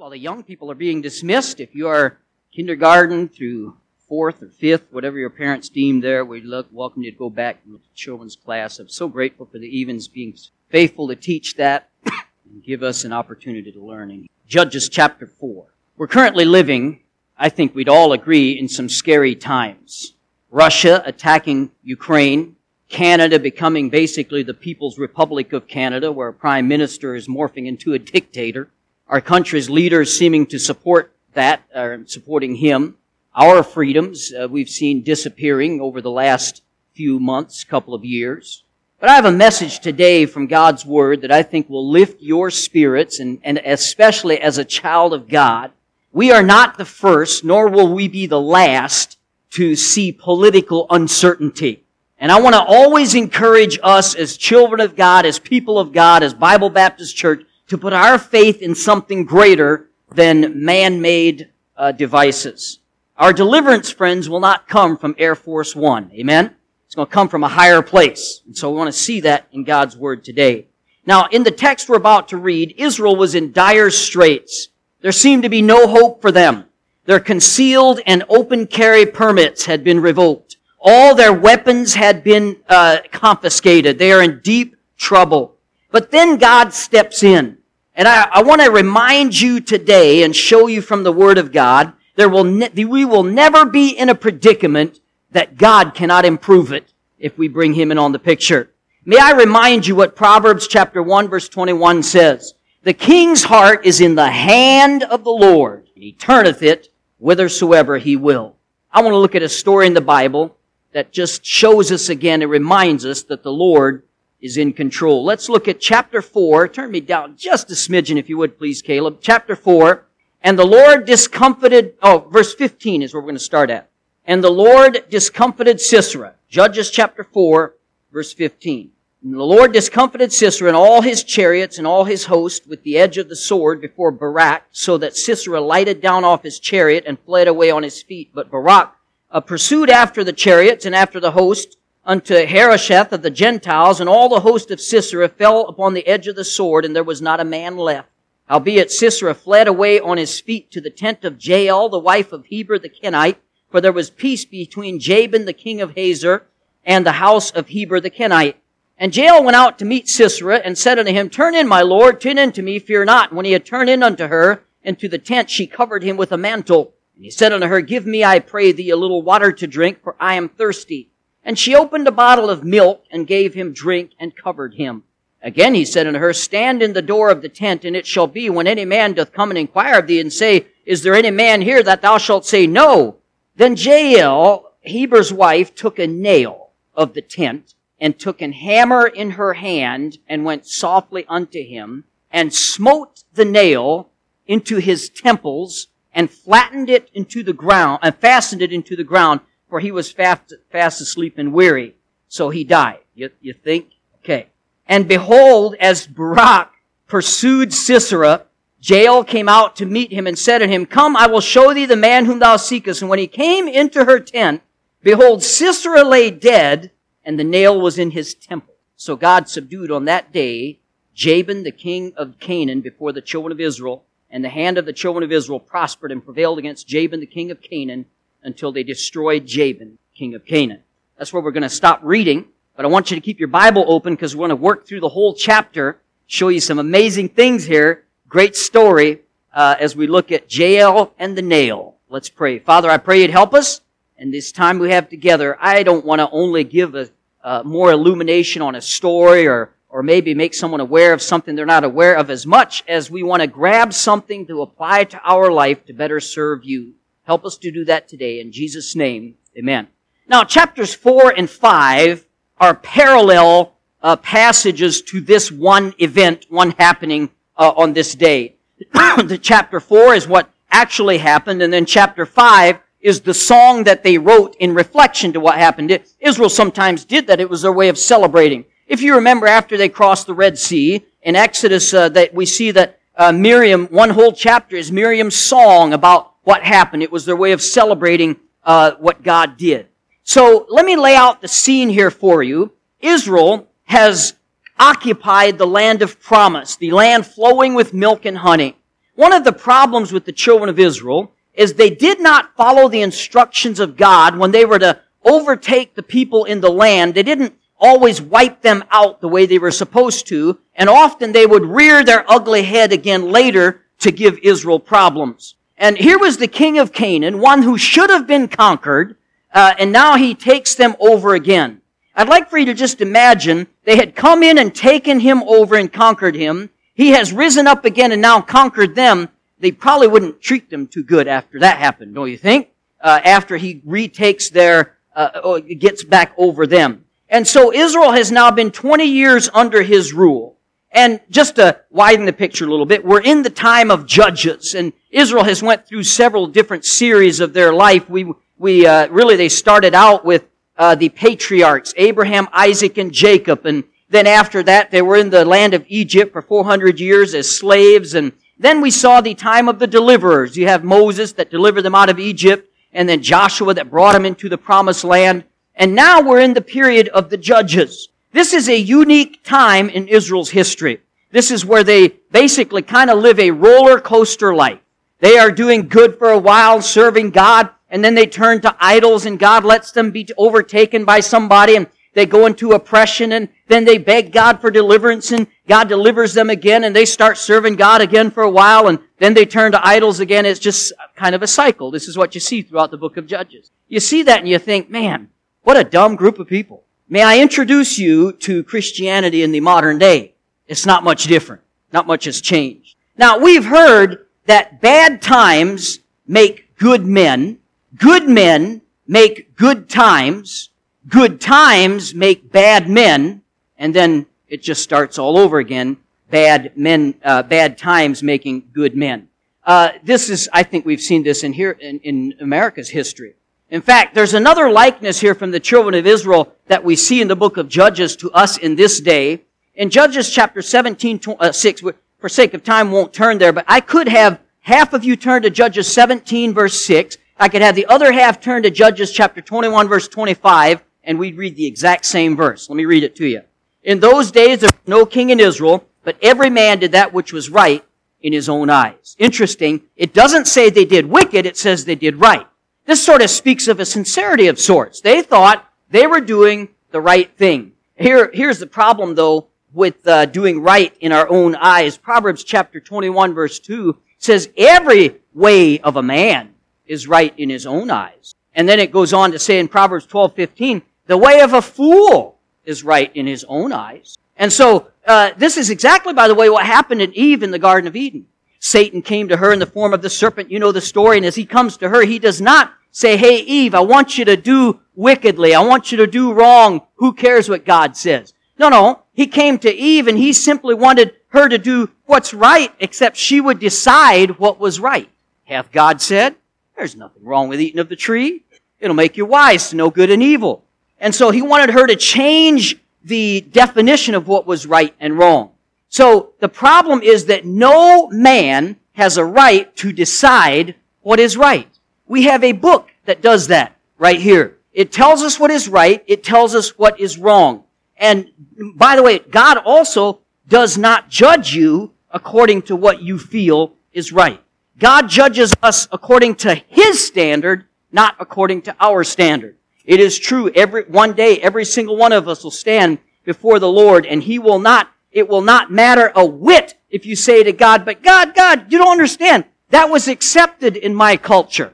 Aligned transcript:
while 0.00 0.08
the 0.08 0.18
young 0.18 0.42
people 0.42 0.70
are 0.70 0.74
being 0.74 1.02
dismissed. 1.02 1.60
If 1.60 1.74
you 1.74 1.86
are 1.88 2.16
kindergarten 2.56 3.28
through 3.28 3.76
fourth 4.08 4.42
or 4.42 4.48
fifth, 4.48 4.86
whatever 4.90 5.18
your 5.18 5.28
parents 5.28 5.68
deem 5.68 6.00
there, 6.00 6.24
we 6.24 6.40
look, 6.40 6.68
welcome 6.72 7.02
you 7.02 7.10
to 7.10 7.18
go 7.18 7.28
back 7.28 7.62
to 7.64 7.78
children's 7.94 8.34
class. 8.34 8.78
I'm 8.78 8.88
so 8.88 9.08
grateful 9.08 9.44
for 9.44 9.58
the 9.58 9.82
Evans 9.82 10.08
being 10.08 10.34
faithful 10.70 11.06
to 11.08 11.16
teach 11.16 11.56
that 11.56 11.90
and 12.06 12.64
give 12.64 12.82
us 12.82 13.04
an 13.04 13.12
opportunity 13.12 13.70
to 13.72 13.78
learn. 13.78 14.10
In 14.10 14.26
Judges 14.48 14.88
chapter 14.88 15.26
4. 15.26 15.66
We're 15.98 16.06
currently 16.06 16.46
living, 16.46 17.00
I 17.36 17.50
think 17.50 17.74
we'd 17.74 17.90
all 17.90 18.14
agree, 18.14 18.58
in 18.58 18.70
some 18.70 18.88
scary 18.88 19.34
times. 19.34 20.14
Russia 20.50 21.02
attacking 21.04 21.72
Ukraine, 21.82 22.56
Canada 22.88 23.38
becoming 23.38 23.90
basically 23.90 24.44
the 24.44 24.54
People's 24.54 24.98
Republic 24.98 25.52
of 25.52 25.68
Canada, 25.68 26.10
where 26.10 26.28
a 26.28 26.32
prime 26.32 26.68
minister 26.68 27.14
is 27.14 27.28
morphing 27.28 27.66
into 27.66 27.92
a 27.92 27.98
dictator. 27.98 28.70
Our 29.10 29.20
country's 29.20 29.68
leaders 29.68 30.16
seeming 30.16 30.46
to 30.46 30.58
support 30.60 31.12
that, 31.32 31.64
or 31.74 32.04
supporting 32.06 32.54
him. 32.54 32.96
Our 33.34 33.64
freedoms 33.64 34.32
uh, 34.32 34.46
we've 34.48 34.70
seen 34.70 35.02
disappearing 35.02 35.80
over 35.80 36.00
the 36.00 36.12
last 36.12 36.62
few 36.94 37.18
months, 37.18 37.64
couple 37.64 37.92
of 37.92 38.04
years. 38.04 38.62
But 39.00 39.10
I 39.10 39.16
have 39.16 39.24
a 39.24 39.32
message 39.32 39.80
today 39.80 40.26
from 40.26 40.46
God's 40.46 40.86
Word 40.86 41.22
that 41.22 41.32
I 41.32 41.42
think 41.42 41.68
will 41.68 41.90
lift 41.90 42.22
your 42.22 42.52
spirits, 42.52 43.18
and, 43.18 43.40
and 43.42 43.58
especially 43.64 44.40
as 44.40 44.58
a 44.58 44.64
child 44.64 45.12
of 45.12 45.28
God. 45.28 45.72
We 46.12 46.30
are 46.30 46.44
not 46.44 46.78
the 46.78 46.84
first, 46.84 47.42
nor 47.42 47.68
will 47.68 47.92
we 47.92 48.06
be 48.06 48.26
the 48.26 48.40
last 48.40 49.18
to 49.50 49.74
see 49.74 50.12
political 50.12 50.86
uncertainty. 50.88 51.82
And 52.16 52.30
I 52.30 52.40
want 52.40 52.54
to 52.54 52.62
always 52.62 53.16
encourage 53.16 53.76
us 53.82 54.14
as 54.14 54.36
children 54.36 54.80
of 54.80 54.94
God, 54.94 55.26
as 55.26 55.40
people 55.40 55.80
of 55.80 55.90
God, 55.90 56.22
as 56.22 56.32
Bible 56.32 56.70
Baptist 56.70 57.16
Church, 57.16 57.44
to 57.70 57.78
put 57.78 57.92
our 57.92 58.18
faith 58.18 58.62
in 58.62 58.74
something 58.74 59.24
greater 59.24 59.88
than 60.12 60.64
man-made 60.64 61.50
uh, 61.76 61.92
devices. 61.92 62.80
Our 63.16 63.32
deliverance, 63.32 63.90
friends, 63.90 64.28
will 64.28 64.40
not 64.40 64.66
come 64.66 64.96
from 64.96 65.14
Air 65.18 65.36
Force 65.36 65.76
One. 65.76 66.10
Amen? 66.12 66.56
It's 66.86 66.96
going 66.96 67.06
to 67.06 67.12
come 67.12 67.28
from 67.28 67.44
a 67.44 67.48
higher 67.48 67.80
place. 67.80 68.42
And 68.44 68.56
so 68.56 68.70
we 68.70 68.76
want 68.76 68.92
to 68.92 68.98
see 68.98 69.20
that 69.20 69.46
in 69.52 69.62
God's 69.62 69.96
Word 69.96 70.24
today. 70.24 70.66
Now, 71.06 71.26
in 71.30 71.44
the 71.44 71.52
text 71.52 71.88
we're 71.88 71.96
about 71.96 72.28
to 72.30 72.36
read, 72.36 72.74
Israel 72.76 73.14
was 73.14 73.36
in 73.36 73.52
dire 73.52 73.90
straits. 73.90 74.70
There 75.00 75.12
seemed 75.12 75.44
to 75.44 75.48
be 75.48 75.62
no 75.62 75.86
hope 75.86 76.20
for 76.20 76.32
them. 76.32 76.64
Their 77.04 77.20
concealed 77.20 78.00
and 78.04 78.24
open 78.28 78.66
carry 78.66 79.06
permits 79.06 79.66
had 79.66 79.84
been 79.84 80.00
revoked. 80.00 80.56
All 80.80 81.14
their 81.14 81.32
weapons 81.32 81.94
had 81.94 82.24
been 82.24 82.56
uh, 82.68 82.98
confiscated. 83.12 83.96
They 83.96 84.10
are 84.10 84.22
in 84.22 84.40
deep 84.40 84.74
trouble. 84.96 85.54
But 85.92 86.10
then 86.10 86.36
God 86.36 86.72
steps 86.72 87.22
in. 87.22 87.58
And 88.00 88.08
I, 88.08 88.30
I 88.32 88.42
want 88.42 88.62
to 88.62 88.70
remind 88.70 89.38
you 89.38 89.60
today 89.60 90.22
and 90.22 90.34
show 90.34 90.68
you 90.68 90.80
from 90.80 91.02
the 91.02 91.12
Word 91.12 91.36
of 91.36 91.52
God, 91.52 91.92
there 92.16 92.30
will 92.30 92.44
ne- 92.44 92.86
we 92.86 93.04
will 93.04 93.22
never 93.22 93.66
be 93.66 93.90
in 93.90 94.08
a 94.08 94.14
predicament 94.14 95.00
that 95.32 95.58
God 95.58 95.92
cannot 95.94 96.24
improve 96.24 96.72
it 96.72 96.94
if 97.18 97.36
we 97.36 97.46
bring 97.46 97.74
Him 97.74 97.92
in 97.92 97.98
on 97.98 98.12
the 98.12 98.18
picture. 98.18 98.70
May 99.04 99.18
I 99.18 99.32
remind 99.32 99.86
you 99.86 99.96
what 99.96 100.16
Proverbs 100.16 100.66
chapter 100.66 101.02
1 101.02 101.28
verse 101.28 101.46
21 101.50 102.02
says. 102.02 102.54
The 102.84 102.94
king's 102.94 103.42
heart 103.42 103.84
is 103.84 104.00
in 104.00 104.14
the 104.14 104.30
hand 104.30 105.02
of 105.02 105.22
the 105.22 105.30
Lord, 105.30 105.86
he 105.94 106.12
turneth 106.12 106.62
it 106.62 106.88
whithersoever 107.18 107.98
he 107.98 108.16
will. 108.16 108.56
I 108.90 109.02
want 109.02 109.12
to 109.12 109.18
look 109.18 109.34
at 109.34 109.42
a 109.42 109.48
story 109.50 109.86
in 109.86 109.92
the 109.92 110.00
Bible 110.00 110.56
that 110.92 111.12
just 111.12 111.44
shows 111.44 111.92
us 111.92 112.08
again, 112.08 112.40
and 112.40 112.50
reminds 112.50 113.04
us 113.04 113.24
that 113.24 113.42
the 113.42 113.52
Lord 113.52 114.04
is 114.40 114.56
in 114.56 114.72
control. 114.72 115.24
Let's 115.24 115.48
look 115.48 115.68
at 115.68 115.80
chapter 115.80 116.22
4. 116.22 116.68
Turn 116.68 116.90
me 116.90 117.00
down 117.00 117.36
just 117.36 117.70
a 117.70 117.74
smidgen 117.74 118.18
if 118.18 118.28
you 118.28 118.38
would 118.38 118.58
please, 118.58 118.82
Caleb. 118.82 119.18
Chapter 119.20 119.54
4. 119.54 120.06
And 120.42 120.58
the 120.58 120.66
Lord 120.66 121.04
discomfited, 121.04 121.94
oh, 122.02 122.26
verse 122.30 122.54
15 122.54 123.02
is 123.02 123.12
where 123.12 123.20
we're 123.20 123.26
going 123.26 123.36
to 123.36 123.44
start 123.44 123.70
at. 123.70 123.90
And 124.24 124.42
the 124.42 124.50
Lord 124.50 125.04
discomfited 125.10 125.80
Sisera. 125.80 126.34
Judges 126.48 126.90
chapter 126.90 127.24
4, 127.24 127.74
verse 128.12 128.32
15. 128.32 128.90
And 129.22 129.34
the 129.34 129.44
Lord 129.44 129.72
discomfited 129.72 130.32
Sisera 130.32 130.68
and 130.68 130.76
all 130.76 131.02
his 131.02 131.24
chariots 131.24 131.76
and 131.76 131.86
all 131.86 132.04
his 132.04 132.24
host 132.24 132.66
with 132.66 132.82
the 132.84 132.96
edge 132.96 133.18
of 133.18 133.28
the 133.28 133.36
sword 133.36 133.80
before 133.82 134.10
Barak, 134.10 134.62
so 134.70 134.96
that 134.96 135.16
Sisera 135.16 135.60
lighted 135.60 136.00
down 136.00 136.24
off 136.24 136.42
his 136.42 136.58
chariot 136.58 137.04
and 137.06 137.18
fled 137.20 137.46
away 137.46 137.70
on 137.70 137.82
his 137.82 138.02
feet. 138.02 138.30
But 138.32 138.50
Barak 138.50 138.94
uh, 139.30 139.40
pursued 139.40 139.90
after 139.90 140.24
the 140.24 140.32
chariots 140.32 140.86
and 140.86 140.94
after 140.94 141.20
the 141.20 141.32
host 141.32 141.76
unto 142.04 142.46
Harosheth 142.46 143.12
of 143.12 143.22
the 143.22 143.30
Gentiles, 143.30 144.00
and 144.00 144.08
all 144.08 144.28
the 144.28 144.40
host 144.40 144.70
of 144.70 144.80
Sisera 144.80 145.28
fell 145.28 145.66
upon 145.68 145.94
the 145.94 146.06
edge 146.06 146.26
of 146.26 146.36
the 146.36 146.44
sword, 146.44 146.84
and 146.84 146.94
there 146.94 147.04
was 147.04 147.22
not 147.22 147.40
a 147.40 147.44
man 147.44 147.76
left. 147.76 148.08
Howbeit 148.48 148.90
Sisera 148.90 149.34
fled 149.34 149.68
away 149.68 150.00
on 150.00 150.16
his 150.16 150.40
feet 150.40 150.70
to 150.72 150.80
the 150.80 150.90
tent 150.90 151.24
of 151.24 151.44
Jael, 151.44 151.88
the 151.88 151.98
wife 151.98 152.32
of 152.32 152.46
Heber 152.46 152.78
the 152.78 152.88
Kenite, 152.88 153.38
for 153.70 153.80
there 153.80 153.92
was 153.92 154.10
peace 154.10 154.44
between 154.44 154.98
Jabin 154.98 155.44
the 155.44 155.52
king 155.52 155.80
of 155.80 155.94
Hazor 155.94 156.46
and 156.84 157.06
the 157.06 157.12
house 157.12 157.50
of 157.52 157.68
Heber 157.68 158.00
the 158.00 158.10
Kenite. 158.10 158.56
And 158.98 159.16
Jael 159.16 159.44
went 159.44 159.56
out 159.56 159.78
to 159.78 159.84
meet 159.84 160.08
Sisera 160.08 160.56
and 160.56 160.76
said 160.76 160.98
unto 160.98 161.12
him, 161.12 161.30
Turn 161.30 161.54
in, 161.54 161.68
my 161.68 161.80
lord, 161.80 162.20
turn 162.20 162.38
in 162.38 162.52
to 162.52 162.62
me, 162.62 162.78
fear 162.78 163.04
not. 163.04 163.32
When 163.32 163.46
he 163.46 163.52
had 163.52 163.64
turned 163.64 163.88
in 163.88 164.02
unto 164.02 164.26
her 164.26 164.64
into 164.82 165.08
the 165.08 165.18
tent, 165.18 165.48
she 165.48 165.66
covered 165.66 166.02
him 166.02 166.16
with 166.16 166.32
a 166.32 166.36
mantle. 166.36 166.92
And 167.14 167.24
he 167.24 167.30
said 167.30 167.52
unto 167.52 167.66
her, 167.66 167.80
Give 167.80 168.04
me, 168.04 168.24
I 168.24 168.40
pray 168.40 168.72
thee, 168.72 168.90
a 168.90 168.96
little 168.96 169.22
water 169.22 169.52
to 169.52 169.66
drink, 169.66 170.02
for 170.02 170.16
I 170.20 170.34
am 170.34 170.48
thirsty. 170.48 171.10
And 171.44 171.58
she 171.58 171.74
opened 171.74 172.06
a 172.06 172.12
bottle 172.12 172.50
of 172.50 172.64
milk 172.64 173.04
and 173.10 173.26
gave 173.26 173.54
him 173.54 173.72
drink 173.72 174.12
and 174.18 174.36
covered 174.36 174.74
him. 174.74 175.04
Again 175.42 175.74
he 175.74 175.84
said 175.84 176.06
unto 176.06 176.18
her, 176.18 176.32
Stand 176.32 176.82
in 176.82 176.92
the 176.92 177.02
door 177.02 177.30
of 177.30 177.40
the 177.40 177.48
tent, 177.48 177.84
and 177.84 177.96
it 177.96 178.06
shall 178.06 178.26
be 178.26 178.50
when 178.50 178.66
any 178.66 178.84
man 178.84 179.14
doth 179.14 179.32
come 179.32 179.50
and 179.50 179.58
inquire 179.58 179.98
of 179.98 180.06
thee 180.06 180.20
and 180.20 180.32
say, 180.32 180.66
Is 180.84 181.02
there 181.02 181.14
any 181.14 181.30
man 181.30 181.62
here 181.62 181.82
that 181.82 182.02
thou 182.02 182.18
shalt 182.18 182.44
say 182.44 182.66
no? 182.66 183.16
Then 183.56 183.76
Jael, 183.76 184.72
Heber's 184.82 185.32
wife, 185.32 185.74
took 185.74 185.98
a 185.98 186.06
nail 186.06 186.70
of 186.94 187.14
the 187.14 187.22
tent 187.22 187.74
and 187.98 188.18
took 188.18 188.40
an 188.40 188.52
hammer 188.52 189.06
in 189.06 189.32
her 189.32 189.54
hand 189.54 190.18
and 190.28 190.44
went 190.44 190.66
softly 190.66 191.24
unto 191.28 191.62
him 191.62 192.04
and 192.30 192.52
smote 192.54 193.24
the 193.32 193.44
nail 193.44 194.10
into 194.46 194.76
his 194.76 195.08
temples 195.08 195.88
and 196.12 196.30
flattened 196.30 196.90
it 196.90 197.08
into 197.14 197.42
the 197.42 197.52
ground, 197.52 198.00
and 198.02 198.16
fastened 198.16 198.62
it 198.62 198.72
into 198.72 198.96
the 198.96 199.04
ground, 199.04 199.40
for 199.70 199.80
he 199.80 199.92
was 199.92 200.12
fast, 200.12 200.52
fast 200.70 201.00
asleep 201.00 201.34
and 201.38 201.52
weary. 201.52 201.94
So 202.28 202.50
he 202.50 202.64
died. 202.64 202.98
You, 203.14 203.30
you 203.40 203.54
think? 203.54 203.92
Okay. 204.22 204.48
And 204.86 205.08
behold, 205.08 205.76
as 205.80 206.06
Barak 206.06 206.72
pursued 207.06 207.72
Sisera, 207.72 208.44
Jael 208.82 209.24
came 209.24 209.48
out 209.48 209.76
to 209.76 209.86
meet 209.86 210.12
him 210.12 210.26
and 210.26 210.38
said 210.38 210.62
unto 210.62 210.72
him, 210.72 210.86
Come, 210.86 211.16
I 211.16 211.26
will 211.26 211.40
show 211.40 211.72
thee 211.72 211.86
the 211.86 211.96
man 211.96 212.24
whom 212.24 212.38
thou 212.38 212.56
seekest. 212.56 213.02
And 213.02 213.08
when 213.08 213.18
he 213.18 213.26
came 213.26 213.68
into 213.68 214.04
her 214.04 214.18
tent, 214.20 214.62
behold, 215.02 215.42
Sisera 215.42 216.02
lay 216.02 216.30
dead, 216.30 216.90
and 217.24 217.38
the 217.38 217.44
nail 217.44 217.80
was 217.80 217.98
in 217.98 218.10
his 218.10 218.34
temple. 218.34 218.74
So 218.96 219.16
God 219.16 219.48
subdued 219.48 219.90
on 219.90 220.06
that 220.06 220.32
day 220.32 220.80
Jabin, 221.14 221.64
the 221.64 221.70
king 221.70 222.12
of 222.16 222.38
Canaan, 222.38 222.80
before 222.80 223.12
the 223.12 223.20
children 223.20 223.52
of 223.52 223.60
Israel, 223.60 224.04
and 224.30 224.44
the 224.44 224.48
hand 224.48 224.78
of 224.78 224.86
the 224.86 224.92
children 224.92 225.22
of 225.22 225.32
Israel 225.32 225.60
prospered 225.60 226.12
and 226.12 226.24
prevailed 226.24 226.58
against 226.58 226.88
Jabin, 226.88 227.20
the 227.20 227.26
king 227.26 227.50
of 227.50 227.60
Canaan, 227.60 228.06
until 228.42 228.72
they 228.72 228.82
destroyed 228.82 229.46
Jabin, 229.46 229.98
king 230.14 230.34
of 230.34 230.44
Canaan. 230.44 230.82
That's 231.18 231.32
where 231.32 231.42
we're 231.42 231.50
going 231.50 231.62
to 231.62 231.68
stop 231.68 232.00
reading, 232.02 232.46
but 232.76 232.84
I 232.84 232.88
want 232.88 233.10
you 233.10 233.16
to 233.16 233.20
keep 233.20 233.38
your 233.38 233.48
Bible 233.48 233.84
open 233.86 234.14
because 234.14 234.34
we're 234.34 234.48
going 234.48 234.56
to 234.56 234.56
work 234.56 234.86
through 234.86 235.00
the 235.00 235.08
whole 235.08 235.34
chapter, 235.34 236.00
show 236.26 236.48
you 236.48 236.60
some 236.60 236.78
amazing 236.78 237.28
things 237.28 237.64
here. 237.64 238.04
Great 238.28 238.56
story 238.56 239.20
uh, 239.52 239.76
as 239.78 239.94
we 239.94 240.06
look 240.06 240.32
at 240.32 240.54
Jael 240.54 241.12
and 241.18 241.36
the 241.36 241.42
nail. 241.42 241.96
Let's 242.08 242.28
pray. 242.28 242.58
Father, 242.58 242.90
I 242.90 242.96
pray 242.96 243.20
you'd 243.20 243.30
help 243.30 243.54
us. 243.54 243.80
And 244.16 244.32
this 244.32 244.52
time 244.52 244.78
we 244.78 244.90
have 244.90 245.08
together, 245.08 245.56
I 245.60 245.82
don't 245.82 246.04
want 246.04 246.20
to 246.20 246.28
only 246.30 246.64
give 246.64 246.94
a, 246.94 247.08
uh, 247.42 247.62
more 247.64 247.90
illumination 247.90 248.60
on 248.62 248.74
a 248.74 248.80
story 248.80 249.46
or 249.46 249.72
or 249.90 250.02
maybe 250.02 250.34
make 250.34 250.54
someone 250.54 250.80
aware 250.80 251.12
of 251.12 251.20
something 251.20 251.54
they're 251.54 251.66
not 251.66 251.84
aware 251.84 252.14
of 252.16 252.30
as 252.30 252.46
much 252.46 252.84
as 252.86 253.10
we 253.10 253.22
want 253.22 253.42
to 253.42 253.46
grab 253.46 253.92
something 253.92 254.46
to 254.46 254.62
apply 254.62 255.04
to 255.04 255.20
our 255.24 255.50
life 255.50 255.84
to 255.84 255.92
better 255.92 256.20
serve 256.20 256.64
you. 256.64 256.94
Help 257.30 257.44
us 257.44 257.56
to 257.58 257.70
do 257.70 257.84
that 257.84 258.08
today. 258.08 258.40
In 258.40 258.50
Jesus' 258.50 258.96
name, 258.96 259.36
amen. 259.56 259.86
Now, 260.26 260.42
chapters 260.42 260.92
4 260.92 261.32
and 261.36 261.48
5 261.48 262.26
are 262.58 262.74
parallel 262.74 263.74
uh, 264.02 264.16
passages 264.16 265.00
to 265.02 265.20
this 265.20 265.48
one 265.48 265.94
event, 265.98 266.46
one 266.48 266.72
happening 266.72 267.30
uh, 267.56 267.72
on 267.76 267.92
this 267.92 268.16
day. 268.16 268.56
the 268.92 269.38
chapter 269.40 269.78
4 269.78 270.14
is 270.14 270.26
what 270.26 270.50
actually 270.72 271.18
happened, 271.18 271.62
and 271.62 271.72
then 271.72 271.86
chapter 271.86 272.26
5 272.26 272.80
is 273.00 273.20
the 273.20 273.32
song 273.32 273.84
that 273.84 274.02
they 274.02 274.18
wrote 274.18 274.56
in 274.58 274.74
reflection 274.74 275.32
to 275.32 275.38
what 275.38 275.56
happened. 275.56 276.00
Israel 276.18 276.48
sometimes 276.48 277.04
did 277.04 277.28
that. 277.28 277.38
It 277.38 277.48
was 277.48 277.62
their 277.62 277.72
way 277.72 277.88
of 277.88 277.96
celebrating. 277.96 278.64
If 278.88 279.02
you 279.02 279.14
remember 279.14 279.46
after 279.46 279.76
they 279.76 279.88
crossed 279.88 280.26
the 280.26 280.34
Red 280.34 280.58
Sea, 280.58 281.06
in 281.22 281.36
Exodus, 281.36 281.94
uh, 281.94 282.08
that 282.08 282.34
we 282.34 282.44
see 282.44 282.72
that 282.72 282.98
uh, 283.14 283.30
Miriam, 283.30 283.86
one 283.86 284.10
whole 284.10 284.32
chapter 284.32 284.74
is 284.74 284.90
Miriam's 284.90 285.36
song 285.36 285.92
about 285.92 286.30
what 286.50 286.64
happened. 286.64 287.00
It 287.00 287.12
was 287.12 287.26
their 287.26 287.36
way 287.36 287.52
of 287.52 287.62
celebrating 287.62 288.34
uh, 288.64 288.94
what 288.98 289.22
God 289.22 289.56
did. 289.56 289.86
So 290.24 290.66
let 290.68 290.84
me 290.84 290.96
lay 290.96 291.14
out 291.14 291.40
the 291.40 291.46
scene 291.46 291.88
here 291.88 292.10
for 292.10 292.42
you. 292.42 292.72
Israel 292.98 293.68
has 293.84 294.34
occupied 294.76 295.58
the 295.58 295.66
land 295.66 296.02
of 296.02 296.20
promise, 296.20 296.74
the 296.74 296.90
land 296.90 297.24
flowing 297.24 297.74
with 297.74 297.94
milk 297.94 298.24
and 298.24 298.38
honey. 298.38 298.76
one 299.14 299.32
of 299.32 299.44
the 299.44 299.52
problems 299.52 300.12
with 300.12 300.24
the 300.24 300.32
children 300.32 300.68
of 300.68 300.80
Israel 300.80 301.30
is 301.54 301.74
they 301.74 301.90
did 301.90 302.18
not 302.20 302.56
follow 302.56 302.88
the 302.88 303.02
instructions 303.02 303.78
of 303.78 303.96
God 303.96 304.36
when 304.36 304.50
they 304.50 304.64
were 304.64 304.80
to 304.80 304.98
overtake 305.24 305.94
the 305.94 306.02
people 306.02 306.46
in 306.46 306.60
the 306.60 306.76
land. 306.84 307.14
They 307.14 307.22
didn't 307.22 307.54
always 307.78 308.20
wipe 308.20 308.60
them 308.62 308.82
out 308.90 309.20
the 309.20 309.28
way 309.28 309.46
they 309.46 309.60
were 309.60 309.70
supposed 309.70 310.26
to, 310.28 310.58
and 310.74 310.88
often 310.88 311.30
they 311.30 311.46
would 311.46 311.64
rear 311.64 312.02
their 312.02 312.28
ugly 312.28 312.62
head 312.62 312.92
again 312.92 313.30
later 313.30 313.82
to 314.00 314.10
give 314.10 314.38
Israel 314.42 314.80
problems. 314.80 315.54
And 315.80 315.96
here 315.96 316.18
was 316.18 316.36
the 316.36 316.46
king 316.46 316.78
of 316.78 316.92
Canaan, 316.92 317.40
one 317.40 317.62
who 317.62 317.78
should 317.78 318.10
have 318.10 318.26
been 318.26 318.48
conquered, 318.48 319.16
uh, 319.54 319.72
and 319.78 319.90
now 319.90 320.16
he 320.16 320.34
takes 320.34 320.74
them 320.74 320.94
over 321.00 321.34
again. 321.34 321.80
I'd 322.14 322.28
like 322.28 322.50
for 322.50 322.58
you 322.58 322.66
to 322.66 322.74
just 322.74 323.00
imagine 323.00 323.66
they 323.84 323.96
had 323.96 324.14
come 324.14 324.42
in 324.42 324.58
and 324.58 324.74
taken 324.74 325.20
him 325.20 325.42
over 325.44 325.76
and 325.76 325.90
conquered 325.90 326.34
him. 326.34 326.68
He 326.92 327.12
has 327.12 327.32
risen 327.32 327.66
up 327.66 327.86
again 327.86 328.12
and 328.12 328.20
now 328.20 328.42
conquered 328.42 328.94
them. 328.94 329.30
They 329.58 329.72
probably 329.72 330.08
wouldn't 330.08 330.42
treat 330.42 330.68
them 330.68 330.86
too 330.86 331.02
good 331.02 331.26
after 331.26 331.60
that 331.60 331.78
happened, 331.78 332.14
don't 332.14 332.30
you 332.30 332.36
think? 332.36 332.68
Uh, 333.00 333.18
after 333.24 333.56
he 333.56 333.80
retakes 333.86 334.50
their, 334.50 334.98
uh, 335.16 335.60
gets 335.60 336.04
back 336.04 336.34
over 336.36 336.66
them. 336.66 337.06
And 337.30 337.48
so 337.48 337.72
Israel 337.72 338.12
has 338.12 338.30
now 338.30 338.50
been 338.50 338.70
20 338.70 339.04
years 339.04 339.48
under 339.54 339.80
his 339.80 340.12
rule. 340.12 340.58
And 340.92 341.20
just 341.30 341.56
to 341.56 341.80
widen 341.90 342.26
the 342.26 342.32
picture 342.32 342.64
a 342.64 342.68
little 342.68 342.86
bit, 342.86 343.04
we're 343.04 343.20
in 343.20 343.42
the 343.42 343.50
time 343.50 343.90
of 343.90 344.06
judges, 344.06 344.74
and 344.74 344.92
Israel 345.10 345.44
has 345.44 345.62
went 345.62 345.86
through 345.86 346.02
several 346.02 346.48
different 346.48 346.84
series 346.84 347.38
of 347.38 347.52
their 347.52 347.72
life. 347.72 348.10
We, 348.10 348.32
we 348.58 348.86
uh, 348.86 349.06
really 349.08 349.36
they 349.36 349.48
started 349.48 349.94
out 349.94 350.24
with 350.24 350.46
uh, 350.76 350.96
the 350.96 351.08
patriarchs, 351.10 351.94
Abraham, 351.96 352.48
Isaac, 352.52 352.98
and 352.98 353.12
Jacob, 353.12 353.66
and 353.66 353.84
then 354.08 354.26
after 354.26 354.64
that 354.64 354.90
they 354.90 355.00
were 355.00 355.16
in 355.16 355.30
the 355.30 355.44
land 355.44 355.74
of 355.74 355.84
Egypt 355.86 356.32
for 356.32 356.42
400 356.42 356.98
years 356.98 357.34
as 357.34 357.56
slaves, 357.56 358.14
and 358.14 358.32
then 358.58 358.82
we 358.82 358.90
saw 358.90 359.22
the 359.22 359.34
time 359.34 359.68
of 359.68 359.78
the 359.78 359.86
deliverers. 359.86 360.56
You 360.56 360.66
have 360.66 360.84
Moses 360.84 361.32
that 361.34 361.50
delivered 361.50 361.82
them 361.82 361.94
out 361.94 362.10
of 362.10 362.18
Egypt, 362.18 362.68
and 362.92 363.08
then 363.08 363.22
Joshua 363.22 363.72
that 363.74 363.90
brought 363.90 364.12
them 364.12 364.26
into 364.26 364.48
the 364.48 364.58
promised 364.58 365.04
land. 365.04 365.44
And 365.76 365.94
now 365.94 366.20
we're 366.20 366.40
in 366.40 366.52
the 366.52 366.60
period 366.60 367.08
of 367.08 367.30
the 367.30 367.38
judges. 367.38 368.09
This 368.32 368.52
is 368.52 368.68
a 368.68 368.78
unique 368.78 369.42
time 369.42 369.88
in 369.88 370.06
Israel's 370.06 370.50
history. 370.50 371.00
This 371.32 371.50
is 371.50 371.64
where 371.64 371.84
they 371.84 372.08
basically 372.30 372.82
kind 372.82 373.10
of 373.10 373.18
live 373.18 373.38
a 373.38 373.50
roller 373.50 374.00
coaster 374.00 374.54
life. 374.54 374.78
They 375.18 375.38
are 375.38 375.50
doing 375.50 375.88
good 375.88 376.18
for 376.18 376.30
a 376.30 376.38
while, 376.38 376.80
serving 376.80 377.30
God, 377.30 377.70
and 377.90 378.04
then 378.04 378.14
they 378.14 378.26
turn 378.26 378.60
to 378.62 378.76
idols 378.78 379.26
and 379.26 379.38
God 379.38 379.64
lets 379.64 379.92
them 379.92 380.10
be 380.10 380.28
overtaken 380.38 381.04
by 381.04 381.20
somebody 381.20 381.76
and 381.76 381.88
they 382.14 382.26
go 382.26 382.46
into 382.46 382.72
oppression 382.72 383.32
and 383.32 383.48
then 383.68 383.84
they 383.84 383.98
beg 383.98 384.32
God 384.32 384.60
for 384.60 384.70
deliverance 384.70 385.30
and 385.30 385.46
God 385.68 385.88
delivers 385.88 386.34
them 386.34 386.50
again 386.50 386.84
and 386.84 386.94
they 386.94 387.04
start 387.04 387.36
serving 387.36 387.76
God 387.76 388.00
again 388.00 388.30
for 388.30 388.42
a 388.42 388.50
while 388.50 388.88
and 388.88 388.98
then 389.18 389.34
they 389.34 389.46
turn 389.46 389.72
to 389.72 389.86
idols 389.86 390.18
again. 390.18 390.46
It's 390.46 390.58
just 390.58 390.92
kind 391.16 391.34
of 391.34 391.42
a 391.42 391.46
cycle. 391.46 391.90
This 391.90 392.08
is 392.08 392.16
what 392.16 392.34
you 392.34 392.40
see 392.40 392.62
throughout 392.62 392.90
the 392.90 392.96
book 392.96 393.16
of 393.16 393.26
Judges. 393.26 393.70
You 393.88 394.00
see 394.00 394.22
that 394.24 394.40
and 394.40 394.48
you 394.48 394.58
think, 394.58 394.90
man, 394.90 395.30
what 395.62 395.76
a 395.76 395.84
dumb 395.84 396.16
group 396.16 396.38
of 396.38 396.48
people. 396.48 396.84
May 397.12 397.24
I 397.24 397.40
introduce 397.40 397.98
you 397.98 398.30
to 398.34 398.62
Christianity 398.62 399.42
in 399.42 399.50
the 399.50 399.58
modern 399.58 399.98
day? 399.98 400.34
It's 400.68 400.86
not 400.86 401.02
much 401.02 401.24
different. 401.24 401.60
Not 401.92 402.06
much 402.06 402.24
has 402.26 402.40
changed. 402.40 402.94
Now, 403.18 403.36
we've 403.36 403.64
heard 403.64 404.28
that 404.46 404.80
bad 404.80 405.20
times 405.20 405.98
make 406.28 406.76
good 406.76 407.04
men, 407.04 407.58
good 407.96 408.28
men 408.28 408.82
make 409.08 409.56
good 409.56 409.88
times, 409.88 410.70
good 411.08 411.40
times 411.40 412.14
make 412.14 412.52
bad 412.52 412.88
men, 412.88 413.42
and 413.76 413.92
then 413.92 414.26
it 414.46 414.62
just 414.62 414.84
starts 414.84 415.18
all 415.18 415.36
over 415.36 415.58
again. 415.58 415.96
Bad 416.30 416.76
men, 416.76 417.14
uh, 417.24 417.42
bad 417.42 417.76
times 417.76 418.22
making 418.22 418.68
good 418.72 418.94
men. 418.94 419.28
Uh, 419.64 419.90
this 420.04 420.30
is, 420.30 420.48
I 420.52 420.62
think 420.62 420.86
we've 420.86 421.00
seen 421.00 421.24
this 421.24 421.42
in 421.42 421.54
here 421.54 421.72
in, 421.72 421.98
in 421.98 422.34
America's 422.40 422.90
history. 422.90 423.34
In 423.70 423.82
fact, 423.82 424.16
there's 424.16 424.34
another 424.34 424.68
likeness 424.68 425.20
here 425.20 425.34
from 425.34 425.52
the 425.52 425.60
children 425.60 425.94
of 425.94 426.04
Israel 426.04 426.52
that 426.66 426.82
we 426.82 426.96
see 426.96 427.20
in 427.20 427.28
the 427.28 427.36
book 427.36 427.56
of 427.56 427.68
Judges 427.68 428.16
to 428.16 428.30
us 428.32 428.58
in 428.58 428.74
this 428.74 429.00
day. 429.00 429.42
In 429.76 429.90
Judges 429.90 430.28
chapter 430.28 430.60
17, 430.60 431.20
uh, 431.38 431.52
6, 431.52 431.82
for 432.18 432.28
sake 432.28 432.52
of 432.52 432.64
time 432.64 432.90
won't 432.90 433.12
turn 433.12 433.38
there, 433.38 433.52
but 433.52 433.64
I 433.68 433.80
could 433.80 434.08
have 434.08 434.40
half 434.62 434.92
of 434.92 435.04
you 435.04 435.14
turn 435.14 435.42
to 435.42 435.50
Judges 435.50 435.90
17 435.92 436.52
verse 436.52 436.84
6. 436.84 437.16
I 437.38 437.48
could 437.48 437.62
have 437.62 437.76
the 437.76 437.86
other 437.86 438.12
half 438.12 438.40
turn 438.40 438.64
to 438.64 438.70
Judges 438.70 439.12
chapter 439.12 439.40
21 439.40 439.86
verse 439.86 440.08
25, 440.08 440.82
and 441.04 441.18
we'd 441.18 441.36
read 441.36 441.54
the 441.54 441.66
exact 441.66 442.06
same 442.06 442.36
verse. 442.36 442.68
Let 442.68 442.76
me 442.76 442.86
read 442.86 443.04
it 443.04 443.14
to 443.16 443.26
you. 443.26 443.42
In 443.84 444.00
those 444.00 444.32
days 444.32 444.60
there 444.60 444.70
was 444.72 444.88
no 444.88 445.06
king 445.06 445.30
in 445.30 445.38
Israel, 445.38 445.86
but 446.02 446.16
every 446.20 446.50
man 446.50 446.80
did 446.80 446.92
that 446.92 447.12
which 447.12 447.32
was 447.32 447.48
right 447.48 447.84
in 448.20 448.32
his 448.32 448.48
own 448.48 448.68
eyes. 448.68 449.14
Interesting. 449.18 449.82
It 449.96 450.12
doesn't 450.12 450.48
say 450.48 450.70
they 450.70 450.84
did 450.84 451.06
wicked, 451.06 451.46
it 451.46 451.56
says 451.56 451.84
they 451.84 451.94
did 451.94 452.16
right. 452.16 452.48
This 452.90 453.04
sort 453.04 453.22
of 453.22 453.30
speaks 453.30 453.68
of 453.68 453.78
a 453.78 453.84
sincerity 453.84 454.48
of 454.48 454.58
sorts. 454.58 455.00
They 455.00 455.22
thought 455.22 455.64
they 455.90 456.08
were 456.08 456.20
doing 456.20 456.70
the 456.90 457.00
right 457.00 457.32
thing. 457.36 457.70
Here, 457.94 458.32
here's 458.34 458.58
the 458.58 458.66
problem 458.66 459.14
though 459.14 459.46
with 459.72 460.04
uh, 460.08 460.26
doing 460.26 460.60
right 460.60 460.92
in 460.98 461.12
our 461.12 461.30
own 461.30 461.54
eyes. 461.54 461.96
Proverbs 461.96 462.42
chapter 462.42 462.80
21 462.80 463.32
verse 463.32 463.60
2 463.60 463.96
says 464.18 464.50
every 464.56 465.14
way 465.32 465.78
of 465.78 465.94
a 465.94 466.02
man 466.02 466.52
is 466.84 467.06
right 467.06 467.32
in 467.36 467.48
his 467.48 467.64
own 467.64 467.92
eyes. 467.92 468.34
And 468.56 468.68
then 468.68 468.80
it 468.80 468.90
goes 468.90 469.12
on 469.12 469.30
to 469.30 469.38
say 469.38 469.60
in 469.60 469.68
Proverbs 469.68 470.06
12, 470.06 470.34
15, 470.34 470.82
the 471.06 471.16
way 471.16 471.42
of 471.42 471.52
a 471.54 471.62
fool 471.62 472.40
is 472.64 472.82
right 472.82 473.14
in 473.14 473.24
his 473.24 473.44
own 473.44 473.72
eyes. 473.72 474.18
And 474.36 474.52
so, 474.52 474.88
uh, 475.06 475.30
this 475.36 475.56
is 475.56 475.70
exactly, 475.70 476.12
by 476.12 476.26
the 476.26 476.34
way, 476.34 476.50
what 476.50 476.66
happened 476.66 477.02
in 477.02 477.14
Eve 477.14 477.44
in 477.44 477.52
the 477.52 477.58
Garden 477.60 477.86
of 477.86 477.94
Eden. 477.94 478.26
Satan 478.58 479.00
came 479.00 479.28
to 479.28 479.36
her 479.36 479.52
in 479.52 479.60
the 479.60 479.64
form 479.64 479.94
of 479.94 480.02
the 480.02 480.10
serpent. 480.10 480.50
You 480.50 480.58
know 480.58 480.72
the 480.72 480.80
story. 480.80 481.18
And 481.18 481.24
as 481.24 481.36
he 481.36 481.46
comes 481.46 481.76
to 481.76 481.88
her, 481.88 482.02
he 482.04 482.18
does 482.18 482.40
not 482.40 482.74
say, 482.90 483.16
hey, 483.16 483.38
Eve, 483.38 483.74
I 483.74 483.80
want 483.80 484.18
you 484.18 484.24
to 484.26 484.36
do 484.36 484.80
wickedly. 484.94 485.54
I 485.54 485.62
want 485.62 485.92
you 485.92 485.98
to 485.98 486.06
do 486.06 486.32
wrong. 486.32 486.82
Who 486.96 487.12
cares 487.12 487.48
what 487.48 487.64
God 487.64 487.96
says? 487.96 488.34
No, 488.58 488.68
no. 488.68 489.02
He 489.12 489.26
came 489.26 489.58
to 489.58 489.74
Eve 489.74 490.08
and 490.08 490.18
he 490.18 490.32
simply 490.32 490.74
wanted 490.74 491.14
her 491.28 491.48
to 491.48 491.58
do 491.58 491.90
what's 492.06 492.34
right, 492.34 492.72
except 492.78 493.16
she 493.16 493.40
would 493.40 493.58
decide 493.58 494.38
what 494.38 494.58
was 494.58 494.80
right. 494.80 495.08
Hath 495.44 495.72
God 495.72 496.00
said, 496.00 496.34
there's 496.76 496.96
nothing 496.96 497.24
wrong 497.24 497.48
with 497.48 497.60
eating 497.60 497.80
of 497.80 497.88
the 497.88 497.96
tree. 497.96 498.44
It'll 498.78 498.96
make 498.96 499.16
you 499.16 499.26
wise 499.26 499.70
to 499.70 499.76
know 499.76 499.90
good 499.90 500.10
and 500.10 500.22
evil. 500.22 500.64
And 500.98 501.14
so 501.14 501.30
he 501.30 501.42
wanted 501.42 501.70
her 501.70 501.86
to 501.86 501.96
change 501.96 502.76
the 503.02 503.40
definition 503.40 504.14
of 504.14 504.28
what 504.28 504.46
was 504.46 504.66
right 504.66 504.94
and 505.00 505.18
wrong. 505.18 505.52
So 505.88 506.32
the 506.40 506.48
problem 506.48 507.02
is 507.02 507.26
that 507.26 507.44
no 507.44 508.08
man 508.08 508.76
has 508.92 509.16
a 509.16 509.24
right 509.24 509.74
to 509.76 509.92
decide 509.92 510.74
what 511.00 511.18
is 511.18 511.36
right. 511.36 511.68
We 512.10 512.24
have 512.24 512.42
a 512.42 512.50
book 512.50 512.90
that 513.04 513.22
does 513.22 513.46
that 513.46 513.76
right 513.96 514.20
here. 514.20 514.58
It 514.72 514.90
tells 514.90 515.22
us 515.22 515.38
what 515.38 515.52
is 515.52 515.68
right. 515.68 516.02
It 516.08 516.24
tells 516.24 516.56
us 516.56 516.76
what 516.76 516.98
is 516.98 517.16
wrong. 517.16 517.62
And 517.96 518.32
by 518.74 518.96
the 518.96 519.02
way, 519.04 519.20
God 519.20 519.58
also 519.58 520.18
does 520.48 520.76
not 520.76 521.08
judge 521.08 521.54
you 521.54 521.92
according 522.10 522.62
to 522.62 522.74
what 522.74 523.00
you 523.00 523.16
feel 523.16 523.74
is 523.92 524.10
right. 524.10 524.42
God 524.76 525.08
judges 525.08 525.54
us 525.62 525.86
according 525.92 526.34
to 526.36 526.56
His 526.66 527.06
standard, 527.06 527.66
not 527.92 528.16
according 528.18 528.62
to 528.62 528.74
our 528.80 529.04
standard. 529.04 529.54
It 529.84 530.00
is 530.00 530.18
true, 530.18 530.50
every, 530.50 530.82
one 530.86 531.12
day, 531.12 531.38
every 531.38 531.64
single 531.64 531.96
one 531.96 532.10
of 532.10 532.26
us 532.26 532.42
will 532.42 532.50
stand 532.50 532.98
before 533.22 533.60
the 533.60 533.70
Lord 533.70 534.04
and 534.04 534.20
He 534.20 534.40
will 534.40 534.58
not, 534.58 534.90
it 535.12 535.28
will 535.28 535.42
not 535.42 535.70
matter 535.70 536.10
a 536.16 536.26
whit 536.26 536.74
if 536.90 537.06
you 537.06 537.14
say 537.14 537.44
to 537.44 537.52
God, 537.52 537.84
but 537.84 538.02
God, 538.02 538.34
God, 538.34 538.72
you 538.72 538.78
don't 538.78 538.90
understand. 538.90 539.44
That 539.68 539.90
was 539.90 540.08
accepted 540.08 540.76
in 540.76 540.92
my 540.92 541.16
culture. 541.16 541.72